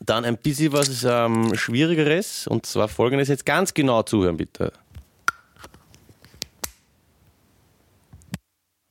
Dann 0.02 0.26
ein 0.26 0.38
bisschen 0.38 0.74
was 0.74 1.04
ähm, 1.04 1.56
Schwierigeres 1.56 2.48
und 2.48 2.66
zwar 2.66 2.88
folgendes. 2.88 3.28
Jetzt 3.28 3.46
ganz 3.46 3.74
genau 3.74 4.04
zuhören, 4.04 4.38
bitte. 4.38 4.74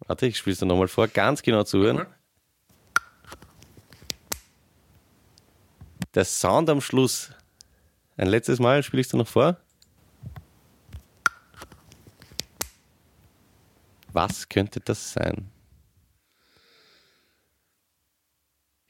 Warte, 0.06 0.26
ich 0.26 0.38
spiele 0.38 0.52
es 0.52 0.60
dir 0.60 0.66
nochmal 0.66 0.88
vor. 0.88 1.08
Ganz 1.08 1.42
genau 1.42 1.64
zuhören. 1.64 2.06
Der 6.14 6.24
Sound 6.24 6.68
am 6.68 6.80
Schluss. 6.80 7.30
Ein 8.16 8.28
letztes 8.28 8.60
Mal 8.60 8.82
spiele 8.82 9.00
ich 9.00 9.06
es 9.06 9.10
dir 9.10 9.18
noch 9.18 9.28
vor. 9.28 9.56
Was 14.12 14.48
könnte 14.48 14.80
das 14.80 15.12
sein? 15.12 15.50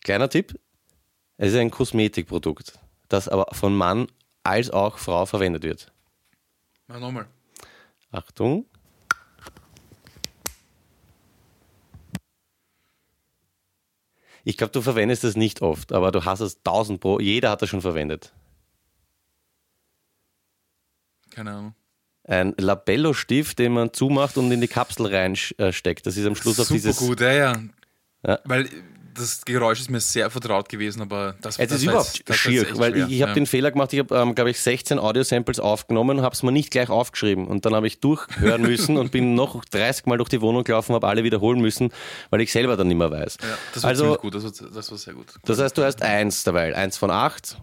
Kleiner 0.02 0.28
Tipp. 0.28 0.58
Es 1.36 1.52
ist 1.52 1.58
ein 1.58 1.70
Kosmetikprodukt, 1.70 2.78
das 3.08 3.28
aber 3.28 3.46
von 3.54 3.74
Mann 3.74 4.08
als 4.42 4.70
auch 4.70 4.98
Frau 4.98 5.26
verwendet 5.26 5.62
wird. 5.62 5.92
Mach 6.88 6.98
nochmal. 6.98 7.28
Achtung. 8.10 8.66
Ich 14.44 14.56
glaube, 14.56 14.72
du 14.72 14.82
verwendest 14.82 15.22
es 15.22 15.36
nicht 15.36 15.62
oft, 15.62 15.92
aber 15.92 16.10
du 16.10 16.24
hast 16.24 16.40
es 16.40 16.56
1000 16.58 17.00
pro. 17.00 17.20
Jeder 17.20 17.50
hat 17.50 17.62
das 17.62 17.68
schon 17.68 17.80
verwendet. 17.80 18.32
Keine 21.30 21.52
Ahnung. 21.52 21.74
Ein 22.24 22.54
Labello-Stift, 22.56 23.58
den 23.58 23.72
man 23.72 23.92
zumacht 23.92 24.36
und 24.38 24.50
in 24.52 24.60
die 24.60 24.68
Kapsel 24.68 25.06
reinsteckt. 25.06 26.06
Das 26.06 26.16
ist 26.16 26.26
am 26.26 26.36
Schluss 26.36 26.60
auf 26.60 26.66
Super 26.68 26.78
dieses. 26.80 26.96
gut, 26.98 27.20
ja, 27.20 27.32
ja, 27.32 27.56
Ja. 28.26 28.38
Weil 28.44 28.68
das 29.14 29.44
Geräusch 29.44 29.80
ist 29.80 29.90
mir 29.90 30.00
sehr 30.00 30.30
vertraut 30.30 30.70
gewesen, 30.70 31.02
aber 31.02 31.34
das, 31.42 31.58
Es 31.58 31.68
das 31.68 31.80
ist 31.80 31.86
war 31.86 31.92
überhaupt 31.94 32.16
jetzt- 32.18 32.28
war 32.30 32.36
schier, 32.36 32.66
weil 32.78 32.92
schwer. 32.92 33.06
ich, 33.08 33.12
ich 33.12 33.20
habe 33.22 33.30
ja. 33.32 33.34
den 33.34 33.46
Fehler 33.46 33.70
gemacht, 33.70 33.92
ich 33.92 33.98
habe, 33.98 34.14
ähm, 34.16 34.34
glaube 34.34 34.50
ich, 34.50 34.58
16 34.60 34.98
Audio-Samples 34.98 35.60
aufgenommen 35.60 36.18
und 36.18 36.24
habe 36.24 36.32
es 36.34 36.42
mir 36.42 36.50
nicht 36.52 36.70
gleich 36.70 36.88
aufgeschrieben. 36.88 37.46
Und 37.46 37.66
dann 37.66 37.74
habe 37.74 37.86
ich 37.88 38.00
durchhören 38.00 38.62
müssen 38.62 38.96
und 38.96 39.10
bin 39.12 39.34
noch 39.34 39.64
30 39.66 40.06
Mal 40.06 40.16
durch 40.16 40.30
die 40.30 40.40
Wohnung 40.40 40.64
gelaufen, 40.64 40.94
habe 40.94 41.08
alle 41.08 41.24
wiederholen 41.24 41.60
müssen, 41.60 41.92
weil 42.30 42.40
ich 42.40 42.52
selber 42.52 42.76
dann 42.78 42.86
nicht 42.88 42.96
mehr 42.96 43.10
weiß. 43.10 43.36
Ja, 43.42 43.58
das 43.74 43.82
war 43.82 43.88
also, 43.90 44.04
ziemlich 44.04 44.20
gut, 44.20 44.34
das 44.36 44.44
war, 44.44 44.70
das 44.70 44.90
war 44.90 44.96
sehr 44.98 45.12
gut. 45.14 45.26
das 45.44 45.58
heißt, 45.58 45.76
du 45.76 45.82
hast 45.84 46.00
eins 46.00 46.44
dabei, 46.44 46.74
eins 46.74 46.96
von 46.96 47.10
acht, 47.10 47.58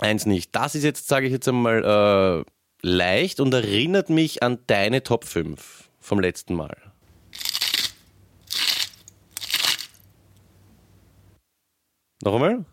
eins 0.00 0.26
nicht. 0.26 0.54
Das 0.54 0.74
ist 0.74 0.82
jetzt, 0.84 1.08
sage 1.08 1.26
ich 1.26 1.32
jetzt 1.32 1.48
einmal, 1.48 2.44
äh, 2.44 2.50
leicht 2.82 3.40
und 3.40 3.52
erinnert 3.54 4.10
mich 4.10 4.42
an 4.42 4.58
deine 4.66 5.02
Top 5.02 5.24
5 5.24 5.88
vom 6.00 6.20
letzten 6.20 6.54
Mal. 6.54 6.76
Noch 12.22 12.34
einmal? 12.34 12.64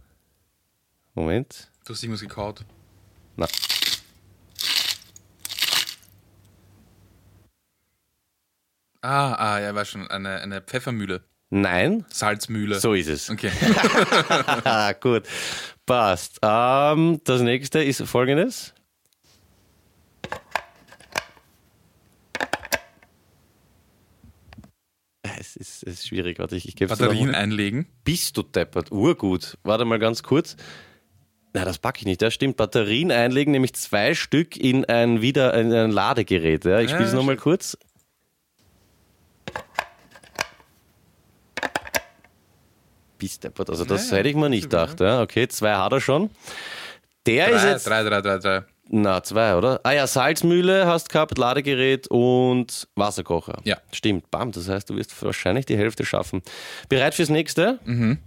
Moment. 1.13 1.71
Du 1.85 1.93
hast 1.93 2.03
irgendwas 2.03 2.21
gekaut. 2.21 2.65
Na. 3.35 3.47
Ah, 9.01 9.33
ah, 9.33 9.59
ja, 9.59 9.75
war 9.75 9.85
schon. 9.85 10.07
Eine, 10.07 10.41
eine 10.41 10.61
Pfeffermühle. 10.61 11.23
Nein, 11.51 12.05
Salzmühle. 12.09 12.79
so 12.79 12.93
ist 12.95 13.07
es. 13.07 13.29
Okay. 13.29 13.51
Ah, 14.63 14.93
gut. 14.99 15.27
Passt. 15.85 16.39
Ähm, 16.41 17.21
das 17.23 17.41
nächste 17.41 17.83
ist 17.83 18.01
folgendes. 18.01 18.73
Es 25.45 25.55
ist, 25.55 25.84
es 25.84 25.93
ist 25.93 26.08
schwierig, 26.08 26.39
warte, 26.39 26.55
ich, 26.55 26.67
ich 26.67 26.75
gebe 26.75 26.89
Batterien 26.95 27.36
einlegen. 27.36 27.86
Bist 28.03 28.36
du 28.38 28.41
deppert? 28.43 28.91
Urgut. 28.91 29.58
Warte 29.63 29.86
mal 29.86 29.99
ganz 29.99 30.23
kurz. 30.23 30.55
Na, 31.53 31.63
das 31.65 31.77
packe 31.77 31.99
ich 31.99 32.05
nicht. 32.05 32.21
Das 32.21 32.34
stimmt. 32.34 32.58
Batterien 32.58 33.12
einlegen, 33.12 33.51
nämlich 33.51 33.73
zwei 33.75 34.13
Stück 34.15 34.58
in 34.58 34.86
ein 34.86 35.21
wieder 35.21 35.53
in 35.53 35.71
ein 35.71 35.91
Ladegerät. 35.91 36.65
Ja, 36.65 36.79
ich 36.79 36.89
Ja, 36.89 36.95
spiele 36.95 37.10
es 37.10 37.13
nochmal 37.13 37.38
kurz. 37.38 37.77
Bist 43.17 43.43
deppert. 43.43 43.69
Also 43.69 43.86
das 43.86 44.10
Ja, 44.10 44.17
hätte 44.17 44.29
ich 44.29 44.36
mir 44.36 44.49
nicht 44.49 44.63
gedacht. 44.63 44.99
Ja. 44.99 45.21
Okay, 45.21 45.47
zwei 45.47 45.75
hat 45.75 45.91
er 45.93 46.01
schon. 46.01 46.29
Der 47.25 47.49
ist 47.49 47.62
Drei, 47.63 47.69
jetzt. 47.71 47.88
drei, 47.88 48.03
drei, 48.03 48.21
drei, 48.21 48.38
drei. 48.39 48.63
Na, 48.88 49.24
zwei, 49.24 49.56
oder? 49.56 49.80
Ah 49.84 49.91
ja, 49.93 50.06
Salzmühle 50.06 50.86
hast 50.86 51.10
gehabt, 51.10 51.38
Ladegerät 51.38 52.08
und 52.08 52.88
Wasserkocher. 52.95 53.58
Ja. 53.63 53.78
Stimmt, 53.91 54.30
bam. 54.30 54.52
Das 54.52 54.69
heißt, 54.69 54.89
du 54.89 54.95
wirst 54.95 55.21
wahrscheinlich 55.24 55.65
die 55.65 55.76
Hälfte 55.76 56.06
schaffen. 56.06 56.43
Bereit 56.88 57.15
fürs 57.15 57.30
nächste? 57.30 57.80
Mhm. 57.84 58.19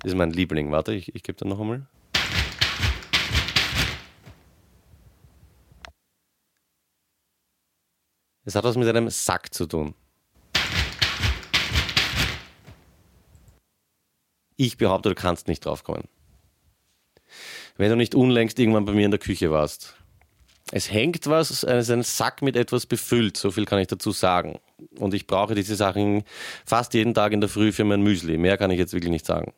Das 0.00 0.12
ist 0.12 0.16
mein 0.16 0.32
Liebling. 0.32 0.70
Warte, 0.72 0.94
ich, 0.94 1.14
ich 1.14 1.22
gebe 1.22 1.38
dir 1.38 1.46
noch 1.48 1.60
einmal. 1.60 1.86
Es 8.46 8.54
hat 8.54 8.64
was 8.64 8.76
mit 8.76 8.88
einem 8.88 9.08
Sack 9.10 9.52
zu 9.54 9.66
tun. 9.66 9.94
Ich 14.56 14.76
behaupte, 14.76 15.08
du 15.08 15.14
kannst 15.14 15.48
nicht 15.48 15.64
draufkommen. 15.64 16.04
Wenn 17.76 17.90
du 17.90 17.96
nicht 17.96 18.14
unlängst 18.14 18.58
irgendwann 18.58 18.84
bei 18.84 18.92
mir 18.92 19.04
in 19.04 19.10
der 19.10 19.18
Küche 19.18 19.50
warst. 19.50 19.96
Es 20.70 20.90
hängt 20.90 21.26
was, 21.26 21.50
es 21.50 21.62
ist 21.64 21.90
ein 21.90 22.02
Sack 22.02 22.40
mit 22.40 22.56
etwas 22.56 22.86
befüllt, 22.86 23.36
so 23.36 23.50
viel 23.50 23.64
kann 23.64 23.80
ich 23.80 23.88
dazu 23.88 24.12
sagen. 24.12 24.60
Und 24.98 25.12
ich 25.12 25.26
brauche 25.26 25.54
diese 25.54 25.74
Sachen 25.76 26.22
fast 26.64 26.94
jeden 26.94 27.14
Tag 27.14 27.32
in 27.32 27.40
der 27.40 27.50
Früh 27.50 27.72
für 27.72 27.84
mein 27.84 28.02
Müsli. 28.02 28.38
Mehr 28.38 28.56
kann 28.56 28.70
ich 28.70 28.78
jetzt 28.78 28.92
wirklich 28.92 29.10
nicht 29.10 29.26
sagen. 29.26 29.52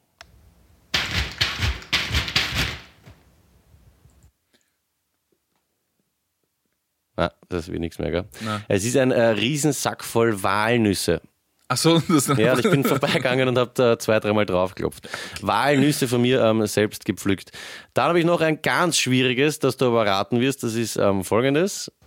Ah, 7.17 7.31
das 7.49 7.69
wird 7.69 7.81
nichts 7.81 7.99
mehr, 7.99 8.11
gell? 8.11 8.25
Nein. 8.41 8.65
Es 8.69 8.85
ist 8.85 8.97
ein 8.97 9.11
äh, 9.11 9.29
Riesensack 9.29 10.03
voll 10.03 10.43
Walnüsse. 10.43 11.21
Ach 11.69 11.77
so, 11.77 12.01
das 12.09 12.29
Ja, 12.29 12.53
und 12.53 12.65
ich 12.65 12.71
bin 12.71 12.85
vorbeigegangen 12.85 13.49
und 13.49 13.59
habe 13.59 13.73
da 13.75 13.99
zwei, 13.99 14.21
dreimal 14.21 14.47
draufgeklopft. 14.47 15.09
Walnüsse 15.43 16.07
von 16.07 16.23
mir 16.23 16.43
ähm, 16.43 16.65
selbst 16.67 17.05
gepflückt. 17.05 17.51
Dann 17.93 18.09
habe 18.09 18.21
ich 18.21 18.25
noch 18.25 18.41
ein 18.41 18.63
ganz 18.63 18.99
schwieriges, 18.99 19.59
das 19.59 19.77
du 19.77 19.87
aber 19.87 20.07
raten 20.07 20.41
wirst. 20.41 20.63
Das 20.63 20.75
ist 20.75 20.97
ähm, 20.97 21.25
folgendes. 21.25 21.91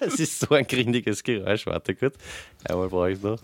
Es 0.00 0.18
ist 0.20 0.40
so 0.40 0.54
ein 0.54 0.66
grindiges 0.66 1.22
Geräusch. 1.22 1.66
Warte 1.66 1.94
kurz. 1.94 2.16
Einmal 2.64 2.88
brauche 2.88 3.10
ich 3.10 3.22
noch. 3.22 3.38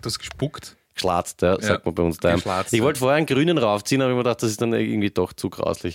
Du 0.00 0.04
hast 0.04 0.18
gespuckt. 0.18 0.76
Geschlatzt, 0.94 1.42
ja, 1.42 1.60
sagt 1.60 1.84
man 1.84 1.94
bei 1.94 2.02
uns 2.02 2.18
daheim. 2.18 2.36
geschlatzt, 2.36 2.72
Ich 2.72 2.78
ja. 2.78 2.84
wollte 2.84 2.98
vorher 3.00 3.18
einen 3.18 3.26
grünen 3.26 3.58
raufziehen, 3.58 4.00
aber 4.02 4.10
ich 4.10 4.16
mir 4.16 4.22
gedacht, 4.24 4.42
das 4.42 4.50
ist 4.50 4.60
dann 4.62 4.72
irgendwie 4.72 5.10
doch 5.10 5.32
zu 5.32 5.48
grauslich. 5.50 5.94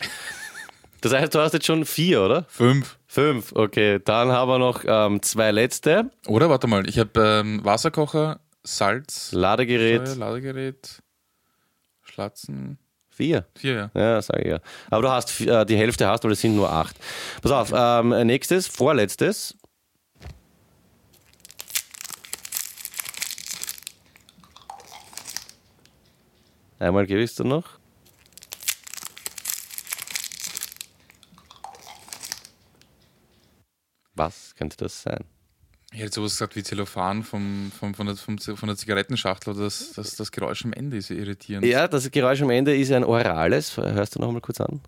Das 1.04 1.12
heißt, 1.12 1.36
du 1.36 1.40
hast 1.40 1.52
jetzt 1.52 1.66
schon 1.66 1.84
vier, 1.84 2.22
oder? 2.22 2.46
Fünf. 2.48 2.98
Fünf, 3.08 3.52
okay. 3.52 4.00
Dann 4.06 4.32
haben 4.32 4.48
wir 4.48 4.58
noch 4.58 4.86
ähm, 4.88 5.22
zwei 5.22 5.52
letzte. 5.52 6.10
Oder 6.28 6.50
warte 6.50 6.66
mal, 6.68 6.88
ich 6.88 6.98
habe 6.98 7.20
ähm, 7.20 7.60
Wasserkocher, 7.66 8.40
Salz, 8.64 9.34
Ladegerät, 9.34 10.08
Feuer, 10.08 10.16
Ladegerät, 10.16 11.04
Schlatzen. 12.04 12.78
vier. 13.10 13.46
Vier, 13.54 13.92
ja. 13.94 14.02
Ja, 14.02 14.22
sage 14.22 14.44
ich 14.44 14.48
ja. 14.48 14.60
Aber 14.90 15.02
du 15.02 15.10
hast 15.10 15.42
äh, 15.42 15.66
die 15.66 15.76
Hälfte 15.76 16.08
hast, 16.08 16.24
weil 16.24 16.32
es 16.32 16.40
sind 16.40 16.56
nur 16.56 16.72
acht. 16.72 16.96
Pass 17.42 17.52
auf, 17.52 17.74
ähm, 17.76 18.26
nächstes, 18.26 18.68
vorletztes. 18.68 19.58
Einmal 26.80 27.06
gebe 27.06 27.20
ich 27.20 27.32
es 27.32 27.36
dir 27.36 27.44
noch. 27.44 27.83
Was 34.16 34.56
könnte 34.56 34.78
das 34.78 35.02
sein? 35.02 35.24
Ich 35.92 36.00
hätte 36.00 36.14
sowas 36.14 36.32
gesagt 36.32 36.56
wie 36.56 36.64
Zellophan 36.64 37.24
vom, 37.24 37.72
vom, 37.78 37.94
von, 37.94 38.08
der, 38.08 38.16
vom, 38.16 38.40
von 38.40 38.68
der 38.68 38.76
Zigarettenschachtel 38.76 39.54
oder 39.54 39.66
das, 39.66 39.94
das, 39.94 40.16
das 40.16 40.32
Geräusch 40.32 40.66
am 40.66 40.74
Ende 40.74 40.98
ist 40.98 41.10
ja 41.10 41.16
irritierend. 41.16 41.66
Ja, 41.66 41.88
das 41.88 42.10
Geräusch 42.10 42.42
am 42.42 42.50
Ende 42.50 42.76
ist 42.76 42.92
ein 42.92 43.04
orales. 43.04 43.78
Hörst 43.78 44.16
du 44.16 44.20
noch 44.20 44.32
mal 44.32 44.42
kurz 44.42 44.60
an? 44.60 44.82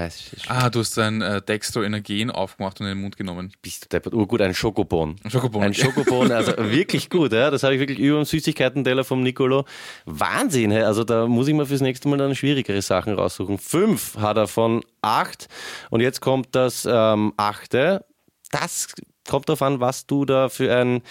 Ah, 0.00 0.06
es 0.06 0.32
ist- 0.32 0.50
Ah, 0.50 0.70
du 0.70 0.78
hast 0.80 0.98
ein 0.98 1.20
äh, 1.20 1.42
Dextro 1.42 1.82
Energen 1.82 2.30
aufgemacht 2.30 2.80
und 2.80 2.86
in 2.86 2.92
den 2.92 3.02
Mund 3.02 3.18
genommen. 3.18 3.52
Bist 3.60 3.84
du 3.84 3.88
deppert? 3.88 4.14
Urgut, 4.14 4.40
ein 4.40 4.54
Schokobon. 4.54 5.16
Ein 5.22 5.30
Schokobon. 5.30 5.62
Ein 5.62 5.74
Schokobon, 5.74 6.32
also 6.32 6.56
wirklich 6.56 7.10
gut, 7.10 7.32
ja. 7.32 7.50
Das 7.50 7.62
habe 7.64 7.74
ich 7.74 7.80
wirklich 7.80 7.98
über 7.98 8.16
dem 8.16 8.24
Süßigkeiten-Teller 8.24 9.04
vom 9.04 9.22
Nicolo. 9.22 9.66
Wahnsinn, 10.06 10.70
hä? 10.70 10.82
also 10.84 11.04
da 11.04 11.26
muss 11.26 11.48
ich 11.48 11.54
mir 11.54 11.66
fürs 11.66 11.82
nächste 11.82 12.08
Mal 12.08 12.16
dann 12.16 12.34
schwierigere 12.34 12.80
Sachen 12.80 13.12
raussuchen. 13.14 13.58
Fünf 13.58 14.16
hat 14.16 14.38
er 14.38 14.48
von 14.48 14.82
acht 15.02 15.48
und 15.90 16.00
jetzt 16.00 16.20
kommt 16.22 16.54
das 16.54 16.88
ähm, 16.90 17.34
achte. 17.36 18.06
Das 18.52 18.94
kommt 19.28 19.50
darauf 19.50 19.60
an, 19.60 19.80
was 19.80 20.06
du 20.06 20.24
da 20.24 20.48
für 20.48 20.74
ein 20.74 21.02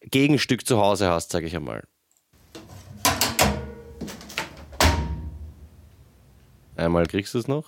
Gegenstück 0.00 0.66
zu 0.66 0.78
Hause 0.78 1.08
hast, 1.08 1.30
sage 1.30 1.46
ich 1.46 1.54
einmal. 1.54 1.84
Einmal 6.74 7.06
kriegst 7.06 7.32
du 7.34 7.38
es 7.38 7.46
noch. 7.46 7.64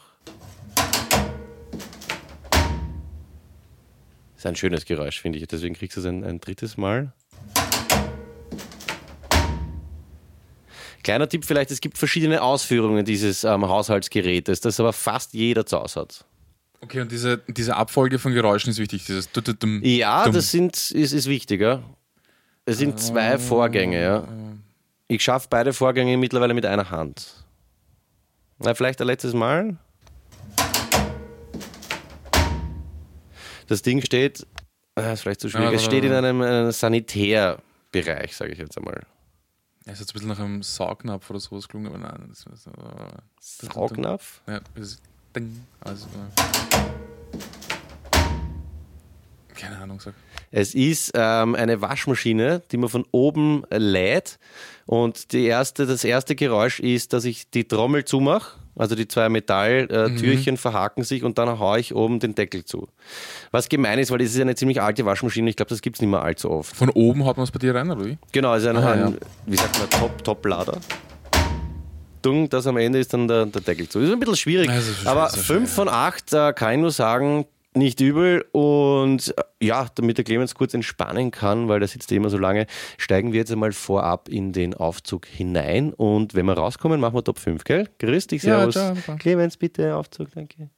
Ist 4.44 4.48
ein 4.48 4.56
schönes 4.56 4.84
Geräusch, 4.84 5.20
finde 5.20 5.38
ich. 5.38 5.46
Deswegen 5.46 5.74
kriegst 5.74 5.96
du 5.96 6.00
es 6.00 6.06
ein, 6.06 6.22
ein 6.22 6.38
drittes 6.40 6.76
Mal. 6.76 7.12
Kleiner 11.02 11.28
Tipp 11.28 11.44
vielleicht, 11.44 11.70
es 11.70 11.80
gibt 11.80 11.98
verschiedene 11.98 12.42
Ausführungen 12.42 13.04
dieses 13.04 13.44
ähm, 13.44 13.66
Haushaltsgerätes, 13.68 14.60
das 14.60 14.80
aber 14.80 14.92
fast 14.92 15.34
jeder 15.34 15.66
zu 15.66 15.78
Hause 15.78 16.00
hat. 16.00 16.24
Okay, 16.80 17.00
und 17.00 17.10
diese, 17.12 17.38
diese 17.48 17.76
Abfolge 17.76 18.18
von 18.18 18.32
Geräuschen 18.32 18.70
ist 18.70 18.78
wichtig. 18.78 19.04
Dieses 19.06 19.30
Dudutum, 19.32 19.82
Ja, 19.82 20.24
Dumm. 20.24 20.34
das 20.34 20.50
sind, 20.50 20.76
ist, 20.76 21.12
ist 21.12 21.26
wichtiger. 21.28 21.82
Es 22.66 22.78
sind 22.78 22.98
zwei 22.98 23.38
Vorgänge, 23.38 24.02
ja. 24.02 24.28
Ich 25.08 25.22
schaffe 25.22 25.46
beide 25.50 25.72
Vorgänge 25.72 26.16
mittlerweile 26.16 26.54
mit 26.54 26.64
einer 26.64 26.90
Hand. 26.90 27.44
Na, 28.58 28.74
vielleicht 28.74 29.00
ein 29.00 29.06
letztes 29.06 29.34
Mal. 29.34 29.76
Das 33.66 33.82
Ding 33.82 34.02
steht, 34.02 34.46
äh, 34.96 35.12
ist 35.12 35.22
vielleicht 35.22 35.40
zu 35.40 35.48
schwierig, 35.48 35.70
Ja, 35.70 35.76
es 35.76 35.84
steht 35.84 36.04
in 36.04 36.12
einem 36.12 36.42
äh, 36.42 36.70
Sanitärbereich, 36.72 38.36
sage 38.36 38.52
ich 38.52 38.58
jetzt 38.58 38.76
einmal. 38.76 39.02
Er 39.86 39.92
ist 39.92 40.00
jetzt 40.00 40.10
ein 40.10 40.14
bisschen 40.14 40.28
nach 40.28 40.38
einem 40.38 40.62
Saugnapf 40.62 41.28
oder 41.30 41.40
sowas 41.40 41.68
gelungen, 41.68 41.88
aber 41.88 41.98
nein. 41.98 42.26
Das, 42.28 42.44
das, 42.44 42.64
das, 43.60 43.74
Saugnapf? 43.74 44.40
Ja, 44.46 44.60
das 44.74 44.92
ist 44.92 45.02
Ding. 45.34 45.66
Also, 45.80 46.06
äh, 46.06 46.78
keine 49.54 49.78
Ahnung, 49.78 50.00
sag. 50.00 50.14
Es 50.50 50.74
ist 50.74 51.12
ähm, 51.14 51.54
eine 51.54 51.80
Waschmaschine, 51.80 52.62
die 52.70 52.76
man 52.76 52.88
von 52.88 53.04
oben 53.10 53.64
lädt. 53.70 54.38
Und 54.86 55.32
die 55.32 55.46
erste, 55.46 55.86
das 55.86 56.04
erste 56.04 56.36
Geräusch 56.36 56.80
ist, 56.80 57.12
dass 57.12 57.24
ich 57.24 57.50
die 57.50 57.64
Trommel 57.64 58.04
zumache. 58.04 58.60
Also 58.76 58.94
die 58.94 59.06
zwei 59.06 59.28
Metalltürchen 59.28 60.56
verhaken 60.56 61.04
sich 61.04 61.22
und 61.22 61.38
dann 61.38 61.58
haue 61.58 61.78
ich 61.78 61.94
oben 61.94 62.18
den 62.18 62.34
Deckel 62.34 62.64
zu. 62.64 62.88
Was 63.52 63.68
gemein 63.68 63.98
ist, 63.98 64.10
weil 64.10 64.18
das 64.18 64.34
ist 64.34 64.40
eine 64.40 64.54
ziemlich 64.56 64.82
alte 64.82 65.04
Waschmaschine. 65.04 65.48
Ich 65.48 65.56
glaube, 65.56 65.68
das 65.68 65.80
gibt 65.80 65.96
es 65.96 66.00
nicht 66.00 66.10
mehr 66.10 66.22
allzu 66.22 66.50
oft. 66.50 66.74
Von 66.74 66.90
oben 66.90 67.24
haut 67.24 67.36
man 67.36 67.44
es 67.44 67.50
bei 67.50 67.58
dir 67.58 67.74
rein, 67.74 67.90
oder 67.90 68.04
wie? 68.04 68.18
Genau, 68.32 68.50
also 68.50 68.68
ein, 68.68 68.76
Aha, 68.76 68.92
ein 68.92 68.98
ja. 68.98 69.12
wie 69.46 69.56
sagt 69.56 69.78
man, 69.78 69.90
Top, 69.90 70.24
Top-Lader. 70.24 70.78
Dung, 72.22 72.48
das 72.48 72.66
am 72.66 72.78
Ende 72.78 72.98
ist 72.98 73.12
dann 73.12 73.28
der, 73.28 73.46
der 73.46 73.60
Deckel 73.60 73.88
zu. 73.88 74.00
Ist 74.00 74.10
ein 74.10 74.18
bisschen 74.18 74.36
schwierig. 74.36 74.70
Schwer, 74.70 75.10
aber 75.10 75.22
das 75.24 75.36
ist 75.36 75.44
schwer, 75.44 75.56
5 75.58 75.72
von 75.72 75.88
8 75.88 76.32
äh, 76.32 76.52
kann 76.54 76.72
ich 76.72 76.80
nur 76.80 76.90
sagen, 76.90 77.44
nicht 77.74 78.00
übel. 78.00 78.44
Und 78.52 79.34
äh, 79.36 79.42
ja, 79.66 79.86
damit 79.94 80.18
der 80.18 80.24
Clemens 80.24 80.54
kurz 80.54 80.74
entspannen 80.74 81.30
kann, 81.30 81.68
weil 81.68 81.80
der 81.80 81.88
sitzt 81.88 82.10
immer 82.12 82.30
so 82.30 82.38
lange, 82.38 82.66
steigen 82.98 83.32
wir 83.32 83.40
jetzt 83.40 83.52
einmal 83.52 83.72
vorab 83.72 84.28
in 84.28 84.52
den 84.52 84.74
Aufzug 84.74 85.26
hinein. 85.26 85.92
Und 85.92 86.34
wenn 86.34 86.46
wir 86.46 86.54
rauskommen, 86.54 87.00
machen 87.00 87.14
wir 87.14 87.24
Top 87.24 87.38
5, 87.38 87.64
gell? 87.64 87.88
Grüß 87.98 88.26
dich, 88.28 88.42
Ja, 88.42 88.58
Servus. 88.58 88.74
ciao, 88.74 88.94
Papa. 88.94 89.16
Clemens, 89.16 89.56
bitte 89.56 89.96
Aufzug, 89.96 90.28
danke. 90.34 90.70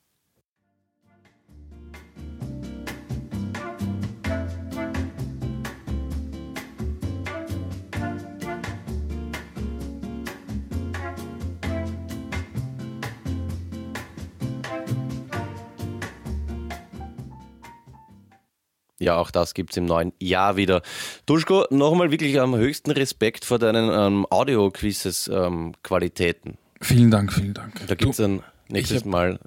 Ja, 19.06 19.16
auch 19.18 19.30
das 19.30 19.54
gibt 19.54 19.70
es 19.70 19.76
im 19.76 19.84
neuen 19.84 20.12
Jahr 20.18 20.56
wieder. 20.56 20.82
Duschko, 21.26 21.64
nochmal 21.70 22.10
wirklich 22.10 22.40
am 22.40 22.56
höchsten 22.56 22.90
Respekt 22.90 23.44
vor 23.44 23.60
deinen 23.60 23.88
ähm, 23.88 24.26
Audio-Quizzes-Qualitäten. 24.30 26.58
Vielen 26.80 27.12
Dank, 27.12 27.32
vielen 27.32 27.54
Dank. 27.54 27.86
da 27.86 27.94
gibt 27.94 28.10
es 28.10 28.16
dann 28.16 28.42
nächstes 28.68 29.02
hab- 29.02 29.06
Mal. 29.06 29.38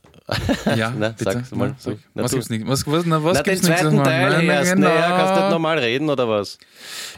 ja, 0.78 0.94
Na, 0.98 1.10
bitte. 1.10 1.24
sag's 1.26 1.52
mal. 1.52 1.76
Sag. 1.78 1.98
Na, 2.14 2.24
was 2.24 2.32
du- 2.32 2.38
gibt's 2.38 2.50
nicht? 2.50 2.66
Was, 2.68 2.88
was, 2.88 3.06
na, 3.06 3.22
was 3.22 3.34
Na, 3.36 3.44
den 3.44 3.52
gibt's 3.54 3.68
nächstes 3.68 3.90
zweiten? 3.92 4.04
Teil 4.06 4.30
nein, 4.30 4.48
erst. 4.48 4.76
genau. 4.76 4.88
Naja, 4.88 5.18
kannst 5.18 5.36
du 5.36 5.42
nicht 5.42 5.52
normal 5.52 5.80
reden 5.80 6.10
oder 6.10 6.30
was? 6.30 6.58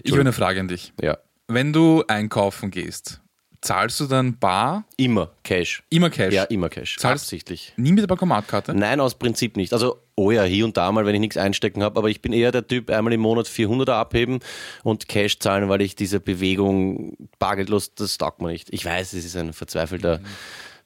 Ich 0.02 0.10
habe 0.12 0.22
eine 0.22 0.34
Frage 0.34 0.62
an 0.62 0.68
dich. 0.68 0.94
Ja. 1.00 1.20
Wenn 1.48 1.74
du 1.74 2.04
einkaufen 2.08 2.72
gehst, 2.72 3.22
zahlst 3.62 4.00
du 4.00 4.08
dann 4.08 4.38
bar, 4.40 4.86
Immer 4.98 5.32
Cash. 5.44 5.84
immer 5.90 6.10
Cash? 6.10 6.34
Ja, 6.34 6.44
immer 6.46 6.68
Cash. 6.70 6.98
Zahlst- 6.98 7.26
Absichtlich. 7.26 7.74
Nie 7.78 7.92
mit 7.92 8.02
der 8.02 8.08
Bankomatkarte? 8.08 8.74
Nein, 8.74 9.00
aus 9.00 9.16
Prinzip 9.16 9.56
nicht. 9.56 9.72
Also, 9.74 10.02
oh 10.16 10.32
ja, 10.32 10.44
hier 10.44 10.66
und 10.66 10.78
da 10.78 10.92
mal, 10.92 11.06
wenn 11.06 11.14
ich 11.16 11.22
nichts 11.22 11.38
einstecken 11.38 11.84
habe, 11.84 12.00
aber 12.00 12.10
ich 12.10 12.22
bin 12.22 12.34
eher 12.34 12.52
der 12.52 12.66
Typ, 12.68 12.90
einmal 12.90 13.14
im 13.14 13.22
Monat 13.22 13.48
400er 13.48 13.92
abheben 13.94 14.40
und 14.84 15.08
Cash 15.08 15.40
zahlen, 15.40 15.70
weil 15.70 15.82
ich 15.82 15.96
diese 15.96 16.20
Bewegung 16.20 17.16
bargeldlos, 17.40 17.94
das 17.94 18.18
taugt 18.18 18.42
mir 18.42 18.48
nicht. 18.50 18.70
Ich 18.74 18.84
weiß, 18.84 19.14
es 19.14 19.26
ist 19.26 19.38
ein 19.38 19.54
verzweifelter 19.54 20.20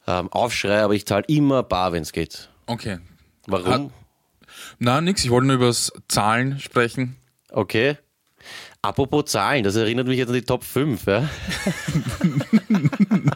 ähm, 0.08 0.32
Aufschrei, 0.32 0.82
aber 0.84 0.94
ich 0.94 1.06
zahle 1.06 1.24
immer 1.28 1.64
bar, 1.64 1.94
wenn 1.94 2.04
es 2.04 2.12
geht. 2.12 2.50
Okay. 2.68 3.00
Warum? 3.48 3.92
Na, 4.80 5.00
nix. 5.02 5.24
Ich 5.24 5.32
wollte 5.32 5.48
nur 5.48 5.56
über 5.58 5.68
das 5.68 5.92
Zahlen 6.08 6.60
sprechen. 6.60 7.16
Okay. 7.52 7.98
Apropos 8.82 9.26
Zahlen, 9.26 9.64
das 9.64 9.76
erinnert 9.76 10.08
mich 10.08 10.20
jetzt 10.20 10.28
an 10.30 10.36
die 10.36 10.44
Top 10.44 10.64
5, 10.64 11.08
ja? 11.08 11.28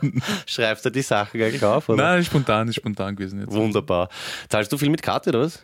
Schreibst 0.45 0.85
du 0.85 0.89
die 0.89 1.01
Sachen 1.01 1.39
gleich 1.39 1.63
auf, 1.63 1.89
oder? 1.89 2.03
Nein, 2.03 2.23
spontan, 2.23 2.67
ist 2.67 2.75
spontan 2.75 3.15
gewesen 3.15 3.39
jetzt. 3.41 3.51
Wunderbar. 3.51 4.09
Zahlst 4.49 4.71
du 4.71 4.77
viel 4.77 4.89
mit 4.89 5.01
Karte, 5.01 5.29
oder 5.29 5.41
was? 5.41 5.63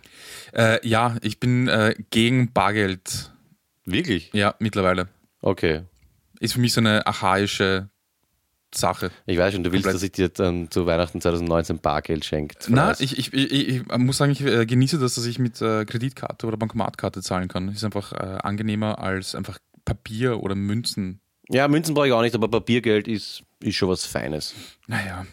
Äh, 0.54 0.86
ja, 0.88 1.16
ich 1.22 1.40
bin 1.40 1.68
äh, 1.68 1.96
gegen 2.10 2.52
Bargeld. 2.54 3.32
Wirklich? 3.86 4.32
Ja, 4.34 4.56
mittlerweile. 4.60 5.08
Okay. 5.42 5.84
Ist 6.40 6.54
für 6.54 6.60
mich 6.60 6.74
so 6.74 6.82
eine 6.82 7.06
archaische 7.06 7.90
Sache. 8.74 9.12
Ich 9.26 9.38
weiß 9.38 9.54
schon, 9.54 9.64
du 9.64 9.72
willst, 9.72 9.84
Komplett. 9.84 9.96
dass 9.96 10.04
ich 10.04 10.12
dir 10.12 10.30
dann 10.30 10.70
zu 10.70 10.86
Weihnachten 10.86 11.22
2019 11.22 11.80
Bargeld 11.80 12.26
schenke. 12.26 12.56
Na, 12.68 12.94
ich, 13.00 13.18
ich, 13.18 13.34
ich, 13.34 13.68
ich 13.68 13.98
muss 13.98 14.18
sagen, 14.18 14.32
ich 14.32 14.42
äh, 14.42 14.66
genieße 14.66 15.00
das, 15.00 15.16
dass 15.16 15.26
ich 15.26 15.40
mit 15.40 15.62
äh, 15.62 15.86
Kreditkarte 15.86 16.46
oder 16.48 16.58
Bankomatkarte 16.58 17.22
zahlen 17.22 17.48
kann. 17.48 17.70
Ist 17.70 17.84
einfach 17.84 18.12
äh, 18.14 18.38
angenehmer 18.44 19.00
als 19.00 19.36
einfach 19.36 19.60
Papier 19.86 20.42
oder 20.42 20.56
Münzen. 20.56 21.22
Ja, 21.50 21.68
Münzen 21.68 21.94
brauche 21.94 22.08
ich 22.08 22.14
auch 22.14 22.22
nicht, 22.22 22.36
aber 22.36 22.50
Papiergeld 22.50 23.08
ist, 23.08 23.44
ist 23.66 23.76
schon 23.76 23.90
was 23.90 24.06
Feines. 24.06 24.54
Naja. 24.88 25.26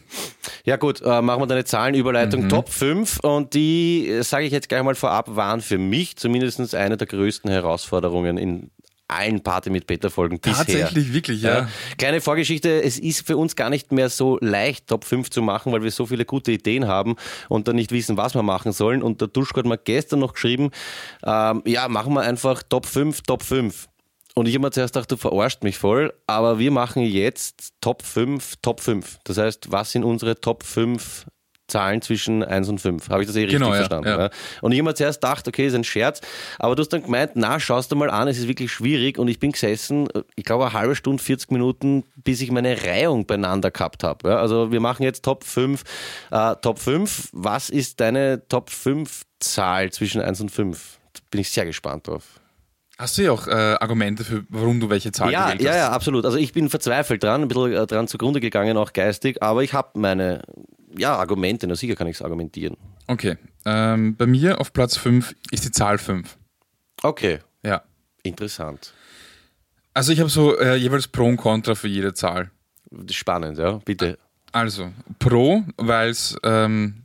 Ja 0.65 0.77
gut, 0.77 1.01
äh, 1.01 1.21
machen 1.21 1.41
wir 1.41 1.47
deine 1.47 1.65
Zahlenüberleitung. 1.65 2.49
Top 2.49 2.69
5 2.69 3.19
und 3.19 3.53
die, 3.53 4.09
äh, 4.09 4.23
sage 4.23 4.45
ich 4.45 4.51
jetzt 4.51 4.69
gleich 4.69 4.83
mal 4.83 4.95
vorab, 4.95 5.35
waren 5.35 5.61
für 5.61 5.77
mich 5.77 6.15
zumindest 6.17 6.73
eine 6.75 6.97
der 6.97 7.07
größten 7.07 7.49
Herausforderungen 7.51 8.37
in 8.37 8.71
allen 9.07 9.41
Party 9.41 9.69
mit 9.69 9.85
Peter-Folgen 9.85 10.39
bisher. 10.39 10.65
Tatsächlich, 10.65 11.13
wirklich, 11.13 11.41
ja. 11.41 11.59
Ja. 11.59 11.69
Kleine 11.97 12.21
Vorgeschichte, 12.21 12.81
es 12.81 12.97
ist 12.97 13.25
für 13.25 13.37
uns 13.37 13.55
gar 13.55 13.69
nicht 13.69 13.91
mehr 13.91 14.09
so 14.09 14.37
leicht, 14.41 14.87
Top 14.87 15.05
5 15.05 15.29
zu 15.29 15.41
machen, 15.41 15.71
weil 15.71 15.83
wir 15.83 15.91
so 15.91 16.05
viele 16.05 16.25
gute 16.25 16.51
Ideen 16.51 16.87
haben 16.87 17.15
und 17.49 17.67
dann 17.67 17.75
nicht 17.75 17.91
wissen, 17.91 18.17
was 18.17 18.33
wir 18.33 18.43
machen 18.43 18.71
sollen. 18.71 19.03
Und 19.03 19.21
der 19.21 19.27
Duschko 19.27 19.59
hat 19.59 19.65
mir 19.65 19.77
gestern 19.77 20.19
noch 20.19 20.33
geschrieben, 20.33 20.71
ähm, 21.25 21.61
ja, 21.65 21.87
machen 21.87 22.13
wir 22.13 22.21
einfach 22.21 22.63
Top 22.63 22.85
5, 22.85 23.21
Top 23.21 23.43
5. 23.43 23.87
Und 24.35 24.47
ich 24.47 24.55
habe 24.55 24.63
mir 24.65 24.71
zuerst 24.71 24.93
gedacht, 24.93 25.11
du 25.11 25.17
verarscht 25.17 25.63
mich 25.63 25.77
voll, 25.77 26.13
aber 26.27 26.57
wir 26.59 26.71
machen 26.71 27.03
jetzt 27.03 27.73
Top 27.81 28.01
5, 28.01 28.55
Top 28.61 28.79
5. 28.79 29.19
Das 29.25 29.37
heißt, 29.37 29.71
was 29.71 29.91
sind 29.91 30.03
unsere 30.03 30.39
Top 30.41 30.63
5 30.63 31.27
Zahlen 31.67 32.01
zwischen 32.01 32.43
1 32.43 32.67
und 32.67 32.79
5? 32.81 33.09
Habe 33.09 33.21
ich 33.21 33.27
das 33.27 33.35
eh 33.35 33.41
richtig 33.41 33.59
Genau, 33.59 33.69
ja, 33.71 33.77
verstanden? 33.77 34.07
ja. 34.09 34.19
Ja? 34.23 34.29
Und 34.61 34.71
ich 34.73 34.79
habe 34.79 34.89
mir 34.89 34.95
zuerst 34.95 35.21
gedacht, 35.21 35.47
okay, 35.47 35.67
ist 35.67 35.75
ein 35.75 35.83
Scherz, 35.83 36.19
aber 36.59 36.75
du 36.75 36.81
hast 36.81 36.89
dann 36.89 37.03
gemeint, 37.03 37.31
na, 37.35 37.59
schaust 37.59 37.91
du 37.91 37.95
mal 37.95 38.09
an, 38.09 38.27
es 38.27 38.37
ist 38.39 38.47
wirklich 38.47 38.71
schwierig 38.71 39.17
und 39.19 39.27
ich 39.27 39.39
bin 39.39 39.51
gesessen, 39.51 40.07
ich 40.35 40.43
glaube 40.43 40.65
eine 40.65 40.73
halbe 40.73 40.95
Stunde, 40.95 41.21
40 41.23 41.51
Minuten, 41.51 42.03
bis 42.15 42.41
ich 42.41 42.51
meine 42.51 42.83
Reihung 42.83 43.25
beieinander 43.27 43.69
gehabt 43.71 44.03
habe. 44.03 44.37
Also 44.37 44.71
wir 44.71 44.79
machen 44.81 45.03
jetzt 45.03 45.23
Top 45.23 45.43
5. 45.43 45.83
Äh, 46.31 46.55
Top 46.61 46.79
5, 46.79 47.29
was 47.33 47.69
ist 47.69 47.99
deine 47.99 48.47
Top 48.49 48.69
5 48.71 49.21
Zahl 49.39 49.91
zwischen 49.91 50.21
1 50.21 50.41
und 50.41 50.49
5? 50.49 50.99
Da 51.13 51.19
bin 51.31 51.39
ich 51.41 51.49
sehr 51.49 51.65
gespannt 51.65 52.07
drauf. 52.07 52.41
Hast 52.97 53.17
du 53.17 53.23
ja 53.23 53.31
auch 53.31 53.47
äh, 53.47 53.51
Argumente 53.51 54.23
für, 54.23 54.45
warum 54.49 54.79
du 54.79 54.89
welche 54.89 55.11
Zahl 55.11 55.31
Ja, 55.31 55.45
gewählt 55.47 55.61
ja, 55.63 55.69
hast? 55.71 55.77
ja, 55.77 55.89
absolut. 55.91 56.25
Also 56.25 56.37
ich 56.37 56.53
bin 56.53 56.69
verzweifelt 56.69 57.23
dran, 57.23 57.41
ein 57.41 57.47
bisschen 57.47 57.73
äh, 57.73 57.87
dran 57.87 58.07
zugrunde 58.07 58.39
gegangen, 58.39 58.77
auch 58.77 58.93
geistig, 58.93 59.41
aber 59.41 59.63
ich 59.63 59.73
habe 59.73 59.99
meine 59.99 60.43
ja, 60.95 61.15
Argumente, 61.15 61.65
na 61.67 61.73
sicher 61.75 61.95
kann 61.95 62.05
ich 62.07 62.17
es 62.17 62.21
argumentieren. 62.21 62.77
Okay. 63.07 63.37
Ähm, 63.65 64.15
bei 64.15 64.27
mir 64.27 64.61
auf 64.61 64.73
Platz 64.73 64.95
5 64.97 65.35
ist 65.51 65.65
die 65.65 65.71
Zahl 65.71 65.97
5. 65.97 66.37
Okay, 67.01 67.39
Ja. 67.65 67.81
interessant. 68.21 68.93
Also 69.95 70.11
ich 70.11 70.19
habe 70.19 70.29
so 70.29 70.57
äh, 70.57 70.75
jeweils 70.75 71.07
Pro 71.07 71.25
und 71.25 71.37
Contra 71.37 71.75
für 71.75 71.87
jede 71.87 72.13
Zahl. 72.13 72.51
Spannend, 73.09 73.57
ja, 73.57 73.79
bitte. 73.85 74.19
Also, 74.51 74.91
Pro, 75.17 75.63
weil 75.77 76.09
es 76.09 76.35
ähm, 76.43 77.02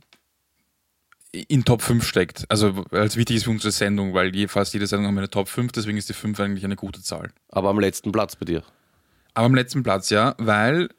in 1.31 1.63
Top 1.63 1.81
5 1.81 2.05
steckt. 2.05 2.45
Also, 2.49 2.85
weil 2.89 3.07
es 3.07 3.15
wichtig 3.15 3.37
ist 3.37 3.43
für 3.43 3.51
unsere 3.51 3.71
Sendung, 3.71 4.13
weil 4.13 4.35
je, 4.35 4.47
fast 4.47 4.73
jede 4.73 4.87
Sendung 4.87 5.07
haben 5.07 5.15
wir 5.15 5.21
eine 5.21 5.29
Top 5.29 5.47
5, 5.47 5.71
deswegen 5.71 5.97
ist 5.97 6.09
die 6.09 6.13
5 6.13 6.39
eigentlich 6.39 6.65
eine 6.65 6.75
gute 6.75 7.01
Zahl. 7.01 7.31
Aber 7.49 7.69
am 7.69 7.79
letzten 7.79 8.11
Platz 8.11 8.35
bei 8.35 8.45
dir. 8.45 8.63
Aber 9.33 9.45
am 9.45 9.55
letzten 9.55 9.83
Platz, 9.83 10.09
ja, 10.09 10.35
weil 10.37 10.89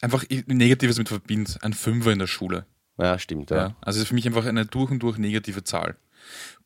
einfach 0.00 0.24
Negatives 0.28 0.98
mit 0.98 1.08
verbindet. 1.08 1.58
Ein 1.62 1.72
Fünfer 1.72 2.12
in 2.12 2.18
der 2.18 2.26
Schule. 2.26 2.66
Ja, 2.98 3.18
stimmt, 3.18 3.50
ja. 3.50 3.56
Ja. 3.56 3.76
Also, 3.80 3.98
es 3.98 4.02
ist 4.02 4.08
für 4.08 4.14
mich 4.14 4.26
einfach 4.26 4.44
eine 4.44 4.66
durch 4.66 4.90
und 4.90 5.02
durch 5.02 5.18
negative 5.18 5.64
Zahl. 5.64 5.96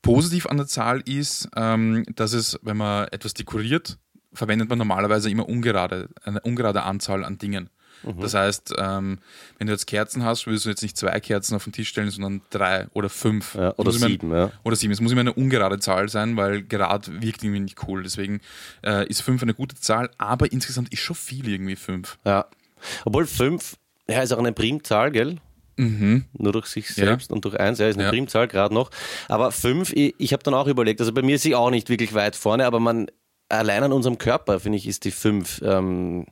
Positiv 0.01 0.47
an 0.47 0.57
der 0.57 0.67
Zahl 0.67 1.03
ist, 1.07 1.49
ähm, 1.55 2.05
dass 2.17 2.33
es, 2.33 2.59
wenn 2.63 2.77
man 2.77 3.07
etwas 3.09 3.35
dekoriert, 3.35 3.99
verwendet 4.33 4.69
man 4.69 4.79
normalerweise 4.79 5.31
immer 5.31 5.49
ungerade, 5.49 6.09
eine 6.25 6.41
ungerade 6.41 6.83
Anzahl 6.83 7.25
an 7.25 7.39
Dingen. 7.39 7.71
Mhm. 8.03 8.21
Das 8.21 8.35
heißt, 8.35 8.75
ähm, 8.79 9.19
wenn 9.59 9.67
du 9.67 9.73
jetzt 9.73 9.87
Kerzen 9.87 10.25
hast, 10.25 10.47
würdest 10.47 10.65
du 10.65 10.71
jetzt 10.71 10.83
nicht 10.83 10.97
zwei 10.97 11.19
Kerzen 11.21 11.55
auf 11.55 11.65
den 11.65 11.73
Tisch 11.73 11.89
stellen, 11.89 12.11
sondern 12.11 12.43
drei 12.51 12.87
oder 12.93 13.09
fünf. 13.09 13.55
Ja, 13.55 13.73
oder 13.77 13.85
muss 13.85 13.97
immer- 13.97 14.07
sieben, 14.09 14.31
ja. 14.33 14.51
Oder 14.65 14.77
sieben. 14.77 14.93
Es 14.93 15.01
muss 15.01 15.13
immer 15.13 15.21
eine 15.23 15.33
ungerade 15.33 15.79
Zahl 15.79 16.09
sein, 16.09 16.37
weil 16.37 16.63
gerad 16.63 17.11
wirkt 17.23 17.43
irgendwie 17.45 17.61
nicht 17.61 17.87
cool. 17.87 18.03
Deswegen 18.03 18.41
äh, 18.85 19.07
ist 19.09 19.23
fünf 19.23 19.43
eine 19.43 19.55
gute 19.55 19.77
Zahl, 19.77 20.11
aber 20.19 20.51
insgesamt 20.53 20.93
ist 20.93 21.01
schon 21.01 21.17
viel 21.17 21.49
irgendwie 21.49 21.77
fünf. 21.77 22.19
ja. 22.25 22.47
Obwohl 23.05 23.27
fünf, 23.27 23.77
ja, 24.09 24.23
ist 24.23 24.33
auch 24.33 24.39
eine 24.39 24.53
Primzahl, 24.53 25.13
gell? 25.13 25.37
Nur 25.77 26.53
durch 26.53 26.67
sich 26.67 26.89
Ja. 26.91 27.07
selbst 27.07 27.33
und 27.33 27.45
durch 27.45 27.59
eins, 27.59 27.79
ja, 27.79 27.89
ist 27.89 27.95
eine 27.95 28.05
Ja. 28.05 28.11
Primzahl 28.11 28.47
gerade 28.47 28.75
noch. 28.75 28.91
Aber 29.29 29.51
fünf, 29.53 29.93
ich, 29.93 30.15
ich 30.19 30.33
habe 30.33 30.43
dann 30.43 30.55
auch 30.55 30.67
überlegt, 30.67 31.01
also 31.01 31.13
bei 31.13 31.23
mir 31.23 31.37
ist 31.37 31.43
sie 31.43 31.55
auch 31.55 31.71
nicht 31.71 31.89
wirklich 31.89 32.13
weit 32.15 32.37
vorne, 32.37 32.67
aber 32.67 32.79
man 32.79 33.07
allein 33.49 33.83
an 33.85 33.93
unserem 33.93 34.19
Körper, 34.19 34.61
finde 34.61 34.79
ich, 34.79 34.87
ist 34.87 35.05
die 35.05 35.11
fünf 35.11 35.61
ähm, 35.65 36.27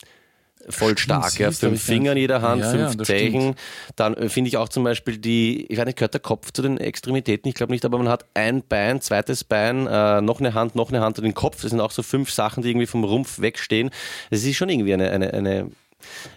voll 0.69 0.97
stark. 0.99 1.39
Ja. 1.39 1.51
Fünf 1.51 1.83
Finger 1.83 2.13
in 2.13 2.19
jeder 2.19 2.43
Hand, 2.43 2.63
Ja, 2.63 2.71
fünf 2.71 2.95
ja, 2.95 3.05
Zeichen. 3.05 3.55
Dann 3.97 4.15
äh, 4.15 4.29
finde 4.29 4.49
ich 4.49 4.57
auch 4.57 4.69
zum 4.69 4.85
Beispiel 4.85 5.19
die, 5.19 5.67
ich 5.67 5.79
weiß 5.79 5.87
nicht, 5.87 5.99
gehört 5.99 6.15
der 6.15 6.21
Kopf 6.21 6.53
zu 6.53 6.63
den 6.63 6.79
Extremitäten? 6.79 7.49
Ich 7.49 7.55
glaube 7.55 7.73
nicht, 7.73 7.85
aber 7.85 7.99
man 7.99 8.09
hat 8.09 8.27
ein 8.35 8.63
Bein, 8.63 9.01
zweites 9.01 9.45
Bein, 9.45 9.87
äh, 9.87 10.21
noch 10.21 10.41
eine 10.41 10.55
Hand, 10.55 10.75
noch 10.75 10.91
eine 10.91 11.01
Hand 11.01 11.19
und 11.19 11.25
den 11.25 11.35
Kopf. 11.35 11.63
Das 11.63 11.71
sind 11.71 11.81
auch 11.81 11.91
so 11.91 12.03
fünf 12.03 12.31
Sachen, 12.31 12.63
die 12.63 12.71
irgendwie 12.71 12.87
vom 12.87 13.05
Rumpf 13.05 13.41
wegstehen. 13.41 13.91
Das 14.31 14.45
ist 14.45 14.57
schon 14.57 14.69
irgendwie 14.69 14.95
eine, 14.95 15.11
eine, 15.11 15.33
eine 15.33 15.71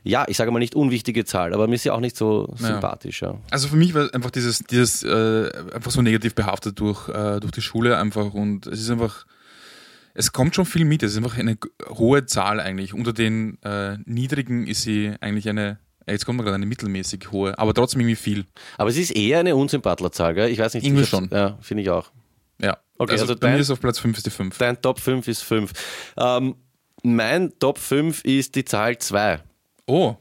ja, 0.04 0.26
ich 0.28 0.38
sage 0.38 0.52
mal 0.52 0.60
nicht 0.60 0.76
unwichtige 0.76 1.26
Zahl, 1.26 1.54
aber 1.54 1.68
mir 1.68 1.76
ist 1.76 1.84
sie 1.84 1.92
auch 1.92 2.00
nicht 2.00 2.18
so 2.18 2.54
sympathisch. 2.58 3.22
Ja. 3.22 3.36
Also 3.50 3.68
für 3.68 3.76
mich 3.76 3.94
war 3.94 4.14
einfach 4.14 4.32
dieses, 4.32 4.60
dieses 4.60 5.04
äh, 5.04 5.50
einfach 5.74 5.92
so 5.92 6.02
negativ 6.02 6.36
behaftet 6.36 6.80
durch, 6.80 7.08
äh, 7.10 7.40
durch 7.40 7.52
die 7.52 7.62
Schule 7.62 7.98
einfach 7.98 8.34
und 8.34 8.68
es 8.68 8.82
ist 8.82 8.90
einfach, 8.90 9.26
es 10.14 10.32
kommt 10.32 10.56
schon 10.56 10.66
viel 10.66 10.86
mit. 10.86 11.04
Es 11.04 11.12
ist 11.12 11.18
einfach 11.18 11.38
eine 11.38 11.58
hohe 11.90 12.26
Zahl 12.26 12.60
eigentlich. 12.60 12.94
Unter 12.94 13.14
den 13.14 13.62
äh, 13.64 13.98
niedrigen 14.06 14.68
ist 14.68 14.84
sie 14.84 15.14
eigentlich 15.22 15.50
eine, 15.50 15.80
jetzt 16.08 16.26
kommt 16.26 16.38
mir 16.38 16.44
gerade 16.44 16.56
eine 16.56 16.66
mittelmäßig 16.66 17.32
hohe, 17.32 17.58
aber 17.58 17.74
trotzdem 17.74 18.02
irgendwie 18.02 18.16
viel. 18.16 18.46
Aber 18.78 18.90
es 18.90 18.98
ist 18.98 19.12
eher 19.16 19.40
eine 19.40 19.56
Unsympathlerzahl, 19.56 20.34
gell? 20.36 20.50
Ich 20.50 20.60
weiß 20.60 20.74
nicht. 20.76 20.86
Irgendwie 20.86 21.06
schon. 21.06 21.30
Ja, 21.32 21.58
finde 21.62 21.84
ich 21.84 21.90
auch. 21.90 22.12
Ja. 22.62 22.78
Okay, 22.98 23.14
also, 23.14 23.24
also 23.24 23.36
dein- 23.36 23.60
ist 23.60 23.72
auf 23.72 23.80
Platz 23.82 24.00
5 24.00 24.18
ist 24.18 24.26
die 24.26 24.30
5. 24.30 24.58
Dein 24.58 24.82
Top 24.82 25.00
5 25.00 25.28
ist 25.28 25.42
5. 25.44 25.72
Ähm, 26.18 26.56
mein 27.04 27.52
Top 27.60 27.78
5 27.80 28.24
ist 28.24 28.56
die 28.56 28.64
Zahl 28.66 28.98
2. 28.98 29.40
Oh, 29.88 30.16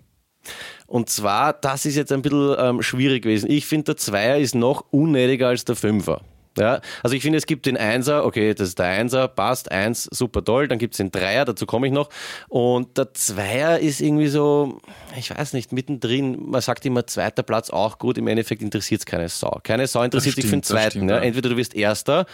Und 0.86 1.08
zwar, 1.10 1.52
das 1.52 1.86
ist 1.86 1.94
jetzt 1.96 2.10
ein 2.10 2.22
bisschen 2.22 2.56
ähm, 2.58 2.82
schwierig 2.82 3.22
gewesen. 3.22 3.48
Ich 3.50 3.66
finde, 3.66 3.84
der 3.84 3.96
Zweier 3.98 4.38
ist 4.38 4.54
noch 4.54 4.86
unnötiger 4.90 5.48
als 5.48 5.64
der 5.64 5.76
Fünfer. 5.76 6.22
Ja, 6.58 6.80
also 7.02 7.16
ich 7.16 7.22
finde, 7.22 7.38
es 7.38 7.46
gibt 7.46 7.66
den 7.66 7.76
Einser, 7.76 8.26
okay, 8.26 8.52
das 8.54 8.68
ist 8.68 8.78
der 8.78 8.86
Einser, 8.86 9.28
passt, 9.28 9.70
eins, 9.70 10.04
super 10.10 10.44
toll, 10.44 10.68
dann 10.68 10.78
gibt 10.78 10.94
es 10.94 10.98
den 10.98 11.10
Dreier, 11.10 11.44
dazu 11.44 11.64
komme 11.64 11.86
ich 11.86 11.92
noch. 11.92 12.10
Und 12.48 12.98
der 12.98 13.14
Zweier 13.14 13.78
ist 13.78 14.00
irgendwie 14.00 14.28
so, 14.28 14.80
ich 15.16 15.30
weiß 15.30 15.54
nicht, 15.54 15.72
mittendrin, 15.72 16.50
man 16.50 16.60
sagt 16.60 16.84
immer, 16.84 17.06
zweiter 17.06 17.42
Platz 17.42 17.70
auch 17.70 17.98
gut, 17.98 18.18
im 18.18 18.26
Endeffekt 18.26 18.60
interessiert 18.60 19.00
es 19.00 19.06
keine 19.06 19.28
Sau. 19.28 19.60
Keine 19.62 19.86
Sau 19.86 20.02
interessiert 20.02 20.34
sich 20.34 20.44
für 20.44 20.50
den 20.56 20.62
zweiten. 20.62 20.90
stimmt, 20.90 21.10
ja. 21.10 21.16
ja. 21.16 21.22
Entweder 21.22 21.48
du 21.48 21.56
wirst 21.56 21.74
Erster 21.74 22.26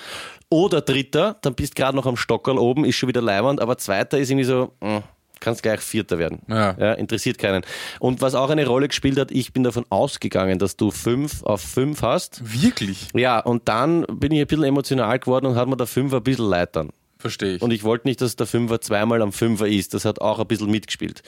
oder 0.51 0.81
Dritter, 0.81 1.37
dann 1.43 1.55
bist 1.55 1.77
gerade 1.77 1.97
noch 1.97 2.07
am 2.07 2.17
Stockerl 2.17 2.59
oben, 2.59 2.85
ist 2.85 2.97
schon 2.97 3.09
wieder 3.09 3.23
Leiwand, 3.23 3.61
aber 3.61 3.79
Zweiter 3.79 4.19
ist 4.19 4.31
irgendwie 4.31 4.47
so, 4.47 4.73
mh, 4.81 5.03
kannst 5.41 5.63
gleich 5.63 5.81
Vierter 5.81 6.19
werden. 6.19 6.41
Ja. 6.49 6.77
Ja, 6.79 6.93
interessiert 6.95 7.39
keinen. 7.39 7.63
Und 8.01 8.21
was 8.21 8.35
auch 8.35 8.51
eine 8.51 8.67
Rolle 8.67 8.89
gespielt 8.89 9.19
hat, 9.19 9.31
ich 9.31 9.53
bin 9.53 9.65
davon 9.65 9.85
ausgegangen, 9.91 10.59
dass 10.59 10.77
du 10.77 10.91
fünf 10.91 11.43
auf 11.43 11.61
fünf 11.61 12.03
hast. 12.03 12.41
wirklich? 12.63 13.09
Ja, 13.15 13.39
und 13.41 13.69
dann 13.69 14.05
bin 14.11 14.33
ich 14.33 14.41
ein 14.41 14.47
bisschen 14.47 14.65
emotional 14.65 15.19
geworden 15.19 15.47
und 15.47 15.57
hat 15.57 15.69
mir 15.69 15.77
der 15.77 15.87
Fünfer 15.87 16.17
ein 16.19 16.23
bisschen 16.23 16.47
leid 16.49 16.77
dann. 16.77 16.91
Verstehe 17.21 17.57
ich. 17.57 17.63
Und 17.63 17.73
ich 17.73 17.83
wollte 17.83 18.07
nicht, 18.07 18.21
dass 18.21 18.37
der 18.37 18.47
Fünfer 18.47 18.81
zweimal 18.81 19.23
am 19.23 19.33
Fünfer 19.33 19.67
ist. 19.67 19.93
Das 19.93 20.05
hat 20.05 20.21
auch 20.21 20.39
ein 20.39 20.47
bisschen 20.47 20.71
mitgespielt. 20.71 21.23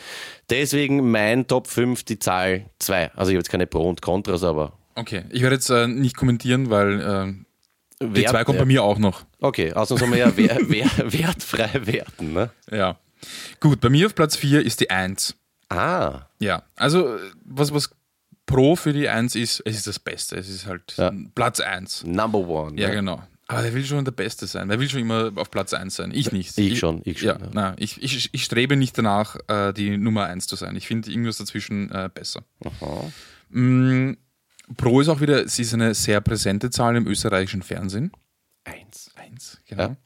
Deswegen 0.49 1.11
mein 1.11 1.47
Top 1.49 1.67
5 1.67 2.05
die 2.05 2.19
Zahl 2.19 2.67
2. 2.79 3.11
Also 3.17 3.31
ich 3.31 3.35
habe 3.35 3.41
jetzt 3.41 3.51
keine 3.51 3.67
Pro 3.67 3.89
und 3.89 4.01
Kontras, 4.01 4.45
aber 4.45 4.73
okay, 4.95 5.25
ich 5.31 5.43
werde 5.43 5.57
jetzt 5.57 5.69
äh, 5.71 5.89
nicht 5.89 6.17
kommentieren, 6.17 6.71
weil 6.71 7.01
äh, 7.01 8.05
die 8.07 8.15
Wert- 8.23 8.31
2 8.31 8.45
kommt 8.45 8.59
bei 8.59 8.65
mir 8.67 8.85
auch 8.85 8.99
noch. 8.99 9.25
Okay, 9.41 9.73
außerdem 9.73 9.99
soll 9.99 10.09
man 10.11 10.19
ja 10.21 10.33
wer, 10.37 10.59
wer, 10.69 10.87
wertfrei 11.13 11.69
werten. 11.85 12.35
Ne? 12.35 12.51
Ja. 12.71 12.97
Gut, 13.61 13.81
bei 13.81 13.89
mir 13.89 14.07
auf 14.07 14.15
Platz 14.15 14.37
4 14.37 14.65
ist 14.65 14.81
die 14.81 14.91
1. 14.91 15.35
Ah, 15.69 16.23
Ja, 16.39 16.63
also 16.77 17.17
was, 17.45 17.73
was 17.73 17.91
Pro 18.47 18.75
für 18.77 18.93
die 18.93 19.09
1 19.09 19.37
ist, 19.37 19.63
es 19.65 19.77
ist 19.77 19.87
das 19.87 19.99
Beste. 19.99 20.37
Es 20.37 20.49
ist 20.49 20.67
halt 20.67 20.95
Ja. 20.97 21.13
Platz 21.35 21.61
1. 21.61 22.05
Number 22.05 22.39
One. 22.41 22.81
Ja, 22.81 22.89
ne? 22.89 22.95
genau. 22.95 23.23
Aber 23.47 23.63
der 23.63 23.75
will 23.75 23.85
schon 23.85 24.05
der 24.05 24.13
Beste 24.13 24.47
sein. 24.47 24.69
Der 24.69 24.79
will 24.79 24.89
schon 24.89 25.01
immer 25.01 25.33
auf 25.37 25.51
Platz 25.51 25.73
1 25.75 25.97
sein. 25.97 26.13
Ich 26.15 26.31
nicht. 26.31 26.57
Ich 26.57 26.79
schon, 26.79 27.03
ich 27.05 27.19
schon, 27.19 27.29
Ja, 27.29 27.39
ja. 27.39 27.49
Na, 27.53 27.75
ich, 27.79 28.01
ich, 28.03 28.31
ich 28.33 28.45
strebe 28.45 28.77
nicht 28.77 28.97
danach, 28.97 29.37
äh, 29.49 29.73
die 29.73 29.97
Nummer 29.97 30.27
1 30.27 30.47
zu 30.47 30.55
sein. 30.57 30.77
Ich 30.77 30.87
finde 30.87 31.11
irgendwas 31.11 31.39
dazwischen 31.39 31.91
äh, 31.91 32.09
besser. 32.13 32.45
Mm, 33.49 34.13
Pro 34.77 35.01
ist 35.01 35.09
auch 35.09 35.21
wieder, 35.21 35.49
sie 35.49 35.63
ist 35.63 35.75
eine 35.75 35.95
sehr 35.95 36.21
präsente 36.21 36.71
Zahl 36.71 36.95
im 36.97 37.09
österreichischen 37.09 37.63
Fernsehen. 37.63 38.13
Eins. 38.65 39.11
1, 39.17 39.59
genau. 39.67 39.97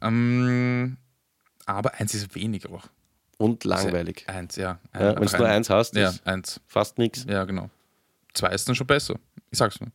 Ähm, 0.00 0.96
aber 1.66 1.94
1 1.94 2.14
ist 2.14 2.34
wenig 2.34 2.68
auch. 2.68 2.84
Und 3.38 3.64
langweilig. 3.64 4.24
1, 4.28 4.56
ja. 4.56 4.78
Ja, 4.94 5.16
Wenn 5.20 5.26
du 5.26 5.36
nur 5.38 5.48
eins 5.48 5.68
hast, 5.70 5.96
Ja, 5.96 6.10
ist 6.10 6.26
1. 6.26 6.60
fast 6.66 6.98
nichts. 6.98 7.26
Ja, 7.28 7.44
genau. 7.44 7.70
Zwei 8.34 8.48
ist 8.50 8.68
dann 8.68 8.74
schon 8.74 8.86
besser. 8.86 9.16
Ich 9.50 9.58
sag's 9.58 9.78
nur. 9.80 9.90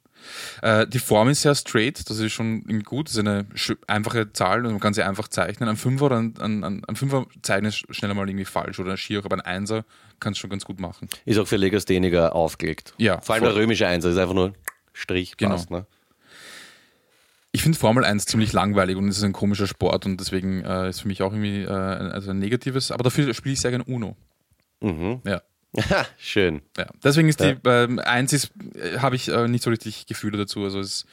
Äh, 0.61 0.85
die 0.87 0.99
Form 0.99 1.29
ist 1.29 1.41
sehr 1.41 1.55
straight, 1.55 2.07
das 2.09 2.19
ist 2.19 2.31
schon 2.33 2.63
gut. 2.83 3.07
Das 3.07 3.15
ist 3.15 3.19
eine 3.19 3.47
einfache 3.87 4.31
Zahl 4.33 4.65
und 4.65 4.71
man 4.73 4.79
kann 4.79 4.93
sie 4.93 5.01
einfach 5.03 5.27
zeichnen. 5.29 5.69
Ein 5.69 5.77
Fünfer 5.77 6.05
oder 6.05 6.17
ein, 6.19 6.33
ein, 6.39 6.63
ein, 6.63 6.85
ein 6.85 6.95
Fünfer 6.95 7.25
zeichnen 7.41 7.69
ist 7.69 7.83
schneller 7.95 8.13
mal 8.13 8.27
irgendwie 8.29 8.45
falsch 8.45 8.79
oder 8.79 8.91
ein 8.91 8.97
Schier, 8.97 9.23
aber 9.23 9.35
ein 9.37 9.41
Einser 9.41 9.85
kannst 10.19 10.39
du 10.39 10.41
schon 10.41 10.49
ganz 10.51 10.65
gut 10.65 10.79
machen. 10.79 11.07
Ist 11.25 11.39
auch 11.39 11.47
für 11.47 11.57
Legastheniker 11.57 12.35
aufgelegt. 12.35 12.93
Ja, 12.97 13.21
Vor 13.21 13.35
allem 13.35 13.43
voll. 13.45 13.53
der 13.53 13.61
römische 13.63 13.87
Einser 13.87 14.09
ist 14.09 14.17
einfach 14.17 14.35
nur 14.35 14.53
Strich, 14.93 15.37
Genau. 15.37 15.51
passt. 15.55 15.71
Ne? 15.71 15.85
Ich 17.57 17.63
finde 17.63 17.75
Formel 17.79 18.05
1 18.05 18.25
ziemlich 18.27 18.53
langweilig 18.53 18.97
und 18.97 19.07
es 19.09 19.17
ist 19.17 19.23
ein 19.23 19.33
komischer 19.33 19.65
Sport 19.65 20.05
und 20.05 20.19
deswegen 20.19 20.63
äh, 20.63 20.89
ist 20.89 21.01
für 21.01 21.07
mich 21.07 21.23
auch 21.23 21.31
irgendwie 21.33 21.63
äh, 21.63 21.67
ein- 21.71 22.11
also 22.11 22.29
ein 22.29 22.37
negatives. 22.37 22.91
Aber 22.91 23.03
dafür 23.03 23.33
spiele 23.33 23.53
ich 23.53 23.61
sehr 23.61 23.71
gerne 23.71 23.83
Uno. 23.85 24.15
Mhm. 24.79 25.21
Ja. 25.25 25.41
Schön. 26.19 26.61
Ja, 26.77 26.85
deswegen 27.03 27.29
ist 27.29 27.39
Ja. 27.39 27.53
die 27.53 27.59
ähm, 27.67 27.97
eins 27.97 28.31
ist, 28.31 28.51
äh, 28.75 28.99
habe 28.99 29.15
ich 29.15 29.27
äh, 29.29 29.47
nicht 29.47 29.63
so 29.63 29.71
richtig 29.71 30.05
Gefühle 30.05 30.37
dazu. 30.37 30.63
Also 30.65 30.79
es 30.79 30.87
ist 30.87 31.05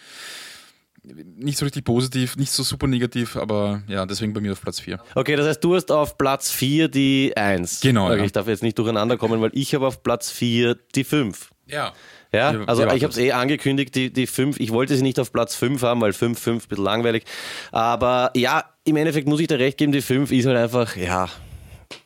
nicht 1.03 1.57
so 1.57 1.65
richtig 1.65 1.85
positiv, 1.87 2.37
nicht 2.37 2.53
so 2.53 2.63
super 2.63 2.89
negativ, 2.89 3.37
aber 3.37 3.83
ja, 3.89 4.05
deswegen 4.05 4.35
bei 4.35 4.41
mir 4.43 4.53
auf 4.53 4.61
Platz 4.61 4.81
4. 4.81 5.01
Okay, 5.15 5.37
das 5.37 5.47
heißt, 5.47 5.65
du 5.65 5.75
hast 5.75 5.91
auf 5.93 6.19
Platz 6.19 6.51
4 6.51 6.89
die 6.89 7.33
1. 7.37 7.81
Genau, 7.81 8.09
Okay, 8.11 8.19
ja. 8.19 8.25
Ich 8.25 8.33
darf 8.33 8.49
jetzt 8.49 8.63
nicht 8.63 8.79
durcheinander 8.79 9.17
kommen, 9.17 9.41
weil 9.41 9.51
ich 9.55 9.75
habe 9.75 9.87
auf 9.87 10.03
Platz 10.03 10.31
4 10.31 10.77
die 10.95 11.05
5. 11.05 11.53
Ja. 11.67 11.93
Ja, 12.35 12.51
also 12.67 12.83
ich 12.87 13.03
habe 13.03 13.13
es 13.13 13.19
eh 13.19 13.33
angekündigt, 13.33 13.95
die, 13.95 14.13
die 14.13 14.27
5, 14.27 14.59
ich 14.61 14.71
wollte 14.73 14.97
sie 14.97 15.03
nicht 15.03 15.19
auf 15.21 15.33
Platz 15.33 15.55
5 15.55 15.83
haben, 15.83 16.01
weil 16.01 16.13
5, 16.13 16.39
5 16.39 16.65
ein 16.65 16.69
bisschen 16.69 16.85
langweilig. 16.85 17.25
Aber 17.73 18.31
ja, 18.35 18.65
im 18.85 18.97
Endeffekt 18.97 19.29
muss 19.29 19.41
ich 19.41 19.47
dir 19.49 19.59
recht 19.59 19.79
geben, 19.79 19.93
die 19.93 20.03
5 20.03 20.31
ist 20.33 20.47
halt 20.47 20.57
einfach, 20.57 20.97
ja, 20.97 21.29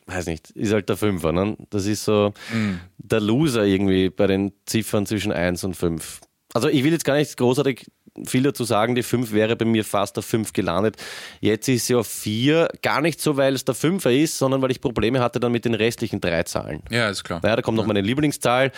weiß 0.07 0.27
nicht, 0.27 0.51
ist 0.51 0.73
halt 0.73 0.89
der 0.89 0.97
Fünfer. 0.97 1.31
Ne? 1.31 1.57
Das 1.69 1.85
ist 1.85 2.05
so 2.05 2.33
Mhm. 2.53 2.79
der 2.97 3.19
Loser 3.21 3.63
irgendwie 3.65 4.09
bei 4.09 4.27
den 4.27 4.51
Ziffern 4.65 5.05
zwischen 5.05 5.31
1 5.31 5.63
und 5.63 5.75
5. 5.75 6.21
Also 6.53 6.67
ich 6.67 6.83
will 6.83 6.91
jetzt 6.91 7.05
gar 7.05 7.15
nicht 7.15 7.35
großartig 7.37 7.85
viel 8.25 8.41
dazu 8.43 8.63
sagen, 8.63 8.95
die 8.95 9.03
5 9.03 9.31
wäre 9.33 9.55
bei 9.55 9.65
mir 9.65 9.85
fast 9.85 10.17
auf 10.17 10.25
5 10.25 10.51
gelandet. 10.51 10.97
Jetzt 11.41 11.67
ist 11.69 11.85
sie 11.85 11.95
auf 11.95 12.07
4, 12.07 12.67
gar 12.81 13.01
nicht 13.01 13.21
so, 13.21 13.37
weil 13.37 13.53
es 13.53 13.63
der 13.65 13.75
Fünfer 13.75 14.11
ist, 14.11 14.37
sondern 14.37 14.61
weil 14.61 14.71
ich 14.71 14.81
Probleme 14.81 15.19
hatte 15.21 15.39
dann 15.39 15.51
mit 15.51 15.63
den 15.63 15.75
restlichen 15.75 16.19
drei 16.19 16.43
Zahlen. 16.43 16.81
Ja, 16.89 17.09
ist 17.09 17.23
klar. 17.23 17.39
Ja, 17.43 17.55
da 17.55 17.61
kommt 17.61 17.77
noch 17.77 17.85
meine 17.85 18.01
Lieblingszahl, 18.01 18.71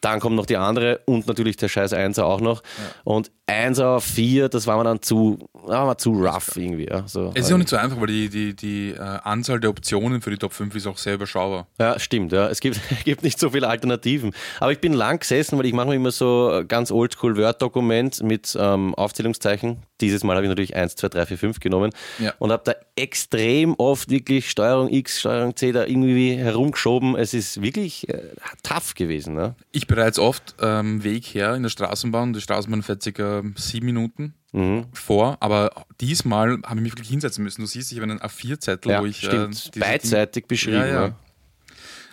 dann 0.00 0.20
kommt 0.20 0.36
noch 0.36 0.46
die 0.46 0.56
andere 0.56 1.00
und 1.06 1.26
natürlich 1.26 1.56
der 1.56 1.68
scheiß 1.68 1.92
Einser 1.92 2.26
auch 2.26 2.40
noch. 2.40 2.62
Und 3.04 3.30
Einser 3.46 3.90
auf 3.90 4.04
4, 4.04 4.48
das 4.48 4.66
war 4.66 4.76
mir 4.76 4.84
dann 4.84 5.00
zu, 5.02 5.38
war 5.52 5.86
mir 5.86 5.96
zu 5.96 6.10
rough 6.10 6.56
irgendwie. 6.56 6.88
Ja, 6.88 7.06
so. 7.06 7.30
Es 7.34 7.46
ist 7.46 7.52
auch 7.52 7.58
nicht 7.58 7.68
so 7.68 7.76
einfach, 7.76 8.00
weil 8.00 8.08
die, 8.08 8.28
die, 8.28 8.56
die 8.56 8.90
äh, 8.90 8.98
Anzahl 8.98 9.60
der 9.60 9.70
Optionen 9.70 10.20
für 10.20 10.30
die 10.30 10.36
Top 10.36 10.52
5 10.52 10.74
ist 10.74 10.86
auch 10.88 10.98
sehr 10.98 11.14
überschaubar. 11.14 11.68
Ja, 11.78 11.98
stimmt, 11.98 12.32
ja. 12.32 12.48
Es 12.48 12.60
gibt, 12.60 12.80
gibt 13.04 13.22
nicht 13.22 13.38
so 13.38 13.50
viele 13.50 13.68
Alternativen. 13.68 14.32
Aber 14.58 14.72
ich 14.72 14.80
bin 14.80 14.92
lang 14.92 15.20
gesessen, 15.20 15.58
weil 15.58 15.66
ich 15.66 15.72
mache 15.72 15.88
mir 15.88 15.94
immer 15.94 16.10
so 16.10 16.62
ganz 16.66 16.90
oldschool 16.90 17.36
Word-Dokument 17.36 18.22
mit 18.22 18.56
ähm, 18.58 18.94
Aufzählungszeichen. 18.96 19.82
Dieses 20.00 20.24
Mal 20.24 20.36
habe 20.36 20.44
ich 20.44 20.48
natürlich 20.50 20.76
1, 20.76 20.96
2, 20.96 21.08
3, 21.08 21.26
4, 21.26 21.38
5 21.38 21.60
genommen 21.60 21.90
Ja. 22.18 22.34
und 22.38 22.52
habe 22.52 22.62
da 22.64 22.74
extrem 22.96 23.74
oft 23.78 24.10
wirklich 24.10 24.50
Steuerung 24.50 24.88
X, 24.92 25.20
Steuerung 25.20 25.56
C 25.56 25.72
da 25.72 25.84
irgendwie 25.86 26.34
herumgeschoben. 26.36 27.16
Es 27.16 27.32
ist 27.34 27.62
wirklich 27.62 28.08
äh, 28.08 28.22
tough 28.62 28.94
gewesen. 28.94 29.34
Ne? 29.34 29.54
Ich 29.72 29.86
bereits 29.86 30.18
oft 30.18 30.54
ähm, 30.60 31.02
Weg 31.04 31.24
her 31.26 31.54
in 31.54 31.62
der 31.62 31.70
Straßenbahn. 31.70 32.32
Die 32.32 32.40
Straßenbahn 32.40 32.82
fährt 32.82 33.02
circa 33.02 33.42
sieben 33.56 33.86
Minuten 33.86 34.34
Mhm. 34.52 34.86
vor, 34.94 35.36
aber 35.40 35.70
diesmal 36.00 36.52
habe 36.64 36.76
ich 36.76 36.80
mich 36.82 36.92
wirklich 36.92 37.08
hinsetzen 37.10 37.44
müssen. 37.44 37.60
Du 37.60 37.66
siehst, 37.66 37.92
ich 37.92 37.98
habe 38.00 38.10
einen 38.10 38.20
A4-Zettel, 38.20 38.90
Ja, 38.90 39.02
wo 39.02 39.06
ich. 39.06 39.22
äh, 39.22 39.26
stimmt. 39.26 39.74
diese 39.74 39.80
Beidseitig 39.84 40.46
beschrieben. 40.46 40.76
Ja, 40.78 40.86
ja. 40.86 41.14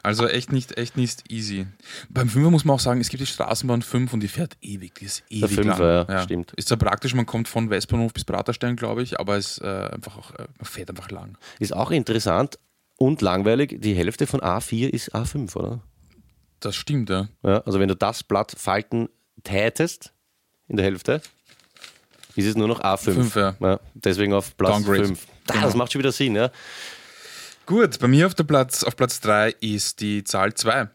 Also 0.04 0.28
echt 0.28 0.51
nicht, 0.51 0.78
echt 0.78 0.97
nicht 0.97 1.32
easy. 1.32 1.66
Beim 2.10 2.28
Fünfer 2.28 2.51
muss 2.51 2.66
man 2.66 2.76
auch 2.76 2.80
sagen, 2.82 2.99
es 2.99 3.08
gibt 3.08 3.22
die 3.22 3.26
Straßenbahn 3.26 3.82
5 3.82 4.14
und 4.14 4.20
die 4.20 4.28
fährt 4.28 4.58
ewig, 4.62 4.95
die 4.95 5.06
ist 5.06 5.24
ewig 5.30 5.51
Fünfer, 5.51 6.04
lang. 6.04 6.10
ja, 6.10 6.24
stimmt. 6.24 6.51
Ist 6.58 6.68
zwar 6.68 6.78
praktisch, 6.78 7.16
man 7.16 7.26
kommt 7.26 7.47
von 7.47 7.70
Westbahnhof 7.70 8.14
bis 8.14 8.26
Praterstein, 8.26 8.76
glaube 8.76 9.01
ich, 9.01 9.22
aber 9.22 9.38
es 9.38 9.60
äh, 9.60 9.89
einfach 9.93 10.18
auch, 10.18 10.32
äh, 10.32 10.45
man 10.58 10.66
fährt 10.66 10.89
einfach 10.89 11.10
lang. 11.10 11.38
Ist 11.58 11.74
auch 11.74 11.89
interessant 11.89 12.60
und 12.97 13.22
langweilig. 13.22 13.78
Die 13.80 13.95
Hälfte 13.95 14.28
von 14.28 14.41
A4 14.41 14.89
ist 14.89 15.16
A5, 15.16 15.56
oder? 15.56 15.80
Das 16.60 16.76
stimmt, 16.76 17.10
ja. 17.10 17.30
Ja, 17.41 17.60
also 17.60 17.80
wenn 17.80 17.88
du 17.88 17.95
das 17.95 18.24
Blatt 18.24 18.54
falten 18.58 19.08
tätest 19.43 20.12
in 20.68 20.76
der 20.76 20.86
Hälfte, 20.86 21.22
ist 22.36 22.45
es 22.45 22.58
nur 22.58 22.68
noch 22.68 22.82
A5. 22.82 23.14
Fünf, 23.14 23.36
ja. 23.36 23.80
deswegen 23.93 24.34
auf 24.34 24.58
Platz 24.58 24.84
Downgrade. 24.84 25.06
5. 25.06 25.28
Da, 25.45 25.54
Genau. 25.54 25.66
Das 25.66 25.76
macht 25.76 25.91
schon 25.91 25.99
wieder 25.99 26.12
Sinn, 26.12 26.36
ja. 26.36 26.51
Gut, 27.66 27.99
bei 27.99 28.07
mir 28.07 28.28
auf, 28.28 28.36
der 28.36 28.43
Platz, 28.43 28.84
auf 28.84 28.95
Platz 28.95 29.20
3 29.22 29.51
ist 29.61 30.01
die 30.01 30.24
Zahl 30.24 30.53
2. 30.53 30.89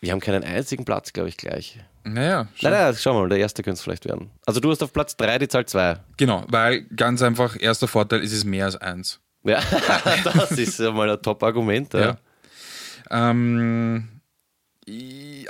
Wir 0.00 0.12
haben 0.12 0.20
keinen 0.20 0.44
einzigen 0.44 0.84
Platz, 0.84 1.12
glaube 1.12 1.28
ich, 1.28 1.36
gleich. 1.36 1.78
Naja, 2.04 2.48
schon. 2.54 2.70
Nein, 2.70 2.80
nein, 2.80 2.96
schau 2.98 3.14
mal, 3.14 3.28
der 3.28 3.38
erste 3.38 3.62
könnte 3.62 3.74
es 3.74 3.82
vielleicht 3.82 4.06
werden. 4.06 4.30
Also 4.46 4.60
du 4.60 4.70
hast 4.70 4.82
auf 4.82 4.92
Platz 4.92 5.16
3 5.16 5.38
die 5.38 5.48
Zahl 5.48 5.66
2. 5.66 5.98
Genau, 6.16 6.44
weil 6.48 6.82
ganz 6.96 7.22
einfach, 7.22 7.56
erster 7.60 7.88
Vorteil, 7.88 8.22
es 8.22 8.32
ist 8.32 8.44
mehr 8.44 8.66
als 8.66 8.76
eins. 8.76 9.20
Ja, 9.42 9.60
das 10.24 10.52
ist 10.52 10.78
ja 10.78 10.92
mal 10.92 11.10
ein 11.10 11.20
Top-Argument. 11.20 11.92
Ja. 11.94 12.00
Ja. 12.00 13.30
Ähm, 13.30 14.19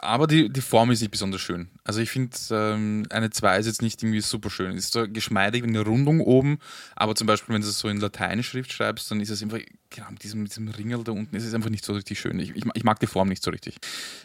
aber 0.03 0.27
die, 0.27 0.49
die 0.51 0.61
Form 0.61 0.91
ist 0.91 1.01
nicht 1.01 1.11
besonders 1.11 1.41
schön. 1.41 1.69
Also 1.85 2.01
ich 2.01 2.11
finde, 2.11 2.37
ähm, 2.51 3.07
eine 3.11 3.31
2 3.31 3.59
ist 3.59 3.67
jetzt 3.67 3.83
nicht 3.83 4.03
irgendwie 4.03 4.21
super 4.21 4.51
schön. 4.51 4.77
Ist 4.77 4.93
so 4.93 5.07
geschmeidig 5.09 5.65
eine 5.65 5.81
Rundung 5.81 6.21
oben, 6.21 6.59
aber 6.97 7.15
zum 7.15 7.27
Beispiel, 7.27 7.55
wenn 7.55 7.63
du 7.63 7.69
es 7.69 7.79
so 7.79 7.89
in 7.89 8.01
Lateinschrift 8.01 8.73
schreibst, 8.73 9.11
dann 9.11 9.21
ist 9.21 9.31
es 9.31 9.43
einfach, 9.43 9.59
genau, 9.91 10.11
mit 10.11 10.23
diesem, 10.23 10.43
mit 10.43 10.51
diesem 10.51 10.69
Ringel 10.69 11.05
da 11.05 11.13
unten, 11.13 11.35
ist 11.37 11.45
es 11.45 11.55
einfach 11.55 11.71
nicht 11.71 11.85
so 11.85 11.93
richtig 11.93 12.19
schön. 12.21 12.39
Ich, 12.39 12.55
ich, 12.57 12.65
ich 12.75 12.85
mag 12.85 13.01
die 13.01 13.07
Form 13.07 13.29
nicht 13.29 13.43
so 13.43 13.51
richtig. 13.51 13.79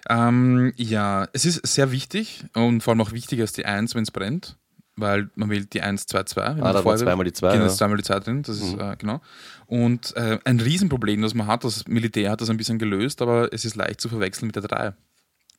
Ähm, 0.10 0.74
ja, 0.76 1.28
es 1.34 1.46
ist 1.46 1.66
sehr 1.66 1.92
wichtig 1.92 2.46
und 2.54 2.82
vor 2.82 2.92
allem 2.94 3.02
auch 3.02 3.12
wichtiger 3.12 3.44
als 3.44 3.54
die 3.54 3.66
1, 3.66 3.96
wenn 3.96 4.04
es 4.04 4.12
brennt. 4.12 4.58
Weil 4.98 5.30
man 5.36 5.50
wählt 5.50 5.74
die 5.74 5.82
1, 5.82 6.06
2, 6.08 6.24
2. 6.24 6.56
wenn 6.56 6.64
Ah, 6.64 6.72
da 6.72 6.86
war 6.86 6.96
zweimal 6.96 7.26
die 7.26 7.34
zwei, 7.34 7.52
Genau, 7.52 7.66
ja. 7.66 7.70
zweimal 7.70 7.98
die 7.98 8.04
2 8.04 8.20
drin, 8.22 8.44
das 8.44 8.62
ist, 8.62 8.76
äh, 8.76 8.96
genau. 8.98 9.20
Und 9.66 10.16
äh, 10.16 10.40
ein 10.46 10.58
Riesenproblem, 10.62 11.22
das 11.22 11.34
man 11.34 11.48
hat, 11.48 11.66
das 11.66 11.86
Militär 11.86 12.32
hat 12.32 12.40
das 12.40 12.50
ein 12.50 12.56
bisschen 12.56 12.80
gelöst, 12.80 13.22
aber 13.22 13.52
es 13.52 13.66
ist 13.66 13.76
leicht 13.76 14.00
zu 14.00 14.08
verwechseln 14.08 14.48
mit 14.48 14.56
der 14.56 14.64
3. 14.64 14.94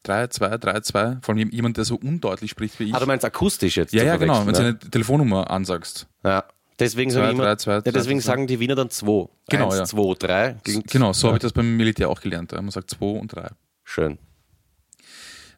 3, 0.06 0.28
2, 0.28 0.58
3, 0.58 0.80
2. 0.80 1.18
Vor 1.22 1.34
allem 1.34 1.50
jemand, 1.50 1.76
der 1.76 1.84
so 1.84 1.96
undeutlich 1.96 2.50
spricht 2.50 2.78
wie 2.80 2.84
ich. 2.84 2.94
Ah, 2.94 3.00
du 3.00 3.06
meinst 3.06 3.24
akustisch 3.24 3.76
jetzt? 3.76 3.92
ja, 3.92 4.04
ja, 4.04 4.16
genau, 4.16 4.46
wenn 4.46 4.54
du 4.54 4.60
eine 4.60 4.78
Telefonnummer 4.78 5.50
ansagst. 5.50 6.06
ja. 6.24 6.30
ja. 6.30 6.44
Deswegen, 6.78 7.10
Zwei, 7.10 7.20
sagen 7.20 7.30
immer, 7.36 7.44
drei, 7.44 7.56
zwei, 7.56 7.72
ja, 7.76 7.80
deswegen 7.80 8.20
zwei. 8.20 8.26
sagen 8.32 8.46
die 8.46 8.60
Wiener 8.60 8.74
dann 8.74 8.90
2. 8.90 9.30
Genau, 9.48 9.70
Eins, 9.70 9.78
ja. 9.78 9.84
2, 9.86 10.14
3. 10.18 10.56
Klingt 10.62 10.90
Genau, 10.90 11.14
so 11.14 11.28
habe 11.28 11.38
ich 11.38 11.40
das 11.42 11.54
beim 11.54 11.74
Militär 11.74 12.10
auch 12.10 12.20
gelernt. 12.20 12.52
ja. 12.52 12.60
Man 12.60 12.70
sagt 12.70 12.90
2 12.90 13.06
und 13.18 13.34
3. 13.34 13.48
schön. 13.82 14.18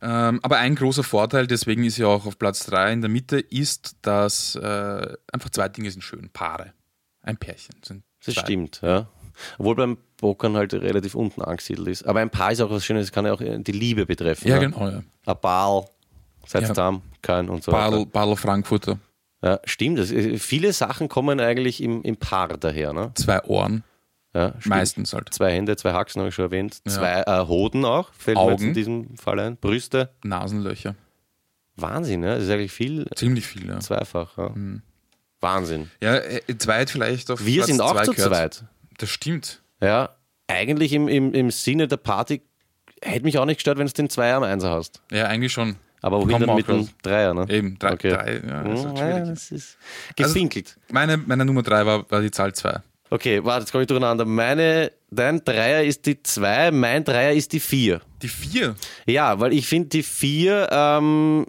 Ähm, 0.01 0.39
aber 0.45 0.59
ein 0.59 0.77
großer 0.77 1.03
Vorteil, 1.03 1.49
deswegen 1.49 1.83
ist 1.83 1.97
ja 1.99 2.07
auch 2.07 2.25
auf 2.25 2.39
Platz 2.39 2.65
3 2.67 2.93
in 2.93 3.01
der 3.01 3.11
Mitte, 3.11 3.41
ist, 3.41 3.97
dass 4.03 4.55
äh, 4.55 5.17
einfach 5.33 5.51
zwei 5.51 5.69
Dinge 5.69 5.91
sind 5.91 6.03
schön. 6.03 6.31
Paare. 6.33 6.73
Ein 7.23 7.37
Pärchen. 7.37 7.75
Sind 7.85 8.05
Das 8.25 8.37
zwei. 8.37 8.43
stimmt, 8.43 8.81
ja. 8.83 9.09
Obwohl 9.59 9.75
beim 9.75 9.99
Pokern 10.19 10.57
halt 10.57 10.75
relativ 10.75 11.15
unten 11.15 11.41
angesiedelt 11.43 11.89
ist. 11.89 12.07
Aber 12.07 12.21
ein 12.21 12.29
Paar 12.31 12.53
ist 12.53 12.61
auch 12.61 12.71
was 12.71 12.85
Schönes, 12.85 13.11
kann 13.11 13.25
ja 13.25 13.33
auch 13.33 13.41
die 13.43 13.73
Liebe 13.73 14.05
betreffen. 14.05 14.47
Ja, 14.49 14.57
ne? 14.57 14.67
genau. 14.71 14.89
Ja. 14.89 15.03
Ein 15.27 15.37
Ball, 15.41 15.85
seid 16.47 16.77
Ja. 16.77 17.01
kein 17.23 17.49
und 17.49 17.65
so 17.65 17.73
weiter. 17.73 18.05
Badl 18.07 18.37
Frankfurter. 18.37 18.99
Ja, 19.43 19.61
stimmt. 19.65 19.99
Das, 19.99 20.11
ist- 20.11 20.45
viele 20.45 20.73
Sachen 20.73 21.09
kommen 21.09 21.41
eigentlich 21.41 21.83
im, 21.83 22.03
im 22.03 22.17
Paar 22.17 22.49
daher. 22.59 22.93
Ne? 22.93 23.13
Zwei 23.15 23.43
Ohren. 23.45 23.85
Ja. 24.35 24.53
Meistens 24.65 25.13
halt. 25.15 25.33
Zwei 25.33 25.53
Hände, 25.53 25.77
zwei 25.77 25.93
Haxen 25.95 26.21
habe 26.21 26.29
ich 26.29 26.35
schon 26.35 26.45
erwähnt. 26.45 26.81
Ja. 26.87 26.93
Zwei 26.93 27.23
äh, 27.23 27.47
Hoden 27.47 27.85
auch, 27.85 28.13
fällt 28.13 28.37
mir 28.37 28.45
jetzt 28.51 28.53
Augen. 28.61 28.69
in 28.69 28.75
diesem 28.75 29.17
Fall 29.17 29.39
ein. 29.41 29.57
Brüste. 29.57 30.11
Nasenlöcher. 30.23 30.95
Wahnsinn, 31.77 32.21
ne? 32.21 32.35
Das 32.35 32.45
ist 32.45 32.51
eigentlich 32.51 32.73
viel 32.73 33.07
Ziemlich 33.15 33.47
viel, 33.47 33.69
ja. 33.69 33.79
zweifach. 33.81 34.37
Ja. 34.37 34.53
Wahnsinn. 35.41 35.91
Ja, 36.03 36.17
äh, 36.17 36.41
zweit 36.59 36.91
vielleicht 36.91 37.31
auf 37.31 37.45
Wir 37.45 37.59
Platz 37.59 37.67
sind 37.69 37.81
auch 37.81 37.93
zwei 37.95 38.05
zu 38.05 38.13
gehört. 38.15 38.31
zweit. 38.55 38.65
Das 38.99 39.09
stimmt. 39.11 39.63
Ja, 39.81 40.11
eigentlich 40.47 40.93
im, 40.93 41.09
im, 41.09 41.33
im 41.35 41.51
Sinne 41.51 41.89
der 41.89 41.97
Party 41.99 42.43
hätte 43.03 43.25
mich 43.25 43.39
auch 43.39 43.45
nicht 43.45 43.59
gestört, 43.59 43.79
wenn 43.79 43.87
du 43.87 43.93
den 43.93 44.11
Zweier 44.11 44.37
am 44.37 44.43
Einser 44.43 44.71
hast. 44.71 45.03
Ja, 45.13 45.27
eigentlich 45.27 45.53
schon. 45.53 45.77
Aber 46.01 46.19
wohin 46.19 46.31
Kommen 46.33 46.47
dann 46.47 46.57
mit 46.57 46.69
dem. 46.69 46.89
Dreier, 47.03 47.35
ne? 47.35 47.47
Eben, 47.49 47.79
drei, 47.79 47.93
Okay. 47.93 48.11
drei 48.11 48.41
ja, 48.47 48.63
das 48.63 48.81
ist 48.81 48.87
halt 48.87 48.99
ja, 48.99 49.21
das 49.21 49.51
ist 49.51 49.79
gefinkelt. 50.17 50.77
Meine, 50.91 51.17
meine 51.17 51.45
Nummer 51.45 51.63
drei 51.63 51.85
war, 51.85 52.09
war 52.11 52.21
die 52.21 52.31
Zahl 52.31 52.55
zwei. 52.55 52.81
Okay, 53.11 53.43
warte, 53.43 53.61
jetzt 53.63 53.73
komme 53.73 53.83
ich 53.83 53.89
durcheinander. 53.89 54.25
Meine, 54.25 54.93
dein 55.11 55.43
Dreier 55.45 55.83
ist 55.83 56.07
die 56.07 56.23
zwei, 56.23 56.71
mein 56.71 57.03
Dreier 57.05 57.33
ist 57.33 57.53
die 57.53 57.61
vier. 57.61 58.01
Die 58.23 58.29
vier. 58.29 58.77
Ja, 59.07 59.41
weil 59.41 59.53
ich 59.55 59.67
finde 59.67 59.89
die 59.89 60.03
vier, 60.03 60.69
ähm, 60.71 61.47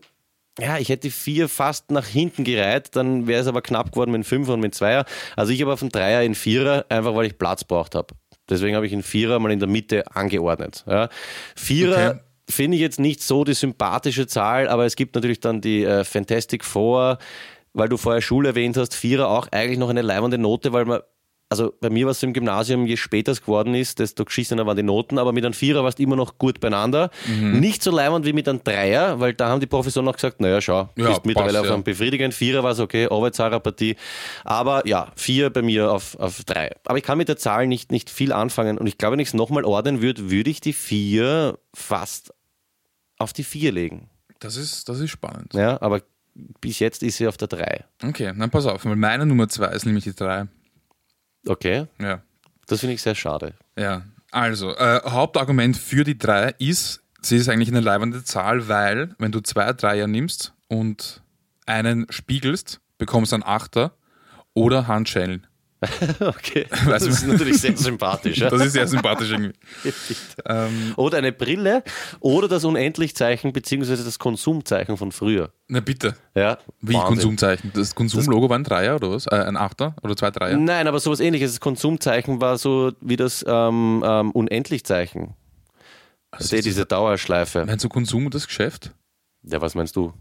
ja, 0.62 0.78
ich 0.78 0.89
hätte 0.89 1.03
die 1.03 1.12
vier 1.12 1.49
fast 1.49 1.91
nach 1.91 2.05
hinten 2.05 2.43
gereiht, 2.43 2.95
dann 2.95 3.28
wäre 3.28 3.41
es 3.41 3.47
aber 3.47 3.62
knapp 3.62 3.91
geworden 3.91 4.12
mit 4.12 4.26
Fünfer 4.26 4.53
und 4.53 4.60
mit 4.60 4.76
Zweier. 4.76 5.05
Also 5.36 5.51
ich 5.51 5.62
habe 5.62 5.74
auf 5.74 5.80
den 5.80 5.89
Dreier 5.89 6.24
in 6.24 6.36
Vierer, 6.36 6.86
einfach 6.89 7.16
weil 7.16 7.26
ich 7.28 7.38
Platz 7.38 7.64
braucht 7.64 7.95
habe. 7.95 8.14
Deswegen 8.49 8.76
habe 8.76 8.88
ich 8.88 8.93
in 8.93 9.03
Vierer 9.03 9.39
mal 9.39 9.51
in 9.51 9.60
der 9.60 9.70
Mitte 9.70 10.03
angeordnet. 10.16 10.84
Ja. 10.88 11.10
Vierer 11.55 12.10
Okay. 12.10 12.20
finde 12.49 12.76
ich 12.76 12.82
jetzt 12.82 12.99
nicht 12.99 13.22
so 13.22 13.43
die 13.43 13.53
sympathische 13.53 14.28
Zahl, 14.28 14.68
aber 14.68 14.86
es 14.86 14.95
gibt 14.95 15.16
natürlich 15.16 15.39
dann 15.39 15.62
die 15.62 15.84
äh, 15.84 16.03
Fantastic 16.03 16.66
Four, 16.66 17.20
weil 17.74 17.89
du 17.89 17.97
vorher 17.97 18.22
Schule 18.22 18.49
erwähnt 18.49 18.76
hast, 18.78 18.95
Vierer 18.95 19.30
auch 19.30 19.47
eigentlich 19.51 19.78
noch 19.78 19.89
eine 19.89 20.01
leibende 20.01 20.38
Note, 20.38 20.74
weil 20.74 20.86
man 20.86 21.01
also 21.49 21.73
bei 21.81 21.89
mir 21.89 22.05
war 22.05 22.11
es 22.11 22.21
im 22.21 22.31
Gymnasium, 22.31 22.85
je 22.85 22.95
später 22.95 23.31
es 23.31 23.41
geworden 23.41 23.73
ist, 23.73 23.97
desto 23.97 24.23
geschissener 24.23 24.67
waren 24.67 24.77
die 24.77 24.83
Noten, 24.83 25.17
aber 25.17 25.33
mit 25.33 25.43
einem 25.43 25.55
Vierer 25.55 25.83
warst 25.83 25.97
du 25.97 26.03
immer 26.03 26.15
noch 26.15 26.37
gut 26.37 26.59
beieinander. 26.59 27.09
Mhm. 27.27 27.59
Nicht 27.59 27.81
so 27.81 27.89
leibend 27.89 28.23
wie 28.25 28.33
mit 28.33 28.47
einem 28.47 28.63
Dreier, 28.63 29.19
weil 29.19 29.33
da 29.33 29.49
haben 29.49 29.59
die 29.59 29.65
Professoren 29.65 30.05
noch 30.05 30.13
gesagt, 30.13 30.41
naja, 30.41 30.61
schau, 30.61 30.89
Ja, 30.95 31.07
bist 31.09 31.25
mittlerweile 31.25 31.53
passt, 31.53 31.61
auf 31.61 31.67
ja. 31.69 31.73
einem 31.73 31.83
befriedigenden 31.83 32.31
Vierer, 32.31 32.61
war 32.63 32.71
es 32.71 32.79
okay, 32.79 33.07
Arbeitszahlpartie. 33.09 33.95
Aber 34.43 34.85
ja, 34.87 35.11
vier 35.15 35.49
bei 35.49 35.63
mir 35.63 35.91
auf, 35.91 36.15
auf 36.19 36.43
drei. 36.43 36.71
Aber 36.85 36.99
ich 36.99 37.03
kann 37.03 37.17
mit 37.17 37.29
der 37.29 37.37
Zahl 37.37 37.65
nicht, 37.65 37.91
nicht 37.91 38.11
viel 38.11 38.31
anfangen 38.31 38.77
und 38.77 38.85
ich 38.85 38.99
glaube, 38.99 39.13
wenn 39.13 39.19
ich 39.19 39.29
es 39.29 39.33
nochmal 39.33 39.65
ordnen 39.65 40.03
würde, 40.03 40.29
würde 40.29 40.51
ich 40.51 40.61
die 40.61 40.73
vier 40.73 41.57
fast 41.73 42.31
auf 43.17 43.33
die 43.33 43.43
vier 43.43 43.71
legen. 43.71 44.09
Das 44.39 44.55
ist, 44.55 44.87
das 44.87 44.99
ist 44.99 45.09
spannend. 45.09 45.53
Ja, 45.55 45.81
aber 45.81 46.01
bis 46.61 46.79
jetzt 46.79 47.01
ist 47.01 47.17
sie 47.17 47.27
auf 47.27 47.37
der 47.37 47.47
drei. 47.47 47.85
Okay, 48.03 48.31
dann 48.37 48.49
pass 48.51 48.67
auf, 48.67 48.85
weil 48.85 48.95
meine 48.95 49.25
Nummer 49.25 49.49
zwei 49.49 49.67
ist 49.69 49.85
nämlich 49.85 50.03
die 50.03 50.15
drei. 50.15 50.47
Okay, 51.47 51.87
Ja. 51.99 52.21
das 52.67 52.81
finde 52.81 52.95
ich 52.95 53.01
sehr 53.01 53.15
schade. 53.15 53.53
Ja, 53.77 54.03
also, 54.31 54.75
äh, 54.75 55.01
Hauptargument 55.05 55.77
für 55.77 56.03
die 56.03 56.17
3 56.17 56.55
ist, 56.59 57.01
sie 57.21 57.37
ist 57.37 57.49
eigentlich 57.49 57.69
eine 57.69 57.79
leibende 57.79 58.23
Zahl, 58.23 58.67
weil, 58.67 59.15
wenn 59.17 59.31
du 59.31 59.39
zwei 59.41 59.71
Dreier 59.73 60.07
nimmst 60.07 60.53
und 60.67 61.23
einen 61.65 62.05
spiegelst, 62.09 62.79
bekommst 62.97 63.31
du 63.31 63.37
einen 63.37 63.43
Achter 63.43 63.93
oder 64.53 64.87
Handschellen. 64.87 65.47
Okay, 66.19 66.65
das 66.88 67.03
ist 67.03 67.25
natürlich 67.25 67.61
sehr 67.61 67.75
sympathisch. 67.77 68.39
Das 68.39 68.61
ist 68.61 68.73
sehr 68.73 68.88
sympathisch 68.88 69.32
irgendwie. 69.32 69.53
Ähm, 70.45 70.93
Oder 70.95 71.17
eine 71.19 71.32
Brille 71.32 71.84
oder 72.19 72.47
das 72.47 72.63
Unendlichzeichen 72.63 73.53
beziehungsweise 73.53 74.03
das 74.03 74.17
Konsumzeichen 74.19 74.97
von 74.97 75.11
früher. 75.11 75.51
na 75.67 75.80
bitte, 75.80 76.15
Ja, 76.34 76.57
wie 76.82 76.93
Wahnsinn. 76.93 77.07
Konsumzeichen? 77.07 77.71
Das 77.73 77.93
Konsumlogo 77.93 78.49
war 78.49 78.57
ein 78.57 78.63
Dreier 78.63 78.95
oder 78.95 79.11
was? 79.11 79.27
Äh, 79.27 79.36
ein 79.36 79.57
Achter 79.57 79.95
oder 80.01 80.15
zwei 80.15 80.32
Dreier? 80.32 80.57
Nein, 80.57 80.88
aber 80.88 80.99
sowas 80.99 81.19
ähnliches. 81.19 81.51
Das 81.51 81.59
Konsumzeichen 81.59 82.41
war 82.41 82.57
so 82.57 82.91
wie 83.01 83.15
das 83.17 83.45
ähm, 83.47 84.03
ähm, 84.05 84.32
Unendlichzeichen. 84.32 85.34
Also 86.32 86.55
ist 86.55 86.65
diese 86.65 86.86
Dauerschleife. 86.86 87.65
Meinst 87.65 87.84
du 87.86 87.89
Konsum 87.89 88.25
und 88.25 88.36
das 88.36 88.47
Geschäft? 88.47 88.91
Ja, 89.43 89.61
was 89.61 89.75
meinst 89.75 89.95
du? 89.95 90.13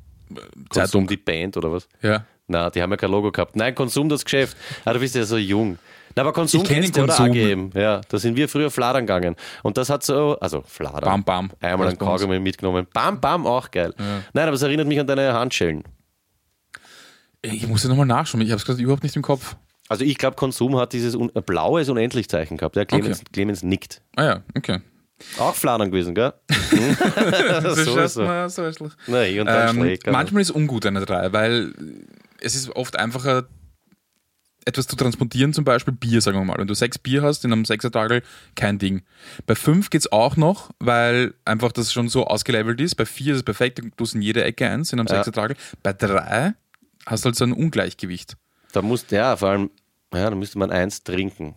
Zeitung. 0.71 1.07
Konsum 1.07 1.07
die 1.07 1.17
Band 1.17 1.57
oder 1.57 1.73
was? 1.73 1.89
Ja. 2.03 2.25
Na, 2.49 2.71
die 2.71 2.83
haben 2.83 2.91
ja 2.91 2.97
kein 2.97 3.11
Logo 3.11 3.31
gehabt. 3.31 3.57
Nein, 3.57 3.75
Konsum 3.75 4.09
das 4.09 4.25
Geschäft. 4.25 4.57
Ah, 4.85 4.93
du 4.93 5.01
bist 5.01 5.15
ja 5.15 5.25
so 5.25 5.37
jung. 5.37 5.79
Na, 6.17 6.23
aber 6.23 6.33
Konsum 6.33 6.63
Ich 6.63 6.69
kenn 6.69 6.81
kennst 6.83 6.97
du 6.97 7.03
oder. 7.03 7.21
AGM. 7.21 7.71
Ja, 7.75 8.01
da 8.09 8.19
sind 8.19 8.37
wir 8.37 8.49
früher 8.49 8.71
Fladern 8.71 9.07
gegangen. 9.07 9.37
Und 9.63 9.77
das 9.77 9.91
hat 9.91 10.03
so, 10.03 10.39
also 10.41 10.63
Fladern. 10.67 11.03
Bam, 11.03 11.25
bam. 11.25 11.51
Einmal 11.61 11.87
Das 11.87 11.95
ein 11.95 11.99
bei 11.99 12.07
uns. 12.11 12.23
Kaugummi 12.23 12.41
mitgenommen. 12.41 12.87
Bam, 12.93 13.21
bam, 13.21 13.47
auch 13.47 13.71
geil. 13.71 13.95
Nein, 14.33 14.47
aber 14.47 14.55
es 14.55 14.63
erinnert 14.63 14.89
mich 14.89 14.99
an 14.99 15.07
deine 15.07 15.33
Handschellen. 15.35 15.85
Ich 17.43 17.67
muss 17.69 17.85
ja 17.85 17.91
nochmal 17.91 18.07
nachschauen, 18.07 18.41
ich 18.41 18.51
habe 18.51 18.59
es 18.59 18.65
gerade 18.65 18.83
überhaupt 18.83 19.03
nicht 19.05 19.15
im 19.15 19.23
Kopf. 19.23 19.57
Also 19.89 20.05
ich 20.05 20.19
glaube, 20.19 20.37
Konsum 20.37 20.77
hat 20.77 20.93
dieses 20.93 21.15
un 21.15 21.31
blaues 21.47 21.89
Unendlichzeichen 21.89 22.57
gehabt. 22.57 22.77
Der 22.77 22.85
Clemens, 22.85 23.23
Clemens 23.33 23.63
nickt. 23.63 24.03
Ah 24.17 24.25
ja, 24.25 24.43
okay. 24.57 24.81
Auch 25.39 25.55
Fladern 25.55 25.91
gewesen, 25.91 26.15
gell? 26.15 26.33
Das 26.49 27.77
Sowieso. 27.85 28.23
mal 28.23 28.49
so 28.51 28.71
schlecht. 28.73 28.97
Nein, 29.07 29.41
und 29.41 29.47
dann 29.47 29.71
Ähm, 29.77 29.83
schlägt 29.83 30.07
manchmal 30.07 30.43
ist 30.43 30.51
ungut 30.51 30.85
eine 30.87 31.05
3, 31.05 31.33
weil 31.33 31.73
es 32.41 32.55
ist 32.55 32.71
oft 32.77 32.97
einfacher, 32.97 33.49
etwas 34.65 34.87
zu 34.87 34.97
transportieren, 34.97 35.55
zum 35.55 35.65
Beispiel 35.65 35.95
Bier, 35.95 36.21
sagen 36.21 36.37
wir 36.39 36.45
mal. 36.45 36.59
Wenn 36.59 36.67
du 36.69 36.75
sechs 36.75 36.99
Bier 36.99 37.23
hast 37.23 37.45
in 37.45 37.53
einem 37.53 37.65
Sechsertagel, 37.65 38.23
kein 38.55 38.79
Ding. 38.79 39.03
Bei 39.47 39.55
fünf 39.55 39.89
geht 39.89 40.03
es 40.03 40.13
auch 40.13 40.37
noch, 40.37 40.71
weil 40.79 41.33
einfach 41.47 41.73
das 41.73 41.93
schon 41.93 42.09
so 42.09 42.27
ausgelevelt 42.27 42.79
ist. 42.81 42.95
Bei 42.97 43.07
vier 43.07 43.33
ist 43.33 43.39
es 43.39 43.43
perfekt, 43.45 43.79
du 43.79 43.89
tust 43.91 44.15
in 44.15 44.21
jede 44.23 44.45
Ecke 44.45 44.69
eins 44.69 44.93
in 44.93 45.01
einem 45.01 45.07
Ja. 45.09 45.17
Sechsertagel. 45.17 45.57
Bei 45.83 45.93
drei 45.95 46.53
hast 47.07 47.25
du 47.25 47.29
halt 47.29 47.37
so 47.37 47.45
ein 47.45 47.53
Ungleichgewicht. 47.53 48.37
Da 48.73 48.83
musst, 48.83 49.11
ja, 49.11 49.37
vor 49.37 49.49
allem, 49.49 49.71
ja, 50.13 50.29
da 50.29 50.37
müsste 50.37 50.59
man 50.59 50.71
eins 50.71 51.03
trinken. 51.03 51.55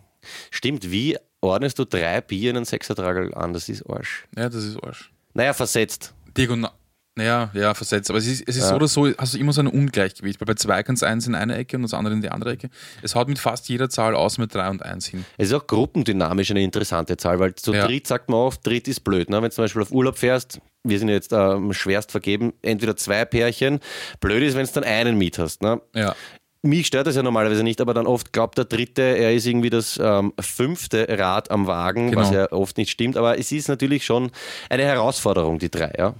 Stimmt, 0.50 0.90
wie 0.90 1.18
ordnest 1.42 1.78
du 1.78 1.84
drei 1.84 2.22
Bier 2.22 2.50
in 2.50 2.56
einen 2.56 2.64
Sechsertragel 2.64 3.34
an? 3.34 3.52
Das 3.52 3.68
ist 3.68 3.82
Arsch. 3.90 4.24
Ja, 4.36 4.48
das 4.48 4.64
ist 4.64 4.82
Arsch. 4.82 5.12
Naja, 5.34 5.52
versetzt. 5.52 6.14
Diagonal. 6.36 6.72
Naja, 7.14 7.50
ja, 7.52 7.74
versetzt. 7.74 8.08
Aber 8.08 8.18
es 8.18 8.26
ist, 8.26 8.40
es 8.48 8.56
ist 8.56 8.62
Ja. 8.62 8.68
so 8.70 8.74
oder 8.76 8.88
so, 8.88 9.06
hast 9.18 9.34
du 9.34 9.38
immer 9.38 9.52
so 9.52 9.60
ein 9.60 9.66
Ungleichgewicht. 9.66 10.40
Weil 10.40 10.46
bei 10.46 10.54
zwei 10.54 10.82
kannst 10.82 11.02
du 11.02 11.06
eins 11.06 11.26
in 11.26 11.34
eine 11.34 11.56
Ecke 11.56 11.76
und 11.76 11.82
das 11.82 11.92
andere 11.92 12.14
in 12.14 12.22
die 12.22 12.30
andere 12.30 12.52
Ecke. 12.52 12.70
Es 13.02 13.14
haut 13.14 13.28
mit 13.28 13.38
fast 13.38 13.68
jeder 13.68 13.90
Zahl 13.90 14.14
aus 14.14 14.38
mit 14.38 14.54
drei 14.54 14.70
und 14.70 14.82
eins 14.82 15.06
hin. 15.08 15.26
Es 15.36 15.48
ist 15.48 15.54
auch 15.54 15.66
gruppendynamisch 15.66 16.50
eine 16.50 16.62
interessante 16.62 17.18
Zahl, 17.18 17.38
weil 17.38 17.54
zu 17.54 17.74
Ja. 17.74 17.86
dritt 17.86 18.06
sagt 18.06 18.30
man 18.30 18.38
oft, 18.40 18.66
dritt 18.66 18.88
ist 18.88 19.00
blöd. 19.00 19.28
Ne? 19.28 19.36
Wenn 19.36 19.44
du 19.44 19.50
zum 19.50 19.64
Beispiel 19.64 19.82
auf 19.82 19.92
Urlaub 19.92 20.16
fährst, 20.16 20.60
wir 20.84 20.98
sind 20.98 21.08
jetzt 21.10 21.32
ähm, 21.34 21.74
schwerst 21.74 22.10
vergeben, 22.12 22.54
entweder 22.62 22.96
zwei 22.96 23.26
Pärchen. 23.26 23.80
Blöd 24.20 24.42
ist, 24.42 24.56
wenn 24.56 24.64
du 24.64 24.72
dann 24.72 24.84
einen 24.84 25.18
mit 25.18 25.38
hast. 25.38 25.60
Ne? 25.62 25.82
Ja. 25.94 26.16
Mich 26.62 26.86
stört 26.86 27.08
das 27.08 27.16
ja 27.16 27.22
normalerweise 27.22 27.62
nicht, 27.64 27.80
aber 27.80 27.92
dann 27.92 28.06
oft 28.06 28.32
glaubt 28.32 28.56
der 28.56 28.64
Dritte, 28.64 29.02
er 29.02 29.34
ist 29.34 29.46
irgendwie 29.46 29.68
das 29.68 30.00
ähm, 30.02 30.32
fünfte 30.40 31.06
Rad 31.10 31.50
am 31.50 31.66
Wagen, 31.66 32.10
Genau. 32.10 32.22
was 32.22 32.30
ja 32.30 32.50
oft 32.52 32.78
nicht 32.78 32.90
stimmt. 32.90 33.16
Aber 33.18 33.36
es 33.38 33.50
ist 33.52 33.68
natürlich 33.68 34.04
schon 34.06 34.30
eine 34.70 34.84
Herausforderung, 34.84 35.58
die 35.58 35.70
drei. 35.70 35.92
Ja? 35.98 36.14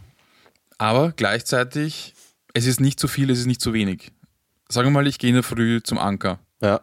Aber 0.83 1.13
gleichzeitig, 1.13 2.13
es 2.55 2.67
ist 2.67 2.81
nicht 2.81 2.99
zu 2.99 3.07
viel, 3.07 3.31
es 3.31 3.39
ist 3.39 3.47
nicht 3.47 3.61
zu 3.61 3.73
wenig. 3.73 4.11
Sagen 4.69 4.89
wir 4.89 4.91
mal, 4.91 5.07
ich 5.07 5.21
gehe 5.21 5.29
in 5.29 5.37
der 5.37 5.45
Früh 5.45 5.81
zum 5.81 5.97
Anker. 5.97 6.41
Ja. 6.61 6.81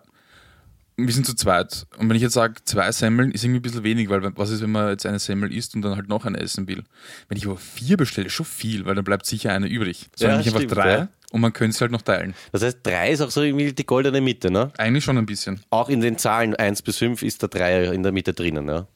wir 0.95 1.13
sind 1.13 1.25
zu 1.25 1.35
zweit. 1.35 1.85
Und 1.97 2.07
wenn 2.07 2.15
ich 2.15 2.21
jetzt 2.21 2.35
sage, 2.35 2.53
zwei 2.63 2.89
Semmeln 2.93 3.31
ist 3.31 3.43
irgendwie 3.43 3.59
ein 3.59 3.61
bisschen 3.61 3.83
wenig, 3.83 4.07
weil 4.09 4.21
was 4.37 4.51
ist, 4.51 4.61
wenn 4.61 4.71
man 4.71 4.87
jetzt 4.87 5.05
eine 5.05 5.19
Semmel 5.19 5.53
isst 5.53 5.75
und 5.75 5.81
dann 5.81 5.97
halt 5.97 6.07
noch 6.07 6.23
eine 6.23 6.39
essen 6.39 6.69
will? 6.69 6.85
Wenn 7.27 7.37
ich 7.37 7.45
aber 7.45 7.57
vier 7.57 7.97
bestelle, 7.97 8.27
ist 8.27 8.33
schon 8.33 8.45
viel, 8.45 8.85
weil 8.85 8.95
dann 8.95 9.03
bleibt 9.03 9.25
sicher 9.25 9.51
eine 9.51 9.67
übrig. 9.67 10.07
So 10.15 10.27
Ja, 10.27 10.35
eigentlich 10.35 10.55
einfach 10.55 10.65
drei 10.73 10.91
ja. 10.91 11.09
und 11.33 11.41
man 11.41 11.51
könnte 11.51 11.75
es 11.75 11.81
halt 11.81 11.91
noch 11.91 12.01
teilen. 12.01 12.35
Das 12.53 12.63
heißt, 12.63 12.77
drei 12.83 13.11
ist 13.11 13.19
auch 13.19 13.31
so 13.31 13.41
irgendwie 13.41 13.73
die 13.73 13.85
goldene 13.85 14.21
Mitte, 14.21 14.49
ne? 14.49 14.71
Eigentlich 14.77 15.03
schon 15.03 15.17
ein 15.17 15.25
bisschen. 15.25 15.59
Auch 15.71 15.89
in 15.89 15.99
den 15.99 16.17
Zahlen 16.17 16.55
1 16.55 16.83
bis 16.83 16.99
5 16.99 17.21
ist 17.21 17.41
der 17.41 17.49
Dreier 17.49 17.91
in 17.91 18.03
der 18.03 18.13
Mitte 18.13 18.33
drinnen, 18.33 18.65
ja. 18.69 18.87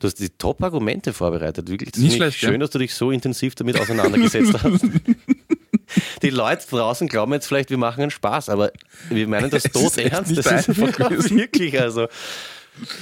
Du 0.00 0.06
hast 0.06 0.16
die 0.18 0.28
Top-Argumente 0.30 1.12
vorbereitet, 1.12 1.68
wirklich. 1.68 1.92
Das 1.92 2.00
Nicht 2.02 2.16
schlecht, 2.16 2.40
ja. 2.42 2.48
schön, 2.50 2.60
dass 2.60 2.70
du 2.70 2.78
dich 2.78 2.94
so 2.94 3.10
intensiv 3.10 3.54
damit 3.54 3.78
auseinandergesetzt 3.80 4.54
hast. 4.62 4.84
Die 6.22 6.30
Leute 6.30 6.66
draußen 6.68 7.08
glauben 7.08 7.32
jetzt 7.32 7.46
vielleicht, 7.46 7.70
wir 7.70 7.78
machen 7.78 8.02
einen 8.02 8.10
Spaß, 8.10 8.48
aber 8.48 8.72
wir 9.08 9.26
meinen 9.28 9.50
das 9.50 9.62
tot 9.72 9.96
ernst. 9.98 10.36
Das 10.36 10.46
ist 10.46 10.68
einfach 10.80 10.98
ja, 11.10 11.10
wirklich, 11.30 11.80
also. 11.80 12.08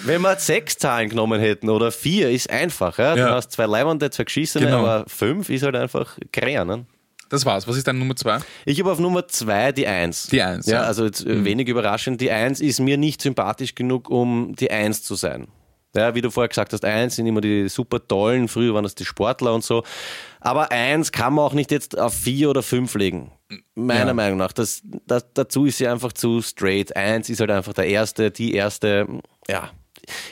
Wenn 0.05 0.23
wir 0.23 0.37
sechs 0.37 0.79
Zahlen 0.79 1.11
genommen 1.11 1.39
hätten 1.39 1.69
oder 1.69 1.93
vier, 1.93 2.31
ist 2.31 2.49
einfach. 2.49 2.97
Ja? 2.99 3.15
Du 3.15 3.21
Ja. 3.21 3.35
hast 3.35 3.53
zwei 3.53 3.67
Leibernde, 3.67 4.09
zwei 4.11 4.25
Geschissene, 4.25 4.65
Genau. 4.67 4.79
aber 4.79 5.05
fünf 5.07 5.51
ist 5.51 5.65
halt 5.65 5.77
einfach 5.77 6.17
kräher. 6.33 6.65
Ne? 6.65 6.87
Das 7.29 7.45
war's. 7.45 7.69
Was 7.69 7.77
ist 7.77 7.87
deine 7.87 7.99
Nummer 7.99 8.17
zwei? 8.17 8.39
Ich 8.65 8.81
habe 8.81 8.91
auf 8.91 8.99
Nummer 9.01 9.29
zwei 9.29 9.73
die 9.73 9.87
Eins. 9.87 10.29
Die 10.29 10.41
Eins, 10.41 10.65
Ja, 10.67 10.77
ja. 10.77 10.83
also 10.85 11.05
jetzt, 11.05 11.27
äh, 11.27 11.45
wenig 11.45 11.69
überraschend. 11.69 12.23
Die 12.23 12.31
Eins 12.31 12.61
ist 12.61 12.81
mir 12.81 12.97
nicht 12.97 13.21
sympathisch 13.21 13.75
genug, 13.75 14.09
um 14.09 14.55
die 14.57 14.71
Eins 14.71 15.03
zu 15.03 15.15
sein. 15.15 15.49
Ja, 15.97 16.15
wie 16.15 16.21
du 16.21 16.31
vorher 16.31 16.49
gesagt 16.49 16.73
hast, 16.73 16.85
eins 16.85 17.17
sind 17.17 17.27
immer 17.27 17.41
die 17.41 17.69
super 17.69 18.07
tollen, 18.07 18.49
früher 18.49 18.75
waren 18.75 18.85
das 18.85 18.95
die 18.95 19.05
Sportler 19.05 19.53
und 19.55 19.65
so. 19.65 19.83
Aber 20.41 20.71
eins 20.71 21.11
kann 21.11 21.35
man 21.35 21.45
auch 21.45 21.55
nicht 21.55 21.71
jetzt 21.73 21.99
auf 21.99 22.15
vier 22.15 22.51
oder 22.51 22.63
fünf 22.63 22.95
legen. 22.95 23.33
Meiner 23.75 24.09
Ja. 24.09 24.15
Meinung 24.15 24.39
nach. 24.39 24.53
Das, 24.53 24.83
das, 25.07 25.27
dazu 25.35 25.65
ist 25.67 25.79
sie 25.79 25.89
einfach 25.89 26.13
zu 26.13 26.41
straight. 26.43 26.95
Eins 26.95 27.29
ist 27.29 27.41
halt 27.41 27.51
einfach 27.51 27.73
der 27.73 27.87
erste, 27.89 28.31
die 28.31 28.55
erste. 28.55 29.07
Ja, 29.49 29.71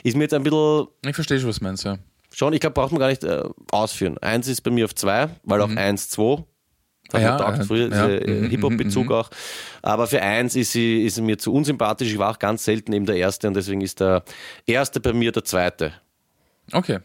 ist 0.02 0.16
mir 0.16 0.24
jetzt 0.24 0.34
ein 0.34 0.42
bisschen 0.44 0.86
Ich 1.04 1.14
verstehe 1.14 1.40
schon, 1.40 1.48
was 1.48 1.58
du 1.58 1.64
meinst, 1.64 1.84
ja. 1.84 1.96
schon, 2.32 2.52
ich 2.52 2.60
glaube, 2.60 2.74
braucht 2.74 2.92
man 2.92 3.00
gar 3.00 3.08
nicht 3.08 3.24
äh, 3.24 3.42
ausführen. 3.72 4.18
Eins 4.18 4.46
ist 4.48 4.60
bei 4.60 4.70
mir 4.70 4.84
auf 4.84 4.94
zwei, 4.94 5.28
weil 5.44 5.60
auch 5.62 5.70
eins, 5.74 6.08
zwei. 6.10 6.44
Mhm. 7.12 7.18
Mir 7.18 7.22
ja, 7.22 7.38
taugt 7.38 7.58
äh, 7.58 7.64
früher, 7.64 7.82
ja. 7.82 7.88
dieser 7.88 8.22
äh, 8.28 8.40
Mhm, 8.40 8.50
Hip-Hop-Bezug 8.50 9.10
auch. 9.12 9.30
Aber 9.82 10.06
für 10.06 10.22
eins 10.22 10.56
ist 10.56 10.72
sie, 10.72 11.02
ist 11.04 11.16
sie 11.16 11.22
mir 11.22 11.38
zu 11.38 11.52
unsympathisch. 11.52 12.10
Ich 12.10 12.18
war 12.18 12.30
auch 12.30 12.38
ganz 12.38 12.64
selten 12.64 12.92
eben 12.92 13.06
der 13.06 13.16
Erste 13.16 13.46
und 13.48 13.54
deswegen 13.54 13.80
ist 13.80 14.00
der 14.00 14.24
Erste 14.66 15.00
bei 15.00 15.12
mir 15.12 15.32
der 15.32 15.44
Zweite. 15.44 15.92
Okay. 16.72 17.00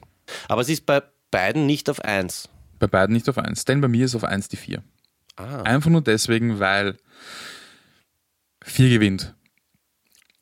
Aber 0.47 0.61
es 0.61 0.69
ist 0.69 0.85
bei 0.85 1.01
beiden 1.31 1.65
nicht 1.65 1.89
auf 1.89 2.03
eins. 2.03 2.49
Bei 2.79 2.87
beiden 2.87 3.13
nicht 3.13 3.27
auf 3.29 3.37
eins. 3.37 3.65
Denn 3.65 3.81
bei 3.81 3.87
mir 3.87 4.05
ist 4.05 4.15
auf 4.15 4.23
eins 4.23 4.47
die 4.47 4.57
vier. 4.57 4.83
Ah. 5.35 5.61
Einfach 5.63 5.89
nur 5.89 6.01
deswegen, 6.01 6.59
weil 6.59 6.97
vier 8.63 8.89
gewinnt. 8.89 9.35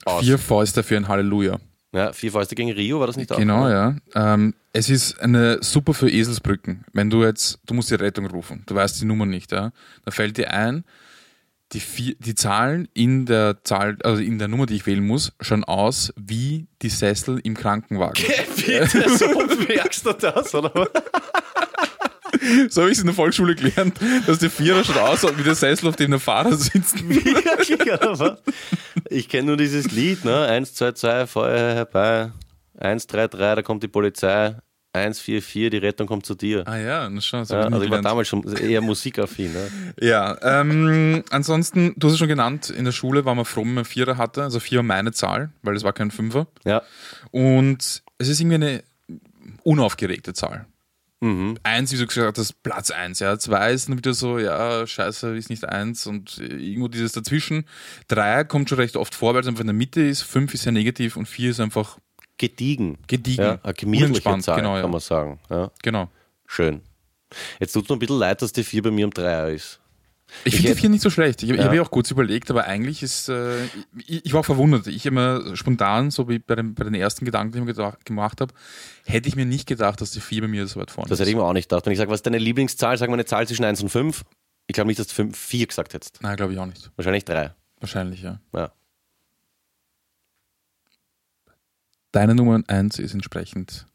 Aus. 0.05 0.23
Vier 0.23 0.37
Fäuste 0.37 0.83
für 0.83 0.95
ein 0.97 1.07
Halleluja. 1.07 1.59
Ja, 1.93 2.11
vier 2.11 2.31
Fäuste 2.31 2.55
gegen 2.55 2.71
Rio, 2.71 2.99
war 2.99 3.07
das 3.07 3.15
nicht 3.17 3.31
auch? 3.31 3.37
Genau, 3.37 3.69
ja. 3.69 3.95
Ähm, 4.13 4.53
es 4.73 4.89
ist 4.89 5.19
eine 5.21 5.63
super 5.63 5.93
für 5.93 6.09
Eselsbrücken. 6.09 6.85
Wenn 6.93 7.09
du 7.09 7.23
jetzt, 7.23 7.59
du 7.65 7.73
musst 7.73 7.89
die 7.89 7.95
Rettung 7.95 8.27
rufen, 8.27 8.63
du 8.65 8.75
weißt 8.75 9.01
die 9.01 9.05
Nummer 9.05 9.25
nicht, 9.25 9.51
ja. 9.51 9.71
Da 10.03 10.11
fällt 10.11 10.37
dir 10.37 10.51
ein, 10.51 10.83
die, 11.73 11.79
vier, 11.79 12.15
die 12.19 12.35
Zahlen 12.35 12.87
in 12.93 13.25
der 13.25 13.63
Zahl, 13.63 13.97
also 14.03 14.21
in 14.21 14.37
der 14.39 14.47
Nummer, 14.47 14.65
die 14.65 14.75
ich 14.75 14.85
wählen 14.85 15.05
muss, 15.05 15.33
schauen 15.41 15.63
aus 15.63 16.13
wie 16.15 16.67
die 16.81 16.89
Sessel 16.89 17.39
im 17.43 17.55
Krankenwagen. 17.55 18.23
Bitte, 18.55 19.17
so 19.17 19.25
merkst 19.67 20.05
du 20.05 20.13
das, 20.13 20.53
oder? 20.55 20.89
so 22.69 22.81
habe 22.81 22.91
ich 22.91 22.97
es 22.97 23.01
in 23.01 23.07
der 23.07 23.15
Volksschule 23.15 23.55
gelernt, 23.55 23.99
dass 24.25 24.39
die 24.39 24.49
Vierer 24.49 24.83
schaut 24.83 24.97
aus 24.97 25.37
wie 25.37 25.43
der 25.43 25.55
Sessel, 25.55 25.89
auf 25.89 25.95
dem 25.95 26.11
der 26.11 26.19
Fahrer 26.19 26.55
sitzt. 26.55 26.97
Ich 29.09 29.29
kenne 29.29 29.47
nur 29.47 29.57
dieses 29.57 29.91
Lied, 29.91 30.25
ne? 30.25 30.45
1, 30.45 30.73
2, 30.73 30.91
2, 30.93 31.27
Feuer 31.27 31.75
herbei. 31.75 32.31
1, 32.77 33.07
3, 33.07 33.27
3, 33.27 33.55
da 33.55 33.61
kommt 33.61 33.83
die 33.83 33.87
Polizei. 33.87 34.55
1, 34.93 35.19
4, 35.19 35.41
4, 35.41 35.69
die 35.69 35.77
Rettung 35.77 36.07
kommt 36.07 36.25
zu 36.25 36.33
dir. 36.35 36.67
Ah 36.67 36.77
ja, 36.77 37.09
das 37.09 37.25
schon. 37.25 37.41
Das 37.41 37.49
Ja, 37.49 37.67
ich 37.67 37.73
also 37.73 37.85
ich 37.85 37.91
war 37.91 38.01
damals 38.01 38.27
schon 38.27 38.43
eher 38.43 38.81
musikaffin. 38.81 39.53
Ne? 39.53 39.69
Ja, 39.99 40.37
ähm, 40.41 41.23
ansonsten, 41.29 41.93
du 41.97 42.07
hast 42.07 42.13
es 42.13 42.19
schon 42.19 42.27
genannt, 42.27 42.69
in 42.69 42.85
der 42.85 42.91
Schule 42.91 43.25
war 43.25 43.35
man 43.35 43.45
froh, 43.45 43.61
wenn 43.61 43.75
man 43.75 43.85
Vierer 43.85 44.17
hatte, 44.17 44.43
also 44.43 44.59
vier 44.59 44.77
war 44.77 44.83
meine 44.83 45.11
Zahl, 45.11 45.51
weil 45.61 45.75
es 45.75 45.83
war 45.83 45.93
kein 45.93 46.09
Fünfer. 46.09 46.47
Ja. 46.65 46.81
Und 47.31 48.03
es 48.17 48.27
ist 48.27 48.39
irgendwie 48.39 48.55
eine 48.55 48.83
unaufgeregte 49.63 50.33
Zahl. 50.33 50.65
Eins, 51.63 51.91
wie 51.91 51.97
du 51.97 52.05
gesagt 52.05 52.37
hast, 52.37 52.61
Platz 52.61 52.91
eins. 52.91 53.19
Ja. 53.19 53.39
Zwei 53.39 53.71
ist 53.71 53.89
dann 53.89 53.97
wieder 53.97 54.13
so, 54.13 54.37
ja, 54.37 54.85
scheiße, 54.85 55.35
ist 55.35 55.49
nicht 55.49 55.65
eins 55.65 56.05
und 56.05 56.37
irgendwo 56.37 56.87
dieses 56.87 57.11
dazwischen. 57.13 57.65
Drei 58.07 58.43
kommt 58.43 58.69
schon 58.69 58.77
recht 58.77 58.95
oft 58.95 59.15
vor, 59.15 59.33
weil 59.33 59.41
es 59.41 59.47
einfach 59.47 59.61
in 59.61 59.67
der 59.67 59.73
Mitte 59.73 60.01
ist. 60.01 60.21
Fünf 60.21 60.53
ist 60.53 60.63
sehr 60.63 60.71
negativ 60.71 61.17
und 61.17 61.25
vier 61.27 61.49
ist 61.51 61.59
einfach 61.59 61.97
Gediegen. 62.37 62.99
gediegen. 63.07 63.41
Ja, 63.43 63.59
eine 63.63 63.73
gemütliche 63.73 64.37
Zahl, 64.39 64.57
genau, 64.57 64.75
ja. 64.75 64.81
kann 64.83 64.91
man 64.91 64.99
sagen. 64.99 65.39
Ja, 65.49 65.71
Genau. 65.81 66.09
schön. 66.45 66.81
Jetzt 67.59 67.73
tut 67.73 67.83
es 67.83 67.89
mir 67.89 67.95
ein 67.95 67.99
bisschen 67.99 68.19
leid, 68.19 68.41
dass 68.41 68.53
die 68.53 68.63
4 68.63 68.83
bei 68.83 68.91
mir 68.91 69.05
im 69.05 69.11
Dreier 69.11 69.49
ist. 69.49 69.79
Ich 70.43 70.53
Ich 70.53 70.55
finde 70.57 70.73
die 70.73 70.79
vier 70.81 70.89
nicht 70.89 71.01
so 71.01 71.09
schlecht. 71.09 71.41
Ich, 71.43 71.49
ich 71.49 71.57
Ja. 71.57 71.63
habe 71.65 71.75
ja 71.77 71.81
auch 71.81 71.89
kurz 71.91 72.11
überlegt, 72.11 72.51
aber 72.51 72.65
eigentlich 72.65 73.01
ist, 73.01 73.29
äh, 73.29 73.63
ich, 74.05 74.25
ich 74.25 74.33
war 74.33 74.41
auch 74.41 74.45
verwundert. 74.45 74.85
Ich 74.87 75.05
immer 75.05 75.55
spontan, 75.55 76.11
so 76.11 76.27
wie 76.27 76.39
bei, 76.39 76.55
dem, 76.55 76.75
bei 76.75 76.83
den 76.83 76.93
ersten 76.95 77.23
Gedanken, 77.25 77.53
die 77.53 77.59
ich 77.59 77.63
mir 77.65 77.73
gedacht, 77.73 78.03
gemacht 78.05 78.41
habe, 78.41 78.53
hätte 79.05 79.29
ich 79.29 79.35
mir 79.35 79.45
nicht 79.45 79.67
gedacht, 79.67 80.01
dass 80.01 80.11
die 80.11 80.19
vier 80.19 80.41
bei 80.41 80.47
mir 80.49 80.67
so 80.67 80.79
weit 80.79 80.91
vorne 80.91 81.09
Das 81.09 81.15
ist. 81.17 81.21
hätte 81.21 81.29
ich 81.31 81.35
mir 81.37 81.43
auch 81.43 81.53
nicht 81.53 81.69
gedacht. 81.69 81.85
Wenn 81.85 81.93
ich 81.93 81.97
sage, 81.99 82.11
was 82.11 82.19
ist 82.19 82.25
deine 82.25 82.39
Lieblingszahl, 82.39 82.97
sag 82.97 83.07
mal 83.09 83.13
eine 83.15 83.25
Zahl 83.25 83.47
zwischen 83.47 83.63
1 83.65 83.81
und 83.81 83.89
5. 83.89 84.23
Ich 84.67 84.73
glaube 84.73 84.87
nicht, 84.87 84.99
dass 84.99 85.07
du 85.07 85.13
5, 85.13 85.37
4 85.37 85.67
gesagt 85.67 85.93
hättest. 85.93 86.19
Nein, 86.21 86.35
glaube 86.35 86.51
ich 86.53 86.59
auch 86.59 86.65
nicht. 86.65 86.91
Wahrscheinlich 86.97 87.23
3. 87.23 87.53
Wahrscheinlich, 87.79 88.21
ja. 88.21 88.41
Ja. 88.53 88.73
Deine 92.11 92.35
Nummer 92.35 92.61
eins 92.67 92.99
ist 92.99 93.13
entsprechend. 93.13 93.85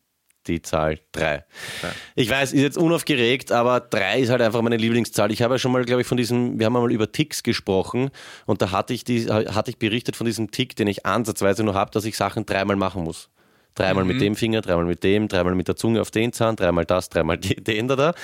Die 0.47 0.61
Zahl 0.61 0.99
3. 1.12 1.45
Drei. 1.80 1.93
Ich 2.16 2.28
weiß, 2.28 2.53
ist 2.53 2.61
jetzt 2.61 2.78
unaufgeregt, 2.78 3.53
aber 3.53 3.80
3 3.80 4.20
ist 4.20 4.30
halt 4.30 4.43
einfach 4.43 4.61
meine 4.62 4.76
Lieblingszahl. 4.76 5.30
Ich 5.30 5.43
habe 5.43 5.55
ja 5.55 5.59
schon 5.59 5.70
mal, 5.70 5.84
glaube 5.84 6.03
ich, 6.03 6.07
von 6.09 6.16
diesem, 6.16 6.59
wir 6.59 6.66
haben 6.66 6.74
einmal 6.74 6.90
über 6.90 7.12
Ticks 7.12 7.43
gesprochen 7.43 8.11
und 8.47 8.61
da 8.61 8.72
hatte 8.72 8.93
ich, 8.93 9.05
die, 9.05 9.26
hatte 9.30 9.70
ich 9.70 9.78
berichtet 9.78 10.16
von 10.16 10.26
diesem 10.26 10.51
Tick, 10.51 10.74
den 10.74 10.88
ich 10.88 11.07
ansatzweise 11.07 11.62
nur 11.62 11.74
habe, 11.74 11.93
dass 11.93 12.05
ich 12.05 12.16
Sachen 12.16 12.45
dreimal 12.45 12.76
machen 12.76 13.05
muss. 13.05 13.30
Dreimal 13.75 14.05
mit 14.05 14.20
dem 14.20 14.37
Finger, 14.37 14.61
dreimal 14.61 14.85
mit 14.85 15.03
dem, 15.03 15.29
dreimal 15.29 15.55
mit 15.55 15.66
der 15.66 15.77
Zunge 15.77 16.01
auf 16.01 16.11
den 16.11 16.33
Zahn, 16.33 16.57
dreimal 16.57 16.85
das, 16.85 17.09
dreimal 17.09 17.39
die- 17.39 17.55
den 17.57 17.89
da 17.89 17.97
da. 17.97 18.14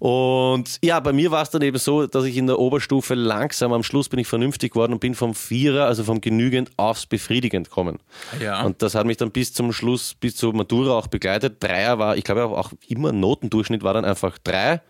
Und 0.00 0.78
ja, 0.82 0.98
bei 1.00 1.12
mir 1.12 1.30
war 1.30 1.42
es 1.42 1.50
dann 1.50 1.62
eben 1.62 1.78
so, 1.78 2.06
dass 2.06 2.24
ich 2.24 2.36
in 2.36 2.46
der 2.46 2.58
Oberstufe 2.58 3.14
langsam, 3.14 3.72
am 3.72 3.82
Schluss 3.82 4.08
bin 4.08 4.18
ich 4.18 4.26
vernünftig 4.26 4.72
geworden 4.72 4.92
und 4.94 5.00
bin 5.00 5.14
vom 5.14 5.34
Vierer, 5.34 5.86
also 5.86 6.04
vom 6.04 6.20
genügend 6.20 6.70
aufs 6.76 7.06
befriedigend 7.06 7.70
kommen. 7.70 7.98
Ja. 8.40 8.64
Und 8.64 8.82
das 8.82 8.94
hat 8.94 9.06
mich 9.06 9.16
dann 9.16 9.30
bis 9.30 9.52
zum 9.52 9.72
Schluss, 9.72 10.14
bis 10.14 10.36
zur 10.36 10.54
Matura 10.54 10.92
auch 10.92 11.06
begleitet. 11.06 11.62
Dreier 11.62 11.98
war, 11.98 12.16
ich 12.16 12.24
glaube 12.24 12.44
auch 12.56 12.72
immer 12.88 13.12
Notendurchschnitt 13.12 13.82
war 13.82 13.94
dann 13.94 14.04
einfach 14.04 14.38
drei. 14.38 14.80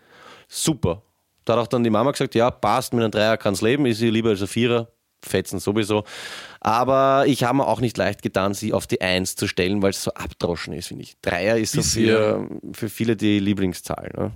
Super. 0.47 1.03
Da 1.45 1.53
hat 1.53 1.59
auch 1.61 1.67
dann 1.67 1.83
die 1.83 1.89
Mama 1.89 2.11
gesagt, 2.11 2.35
ja, 2.35 2.51
passt, 2.51 2.93
mit 2.93 3.03
einem 3.03 3.11
Dreier 3.11 3.37
kann's 3.37 3.61
leben, 3.61 3.85
ist 3.85 3.99
sie 3.99 4.09
lieber 4.09 4.29
als 4.29 4.41
ein 4.41 4.47
Vierer. 4.47 4.87
Fetzen 5.25 5.59
sowieso. 5.59 6.03
Aber 6.59 7.25
ich 7.27 7.43
habe 7.43 7.57
mir 7.57 7.67
auch 7.67 7.81
nicht 7.81 7.97
leicht 7.97 8.21
getan, 8.21 8.53
sie 8.53 8.73
auf 8.73 8.87
die 8.87 9.01
Eins 9.01 9.35
zu 9.35 9.47
stellen, 9.47 9.81
weil 9.81 9.91
es 9.91 10.03
so 10.03 10.13
abdroschen 10.13 10.73
ist, 10.73 10.87
finde 10.87 11.03
ich. 11.03 11.15
Dreier 11.21 11.57
ist 11.57 11.73
so 11.73 11.81
für, 11.81 12.47
für 12.73 12.89
viele 12.89 13.15
die 13.15 13.39
Lieblingszahl. 13.39 14.11
Ne? 14.17 14.31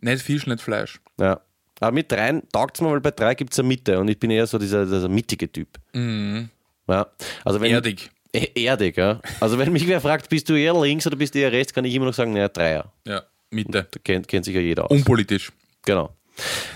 Nicht 0.00 0.22
Fisch, 0.22 0.46
nicht 0.46 0.62
Fleisch. 0.62 1.00
Ja. 1.18 1.40
Aber 1.80 1.92
mit 1.92 2.10
dreien 2.10 2.42
taugt 2.52 2.76
es 2.76 2.80
mir, 2.80 2.90
weil 2.90 3.00
bei 3.00 3.12
drei 3.12 3.34
gibt 3.34 3.52
es 3.52 3.58
eine 3.58 3.68
Mitte 3.68 4.00
und 4.00 4.08
ich 4.08 4.18
bin 4.18 4.30
eher 4.30 4.46
so 4.46 4.58
dieser, 4.58 4.84
dieser 4.84 5.08
mittige 5.08 5.50
Typ. 5.50 5.68
Ja. 5.94 7.06
Also 7.44 7.60
wenn, 7.60 7.70
Erdig. 7.70 8.10
E- 8.32 8.50
Erdig, 8.64 8.96
ja. 8.96 9.20
Also 9.40 9.58
wenn 9.58 9.72
mich 9.72 9.86
wer 9.86 10.00
fragt, 10.00 10.28
bist 10.28 10.48
du 10.48 10.54
eher 10.54 10.74
links 10.80 11.06
oder 11.06 11.16
bist 11.16 11.34
du 11.34 11.38
eher 11.38 11.52
rechts, 11.52 11.72
kann 11.72 11.84
ich 11.84 11.94
immer 11.94 12.06
noch 12.06 12.14
sagen, 12.14 12.32
naja, 12.32 12.48
Dreier. 12.48 12.92
Ja, 13.06 13.22
Mitte. 13.50 13.86
Da 13.90 14.00
kennt, 14.02 14.26
kennt 14.28 14.44
sich 14.44 14.54
ja 14.54 14.60
jeder 14.60 14.84
aus. 14.84 14.90
Unpolitisch. 14.90 15.52
Genau. 15.84 16.10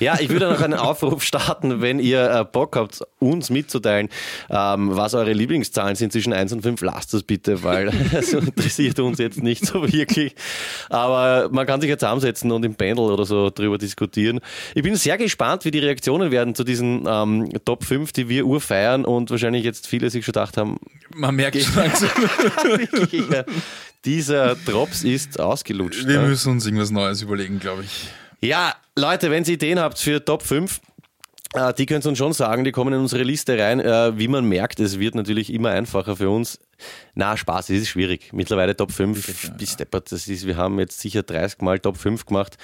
Ja, 0.00 0.18
ich 0.20 0.28
würde 0.28 0.50
noch 0.50 0.60
einen 0.60 0.74
Aufruf 0.74 1.22
starten, 1.24 1.80
wenn 1.80 1.98
ihr 1.98 2.30
äh, 2.30 2.44
Bock 2.44 2.76
habt, 2.76 3.00
uns 3.18 3.50
mitzuteilen, 3.50 4.08
ähm, 4.50 4.96
was 4.96 5.14
eure 5.14 5.32
Lieblingszahlen 5.32 5.96
sind 5.96 6.12
zwischen 6.12 6.32
1 6.32 6.52
und 6.52 6.62
5. 6.62 6.80
Lasst 6.82 7.14
das 7.14 7.22
bitte, 7.22 7.62
weil 7.62 7.92
das 8.12 8.32
interessiert 8.32 8.98
uns 9.00 9.18
jetzt 9.18 9.42
nicht 9.42 9.66
so 9.66 9.90
wirklich. 9.90 10.34
Aber 10.90 11.48
man 11.50 11.66
kann 11.66 11.80
sich 11.80 11.88
jetzt 11.88 12.00
zusammensetzen 12.00 12.50
und 12.50 12.64
im 12.64 12.74
Panel 12.74 12.98
oder 12.98 13.24
so 13.24 13.50
drüber 13.50 13.78
diskutieren. 13.78 14.40
Ich 14.74 14.82
bin 14.82 14.96
sehr 14.96 15.18
gespannt, 15.18 15.64
wie 15.64 15.70
die 15.70 15.78
Reaktionen 15.78 16.30
werden 16.30 16.54
zu 16.54 16.64
diesen 16.64 17.04
ähm, 17.06 17.50
Top 17.64 17.84
5, 17.84 18.12
die 18.12 18.28
wir 18.28 18.46
urfeiern 18.46 19.04
und 19.04 19.30
wahrscheinlich 19.30 19.64
jetzt 19.64 19.86
viele 19.86 20.10
sich 20.10 20.24
schon 20.24 20.32
gedacht 20.32 20.56
haben, 20.56 20.78
Man 21.14 21.34
merkt 21.36 21.60
schon 21.60 21.74
langsam, 21.76 22.08
dieser 24.04 24.56
Drops 24.56 25.04
ist 25.04 25.38
ausgelutscht. 25.38 26.06
wir 26.06 26.14
ja. 26.14 26.22
müssen 26.22 26.52
uns 26.52 26.66
irgendwas 26.66 26.90
Neues 26.90 27.22
überlegen, 27.22 27.60
glaube 27.60 27.84
ich. 27.84 28.08
Ja, 28.42 28.74
Leute, 28.96 29.30
wenn 29.30 29.44
ihr 29.44 29.50
Ideen 29.54 29.78
habt 29.78 29.98
für 29.98 30.24
Top 30.24 30.42
5, 30.42 30.80
äh, 31.54 31.72
die 31.74 31.86
könnt 31.86 32.04
ihr 32.04 32.08
uns 32.08 32.18
schon 32.18 32.32
sagen, 32.32 32.64
die 32.64 32.72
kommen 32.72 32.92
in 32.92 33.00
unsere 33.00 33.22
Liste 33.22 33.58
rein. 33.58 33.78
Äh, 33.80 34.18
wie 34.18 34.26
man 34.28 34.44
merkt, 34.44 34.80
es 34.80 34.98
wird 34.98 35.14
natürlich 35.14 35.52
immer 35.52 35.70
einfacher 35.70 36.16
für 36.16 36.28
uns. 36.30 36.58
Na, 37.14 37.36
Spaß, 37.36 37.70
es 37.70 37.82
ist 37.82 37.88
schwierig. 37.88 38.30
Mittlerweile 38.32 38.76
Top 38.76 38.90
5 38.90 39.56
bis 39.56 39.76
deppert. 39.76 40.10
Das 40.10 40.26
ist, 40.26 40.46
wir 40.46 40.56
haben 40.56 40.78
jetzt 40.80 40.98
sicher 40.98 41.22
30 41.22 41.60
Mal 41.60 41.78
Top 41.78 41.96
5 41.96 42.26
gemacht. 42.26 42.56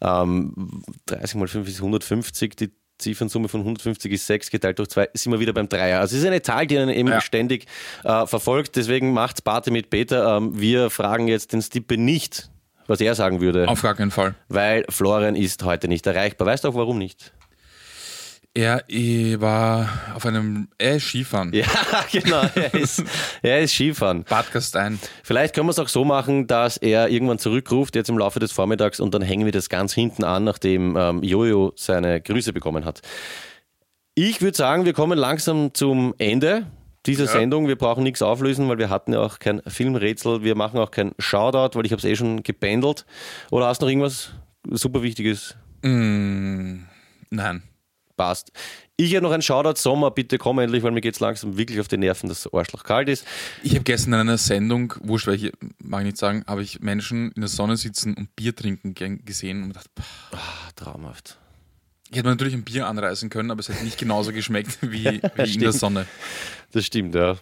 Ähm, 0.00 0.82
30 1.06 1.34
mal 1.36 1.48
5 1.48 1.66
ist 1.68 1.78
150. 1.78 2.54
Die 2.54 2.70
Ziffernsumme 2.98 3.48
von 3.48 3.60
150 3.60 4.12
ist 4.12 4.26
6 4.26 4.50
geteilt 4.50 4.78
durch 4.78 4.88
2, 4.88 5.10
sind 5.14 5.32
wir 5.32 5.40
wieder 5.40 5.52
beim 5.52 5.68
Dreier. 5.68 6.00
Also 6.00 6.14
es 6.16 6.22
ist 6.22 6.26
eine 6.26 6.40
Zahl, 6.40 6.66
die 6.66 6.78
einen 6.78 6.88
eben 6.90 7.08
Ja. 7.08 7.20
ständig 7.20 7.66
äh, 8.04 8.26
verfolgt. 8.26 8.76
Deswegen 8.76 9.12
macht's 9.12 9.42
Party 9.42 9.70
mit 9.70 9.90
Peter. 9.90 10.36
Ähm, 10.36 10.58
wir 10.58 10.88
fragen 10.88 11.26
jetzt 11.28 11.52
den 11.52 11.60
Stippe 11.62 11.98
nicht, 11.98 12.48
was 12.86 13.00
er 13.00 13.14
sagen 13.14 13.40
würde, 13.40 13.68
Auf 13.68 13.82
gar 13.82 13.94
keinen 13.94 14.10
Fall. 14.10 14.34
weil 14.48 14.84
Florian 14.88 15.36
ist 15.36 15.62
heute 15.64 15.88
nicht 15.88 16.06
erreichbar. 16.06 16.46
Weißt 16.46 16.64
du 16.64 16.68
auch 16.68 16.74
warum 16.74 16.98
nicht? 16.98 17.32
Er 18.54 18.84
eh, 18.88 19.38
war 19.38 19.86
auf 20.14 20.24
einem, 20.24 20.68
er 20.78 20.96
ist 20.96 21.08
Skifahren. 21.08 21.52
Ja, 21.52 21.66
genau. 22.10 22.40
Er 22.54 22.72
ist, 22.72 23.04
er 23.42 23.60
ist 23.60 23.74
Skifahren. 23.74 24.24
Bad 24.24 24.50
Gastein. 24.50 24.98
Vielleicht 25.22 25.54
können 25.54 25.66
wir 25.66 25.72
es 25.72 25.78
auch 25.78 25.88
so 25.88 26.06
machen, 26.06 26.46
dass 26.46 26.78
er 26.78 27.10
irgendwann 27.10 27.38
zurückruft, 27.38 27.94
jetzt 27.96 28.08
im 28.08 28.16
Laufe 28.16 28.40
des 28.40 28.52
Vormittags, 28.52 28.98
und 28.98 29.12
dann 29.12 29.20
hängen 29.20 29.44
wir 29.44 29.52
das 29.52 29.68
ganz 29.68 29.92
hinten 29.92 30.24
an, 30.24 30.44
nachdem 30.44 30.96
ähm, 30.96 31.22
Jojo 31.22 31.74
seine 31.76 32.22
Grüße 32.22 32.54
bekommen 32.54 32.86
hat. 32.86 33.02
Ich 34.14 34.40
würde 34.40 34.56
sagen, 34.56 34.86
wir 34.86 34.94
kommen 34.94 35.18
langsam 35.18 35.74
zum 35.74 36.14
Ende 36.16 36.64
dieser 37.06 37.26
Sendung. 37.26 37.68
Wir 37.68 37.76
brauchen 37.76 38.02
nichts 38.02 38.22
auflösen, 38.22 38.68
weil 38.68 38.78
wir 38.78 38.90
hatten 38.90 39.12
ja 39.12 39.20
auch 39.20 39.38
kein 39.38 39.62
Filmrätsel. 39.66 40.42
Wir 40.42 40.54
machen 40.54 40.78
auch 40.78 40.90
kein 40.90 41.12
Shoutout, 41.18 41.76
weil 41.78 41.86
ich 41.86 41.92
habe 41.92 41.98
es 42.00 42.04
eh 42.04 42.16
schon 42.16 42.42
gebändelt. 42.42 43.06
Oder 43.50 43.66
hast 43.66 43.80
du 43.80 43.86
noch 43.86 43.90
irgendwas 43.90 44.30
super 44.70 45.02
Wichtiges? 45.02 45.56
Mm, 45.82 46.80
nein. 47.30 47.62
Passt. 48.16 48.50
Ich 48.96 49.12
hätte 49.12 49.22
noch 49.24 49.32
ein 49.32 49.42
Shoutout. 49.42 49.74
Sommer, 49.78 50.10
bitte 50.10 50.38
komm 50.38 50.58
endlich, 50.58 50.82
weil 50.82 50.90
mir 50.90 51.02
geht 51.02 51.12
es 51.14 51.20
langsam 51.20 51.58
wirklich 51.58 51.80
auf 51.80 51.88
die 51.88 51.98
Nerven, 51.98 52.30
dass 52.30 52.50
Arschloch 52.50 52.82
kalt 52.82 53.10
ist. 53.10 53.26
Ich 53.62 53.72
habe 53.74 53.84
gestern 53.84 54.14
in 54.14 54.20
einer 54.20 54.38
Sendung, 54.38 54.94
wurscht, 55.02 55.26
welche, 55.26 55.52
mag 55.82 56.00
ich 56.00 56.06
nicht 56.06 56.16
sagen, 56.16 56.42
habe 56.46 56.62
ich 56.62 56.80
Menschen 56.80 57.30
in 57.32 57.42
der 57.42 57.48
Sonne 57.48 57.76
sitzen 57.76 58.14
und 58.14 58.34
Bier 58.34 58.56
trinken 58.56 58.94
ge- 58.94 59.18
gesehen 59.22 59.62
und 59.64 59.68
gedacht, 59.68 59.90
pff, 60.00 60.32
Ah, 60.32 60.70
traumhaft. 60.76 61.36
Ich 62.10 62.16
hätte 62.16 62.28
natürlich 62.28 62.54
ein 62.54 62.64
Bier 62.64 62.86
anreißen 62.86 63.30
können, 63.30 63.50
aber 63.50 63.60
es 63.60 63.68
hätte 63.68 63.84
nicht 63.84 63.98
genauso 63.98 64.32
geschmeckt 64.32 64.78
wie, 64.80 65.20
wie 65.34 65.54
in 65.54 65.60
der. 65.60 65.72
Sonne. 65.72 66.06
Das 66.72 66.84
stimmt, 66.84 67.14
ja. 67.14 67.32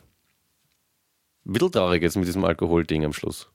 Ein 1.46 1.52
bisschen 1.52 1.72
traurig 1.72 2.02
jetzt 2.02 2.16
mit 2.16 2.26
diesem 2.26 2.44
Alkoholding 2.44 3.04
am 3.04 3.12
Schluss. 3.12 3.48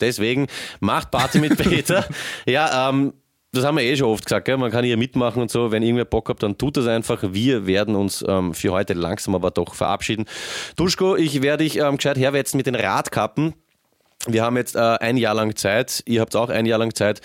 Deswegen 0.00 0.46
macht 0.80 1.10
Party 1.10 1.38
mit 1.40 1.56
Peter. 1.62 2.06
ja, 2.46 2.88
ähm, 2.88 3.14
das 3.52 3.64
haben 3.64 3.78
wir 3.78 3.84
eh 3.84 3.96
schon 3.96 4.08
oft 4.08 4.26
gesagt, 4.26 4.44
gell? 4.44 4.58
man 4.58 4.70
kann 4.70 4.84
hier 4.84 4.98
mitmachen 4.98 5.40
und 5.40 5.50
so. 5.50 5.72
Wenn 5.72 5.82
irgendwer 5.82 6.04
Bock 6.04 6.28
habt, 6.28 6.42
dann 6.42 6.58
tut 6.58 6.76
das 6.76 6.86
einfach. 6.86 7.22
Wir 7.32 7.66
werden 7.66 7.96
uns 7.96 8.22
ähm, 8.28 8.52
für 8.52 8.72
heute 8.72 8.92
langsam 8.92 9.34
aber 9.34 9.50
doch 9.50 9.74
verabschieden. 9.74 10.26
Duschko, 10.76 11.16
ich 11.16 11.40
werde 11.40 11.64
dich 11.64 11.78
ähm, 11.78 11.96
gescheit 11.96 12.18
herwetzen 12.18 12.58
mit 12.58 12.66
den 12.66 12.74
Radkappen. 12.74 13.54
Wir 14.26 14.42
haben 14.42 14.56
jetzt 14.56 14.74
äh, 14.74 14.80
ein 14.80 15.16
Jahr 15.16 15.34
lang 15.34 15.54
Zeit, 15.54 16.02
ihr 16.06 16.20
habt 16.20 16.34
auch 16.34 16.50
ein 16.50 16.66
Jahr 16.66 16.78
lang 16.78 16.94
Zeit, 16.94 17.20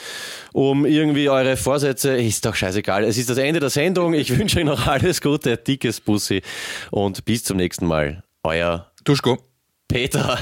um 0.53 0.85
irgendwie 0.85 1.27
eure 1.27 1.57
Vorsätze, 1.57 2.15
ist 2.15 2.45
doch 2.45 2.55
scheißegal. 2.55 3.03
Es 3.03 3.17
ist 3.17 3.29
das 3.29 3.37
Ende 3.37 3.59
der 3.59 3.71
Sendung. 3.71 4.13
Ich 4.13 4.37
wünsche 4.37 4.59
euch 4.59 4.65
noch 4.65 4.85
alles 4.87 5.21
Gute, 5.21 5.57
dickes 5.57 5.99
Bussi 5.99 6.43
und 6.91 7.25
bis 7.25 7.43
zum 7.43 7.57
nächsten 7.57 7.87
Mal. 7.87 8.23
Euer 8.43 8.91
Duschko. 9.03 9.39
Peter. 9.87 10.37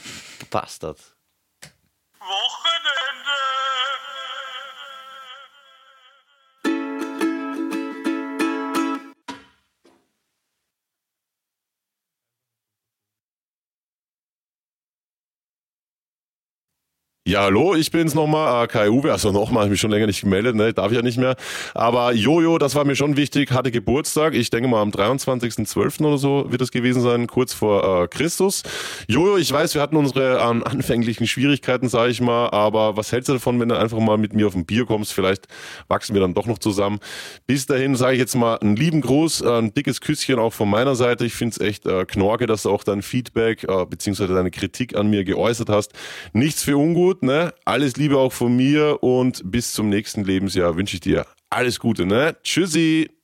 Bastard. 0.50 0.98
Ja, 17.28 17.42
hallo, 17.42 17.74
ich 17.74 17.90
bin's 17.90 18.14
nochmal, 18.14 18.68
Kai 18.68 18.88
Uwe. 18.88 19.10
Also 19.10 19.32
nochmal, 19.32 19.64
ich 19.64 19.70
mich 19.70 19.80
schon 19.80 19.90
länger 19.90 20.06
nicht 20.06 20.20
gemeldet, 20.20 20.54
ne? 20.54 20.72
darf 20.72 20.92
ja 20.92 21.02
nicht 21.02 21.18
mehr. 21.18 21.34
Aber 21.74 22.12
Jojo, 22.12 22.56
das 22.56 22.76
war 22.76 22.84
mir 22.84 22.94
schon 22.94 23.16
wichtig, 23.16 23.50
hatte 23.50 23.72
Geburtstag. 23.72 24.32
Ich 24.34 24.50
denke 24.50 24.68
mal 24.68 24.80
am 24.80 24.90
23.12. 24.90 26.04
oder 26.06 26.18
so 26.18 26.46
wird 26.52 26.60
das 26.60 26.70
gewesen 26.70 27.02
sein, 27.02 27.26
kurz 27.26 27.52
vor 27.52 28.04
äh, 28.04 28.06
Christus. 28.06 28.62
Jojo, 29.08 29.38
ich 29.38 29.50
weiß, 29.50 29.74
wir 29.74 29.82
hatten 29.82 29.96
unsere 29.96 30.38
ähm, 30.38 30.62
anfänglichen 30.62 31.26
Schwierigkeiten, 31.26 31.88
sage 31.88 32.12
ich 32.12 32.20
mal. 32.20 32.50
Aber 32.50 32.96
was 32.96 33.10
hältst 33.10 33.28
du 33.28 33.32
davon, 33.32 33.58
wenn 33.58 33.70
du 33.70 33.76
einfach 33.76 33.98
mal 33.98 34.18
mit 34.18 34.32
mir 34.32 34.46
auf 34.46 34.54
ein 34.54 34.64
Bier 34.64 34.86
kommst? 34.86 35.12
Vielleicht 35.12 35.48
wachsen 35.88 36.14
wir 36.14 36.20
dann 36.20 36.32
doch 36.32 36.46
noch 36.46 36.58
zusammen. 36.58 37.00
Bis 37.48 37.66
dahin 37.66 37.96
sage 37.96 38.12
ich 38.12 38.20
jetzt 38.20 38.36
mal 38.36 38.54
einen 38.58 38.76
lieben 38.76 39.00
Gruß, 39.00 39.40
äh, 39.40 39.50
ein 39.50 39.74
dickes 39.74 40.00
Küsschen 40.00 40.38
auch 40.38 40.52
von 40.52 40.70
meiner 40.70 40.94
Seite. 40.94 41.26
Ich 41.26 41.34
find's 41.34 41.58
echt 41.58 41.86
äh, 41.86 42.04
knorke, 42.04 42.46
dass 42.46 42.62
du 42.62 42.70
auch 42.70 42.84
dein 42.84 43.02
Feedback 43.02 43.64
äh, 43.64 43.84
beziehungsweise 43.84 44.32
deine 44.32 44.52
Kritik 44.52 44.94
an 44.94 45.10
mir 45.10 45.24
geäußert 45.24 45.70
hast. 45.70 45.92
Nichts 46.32 46.62
für 46.62 46.76
ungut, 46.76 47.15
ne? 47.22 47.52
Alles 47.64 47.96
Liebe 47.96 48.18
auch 48.18 48.32
von 48.32 48.54
mir 48.56 49.02
und 49.02 49.42
bis 49.44 49.72
zum 49.72 49.88
nächsten 49.88 50.24
Lebensjahr 50.24 50.76
wünsche 50.76 50.94
ich 50.94 51.00
dir 51.00 51.26
alles 51.50 51.80
Gute, 51.80 52.06
ne? 52.06 52.36
Tschüssi! 52.42 53.15